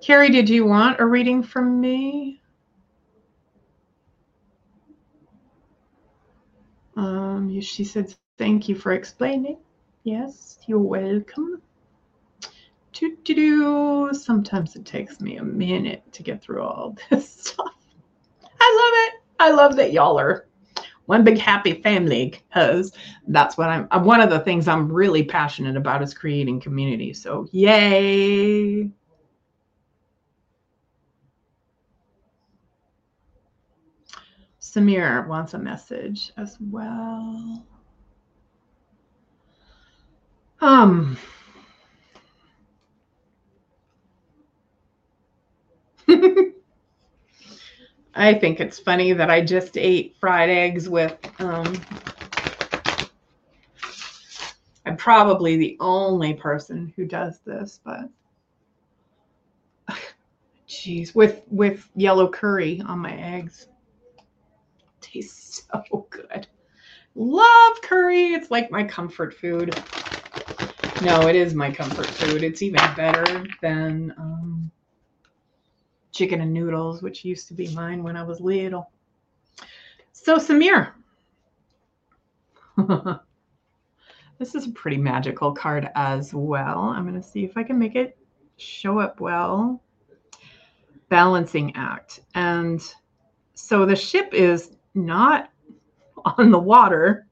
Carrie, 0.00 0.30
did 0.30 0.48
you 0.48 0.64
want 0.64 1.00
a 1.00 1.06
reading 1.06 1.42
from 1.42 1.80
me? 1.80 2.40
Um, 6.96 7.60
she 7.60 7.84
said, 7.84 8.14
thank 8.38 8.68
you 8.68 8.76
for 8.76 8.92
explaining. 8.92 9.58
Yes, 10.04 10.58
you're 10.66 10.78
welcome. 10.78 11.62
Do. 12.92 14.10
Sometimes 14.12 14.76
it 14.76 14.84
takes 14.84 15.20
me 15.20 15.36
a 15.36 15.44
minute 15.44 16.02
to 16.12 16.22
get 16.22 16.42
through 16.42 16.62
all 16.62 16.96
this 17.10 17.32
stuff. 17.32 17.74
I 18.60 18.76
love 18.76 18.92
it. 19.06 19.22
I 19.38 19.50
love 19.52 19.76
that 19.76 19.92
y'all 19.92 20.18
are 20.18 20.46
one 21.06 21.24
big 21.24 21.38
happy 21.38 21.80
family 21.82 22.30
because 22.48 22.92
that's 23.28 23.56
what 23.56 23.68
I'm, 23.68 24.04
one 24.04 24.20
of 24.20 24.30
the 24.30 24.40
things 24.40 24.68
I'm 24.68 24.92
really 24.92 25.24
passionate 25.24 25.76
about 25.76 26.02
is 26.02 26.14
creating 26.14 26.60
community. 26.60 27.12
So, 27.12 27.48
yay. 27.52 28.90
Samir 34.60 35.26
wants 35.26 35.54
a 35.54 35.58
message 35.58 36.32
as 36.36 36.58
well. 36.60 37.66
Um, 40.60 41.16
I 48.14 48.34
think 48.34 48.60
it's 48.60 48.78
funny 48.78 49.12
that 49.12 49.30
I 49.30 49.40
just 49.40 49.76
ate 49.76 50.16
fried 50.20 50.50
eggs 50.50 50.88
with, 50.88 51.16
um, 51.40 51.80
I'm 54.84 54.96
probably 54.96 55.56
the 55.56 55.76
only 55.80 56.34
person 56.34 56.92
who 56.96 57.06
does 57.06 57.38
this, 57.46 57.80
but 57.84 58.08
geez, 60.66 61.14
with, 61.14 61.42
with 61.48 61.88
yellow 61.94 62.28
curry 62.28 62.82
on 62.84 62.98
my 62.98 63.14
eggs 63.14 63.68
tastes 65.10 65.62
so 65.72 66.06
good. 66.10 66.46
Love 67.14 67.82
curry. 67.82 68.32
It's 68.34 68.50
like 68.50 68.70
my 68.70 68.84
comfort 68.84 69.34
food. 69.34 69.74
No, 71.00 71.26
it 71.26 71.36
is 71.36 71.54
my 71.54 71.70
comfort 71.70 72.08
food. 72.08 72.42
It's 72.44 72.62
even 72.62 72.80
better 72.94 73.46
than 73.62 74.14
um, 74.16 74.70
chicken 76.20 76.42
and 76.42 76.52
noodles, 76.52 77.00
which 77.00 77.24
used 77.24 77.48
to 77.48 77.54
be 77.54 77.74
mine 77.74 78.02
when 78.02 78.14
I 78.14 78.22
was 78.22 78.42
little. 78.42 78.90
So, 80.12 80.36
Samir. 80.36 80.92
this 84.38 84.54
is 84.54 84.66
a 84.66 84.72
pretty 84.72 84.98
magical 84.98 85.52
card 85.52 85.88
as 85.94 86.34
well. 86.34 86.80
I'm 86.80 87.08
going 87.08 87.18
to 87.18 87.26
see 87.26 87.42
if 87.42 87.56
I 87.56 87.62
can 87.62 87.78
make 87.78 87.96
it 87.96 88.18
show 88.58 88.98
up 88.98 89.18
well. 89.18 89.82
Balancing 91.08 91.74
act. 91.74 92.20
And 92.34 92.82
so 93.54 93.86
the 93.86 93.96
ship 93.96 94.34
is 94.34 94.76
not 94.94 95.50
on 96.36 96.50
the 96.50 96.58
water. 96.58 97.26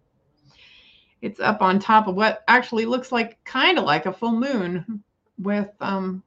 It's 1.20 1.40
up 1.40 1.60
on 1.60 1.78
top 1.78 2.08
of 2.08 2.14
what 2.14 2.42
actually 2.48 2.86
looks 2.86 3.12
like 3.12 3.36
kind 3.44 3.76
of 3.76 3.84
like 3.84 4.06
a 4.06 4.14
full 4.14 4.32
moon 4.32 5.04
with 5.38 5.68
um 5.80 6.22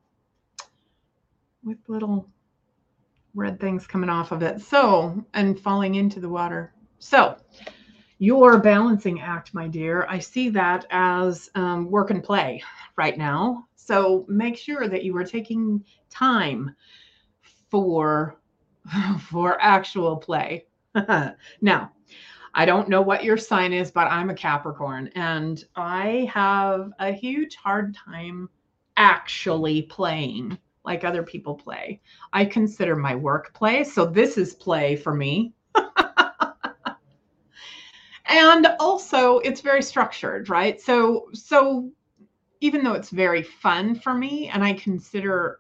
with 1.64 1.78
little 1.88 2.28
red 3.34 3.60
things 3.60 3.88
coming 3.88 4.10
off 4.10 4.32
of 4.32 4.42
it. 4.42 4.62
So, 4.62 5.24
and 5.34 5.60
falling 5.60 5.96
into 5.96 6.20
the 6.20 6.30
water. 6.30 6.74
So, 7.00 7.38
your 8.20 8.60
balancing 8.60 9.22
act, 9.22 9.54
my 9.54 9.68
dear, 9.68 10.06
I 10.08 10.20
see 10.20 10.50
that 10.50 10.86
as 10.92 11.50
um, 11.56 11.90
work 11.90 12.12
and 12.12 12.24
play 12.24 12.64
right 12.96 13.18
now. 13.18 13.68
So, 13.76 14.26
make 14.28 14.58
sure 14.58 14.88
that 14.88 15.04
you 15.04 15.16
are 15.18 15.26
taking 15.26 15.84
time 16.10 16.76
for 17.70 18.38
for 19.30 19.62
actual 19.62 20.18
play 20.18 20.66
now, 21.62 21.92
I 22.54 22.66
don't 22.66 22.90
know 22.90 23.02
what 23.02 23.24
your 23.24 23.38
sign 23.38 23.74
is, 23.74 23.92
but 23.92 24.08
I'm 24.08 24.30
a 24.30 24.36
Capricorn 24.36 25.10
and 25.16 25.64
I 25.76 26.30
have 26.34 26.92
a 27.00 27.12
huge 27.12 27.56
hard 27.56 27.96
time 27.96 28.50
actually 28.98 29.84
playing 29.84 30.58
like 30.84 31.04
other 31.04 31.24
people 31.24 31.56
play. 31.56 32.02
I 32.34 32.46
consider 32.46 32.96
my 32.96 33.16
work 33.16 33.54
play. 33.54 33.84
So 33.84 34.06
this 34.06 34.38
is 34.38 34.54
play 34.54 34.96
for 34.96 35.14
me. 35.14 35.54
and 38.26 38.68
also 38.80 39.40
it's 39.40 39.62
very 39.62 39.82
structured, 39.82 40.50
right? 40.50 40.82
So 40.82 41.30
so 41.34 41.92
even 42.62 42.84
though 42.84 42.94
it's 42.94 43.10
very 43.10 43.44
fun 43.44 43.96
for 43.96 44.14
me 44.14 44.50
and 44.50 44.64
I 44.64 44.74
consider 44.74 45.60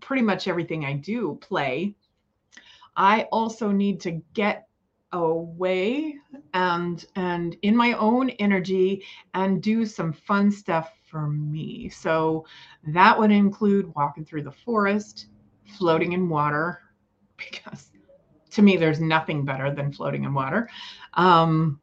pretty 0.00 0.22
much 0.22 0.48
everything 0.48 0.84
I 0.84 0.94
do 0.94 1.38
play, 1.40 1.94
I 2.96 3.22
also 3.32 3.70
need 3.70 4.00
to 4.00 4.22
get 4.32 4.65
away 5.24 6.16
and 6.54 7.04
and 7.16 7.56
in 7.62 7.76
my 7.76 7.92
own 7.94 8.30
energy 8.30 9.04
and 9.34 9.62
do 9.62 9.84
some 9.84 10.12
fun 10.12 10.50
stuff 10.50 10.92
for 11.10 11.28
me. 11.28 11.88
So 11.88 12.46
that 12.88 13.18
would 13.18 13.30
include 13.30 13.94
walking 13.94 14.24
through 14.24 14.42
the 14.42 14.52
forest, 14.52 15.26
floating 15.78 16.12
in 16.12 16.28
water, 16.28 16.80
because 17.36 17.90
to 18.50 18.62
me 18.62 18.76
there's 18.76 19.00
nothing 19.00 19.44
better 19.44 19.74
than 19.74 19.92
floating 19.92 20.24
in 20.24 20.34
water. 20.34 20.68
Um, 21.14 21.80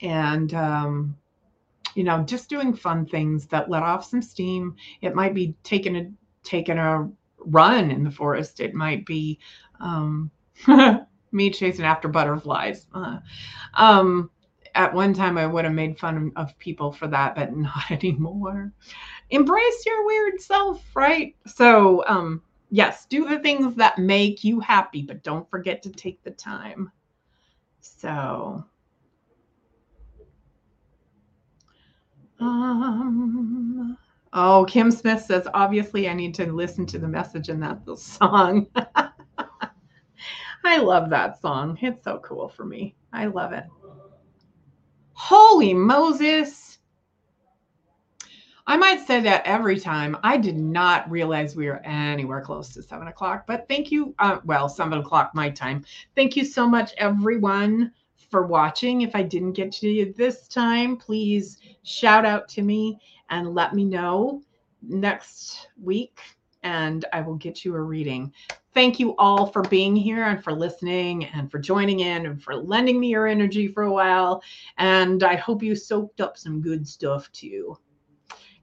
and 0.00 0.52
um, 0.54 1.16
you 1.94 2.04
know, 2.04 2.22
just 2.22 2.48
doing 2.48 2.74
fun 2.74 3.06
things 3.06 3.46
that 3.46 3.70
let 3.70 3.82
off 3.82 4.04
some 4.04 4.22
steam. 4.22 4.74
It 5.00 5.14
might 5.14 5.34
be 5.34 5.54
taking 5.62 5.96
a 5.96 6.10
taking 6.42 6.78
a 6.78 7.08
run 7.38 7.90
in 7.90 8.04
the 8.04 8.10
forest. 8.10 8.60
It 8.60 8.74
might 8.74 9.04
be 9.06 9.38
um, 9.80 10.30
me 11.32 11.50
chasing 11.50 11.84
after 11.84 12.08
butterflies. 12.08 12.86
Uh, 12.94 13.18
um, 13.74 14.30
at 14.74 14.94
one 14.94 15.12
time, 15.12 15.36
I 15.36 15.46
would 15.46 15.64
have 15.64 15.74
made 15.74 15.98
fun 15.98 16.32
of 16.36 16.56
people 16.58 16.92
for 16.92 17.06
that, 17.08 17.34
but 17.34 17.52
not 17.56 17.90
anymore. 17.90 18.72
Embrace 19.30 19.86
your 19.86 20.06
weird 20.06 20.40
self, 20.40 20.84
right? 20.94 21.34
So, 21.46 22.04
um, 22.06 22.42
yes, 22.70 23.06
do 23.06 23.28
the 23.28 23.38
things 23.38 23.74
that 23.76 23.98
make 23.98 24.44
you 24.44 24.60
happy, 24.60 25.02
but 25.02 25.22
don't 25.22 25.48
forget 25.50 25.82
to 25.82 25.90
take 25.90 26.22
the 26.22 26.30
time. 26.30 26.90
So, 27.80 28.64
um, 32.40 33.98
Oh, 34.34 34.64
Kim 34.66 34.90
Smith 34.90 35.22
says, 35.22 35.46
obviously, 35.52 36.08
I 36.08 36.14
need 36.14 36.34
to 36.36 36.50
listen 36.50 36.86
to 36.86 36.98
the 36.98 37.08
message 37.08 37.50
in 37.50 37.60
that 37.60 37.80
song. 37.98 38.66
I 40.64 40.78
love 40.78 41.10
that 41.10 41.40
song. 41.40 41.78
It's 41.80 42.04
so 42.04 42.18
cool 42.20 42.48
for 42.48 42.64
me. 42.64 42.94
I 43.12 43.26
love 43.26 43.52
it. 43.52 43.64
Holy 45.12 45.74
Moses. 45.74 46.78
I 48.66 48.76
might 48.76 49.04
say 49.06 49.20
that 49.20 49.44
every 49.44 49.78
time. 49.78 50.16
I 50.22 50.36
did 50.36 50.56
not 50.56 51.10
realize 51.10 51.56
we 51.56 51.66
were 51.66 51.84
anywhere 51.84 52.40
close 52.40 52.68
to 52.74 52.82
seven 52.82 53.08
o'clock, 53.08 53.44
but 53.46 53.66
thank 53.68 53.90
you. 53.90 54.14
Uh, 54.20 54.38
well, 54.44 54.68
seven 54.68 54.98
o'clock 54.98 55.32
my 55.34 55.50
time. 55.50 55.84
Thank 56.14 56.36
you 56.36 56.44
so 56.44 56.68
much, 56.68 56.92
everyone, 56.96 57.92
for 58.30 58.46
watching. 58.46 59.00
If 59.00 59.16
I 59.16 59.22
didn't 59.24 59.52
get 59.52 59.72
to 59.72 59.88
you 59.88 60.14
this 60.16 60.46
time, 60.46 60.96
please 60.96 61.58
shout 61.82 62.24
out 62.24 62.48
to 62.50 62.62
me 62.62 63.00
and 63.30 63.52
let 63.54 63.74
me 63.74 63.84
know 63.84 64.42
next 64.80 65.68
week, 65.82 66.20
and 66.62 67.04
I 67.12 67.20
will 67.20 67.36
get 67.36 67.64
you 67.64 67.74
a 67.74 67.80
reading. 67.80 68.32
Thank 68.74 68.98
you 68.98 69.14
all 69.16 69.46
for 69.46 69.62
being 69.62 69.94
here 69.94 70.24
and 70.24 70.42
for 70.42 70.52
listening 70.52 71.26
and 71.26 71.50
for 71.50 71.58
joining 71.58 72.00
in 72.00 72.26
and 72.26 72.42
for 72.42 72.56
lending 72.56 72.98
me 72.98 73.08
your 73.08 73.26
energy 73.26 73.68
for 73.68 73.82
a 73.82 73.92
while. 73.92 74.42
And 74.78 75.22
I 75.22 75.36
hope 75.36 75.62
you 75.62 75.76
soaked 75.76 76.20
up 76.20 76.38
some 76.38 76.60
good 76.60 76.88
stuff 76.88 77.30
too. 77.32 77.76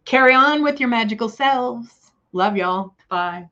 Carry 0.05 0.34
on 0.34 0.64
with 0.64 0.80
your 0.80 0.89
magical 0.89 1.30
selves. 1.30 2.12
Love 2.32 2.57
y'all. 2.57 2.95
Bye. 3.10 3.49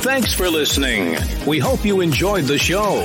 Thanks 0.00 0.32
for 0.32 0.48
listening. 0.48 1.16
We 1.46 1.58
hope 1.58 1.84
you 1.84 2.00
enjoyed 2.00 2.44
the 2.44 2.58
show. 2.58 3.04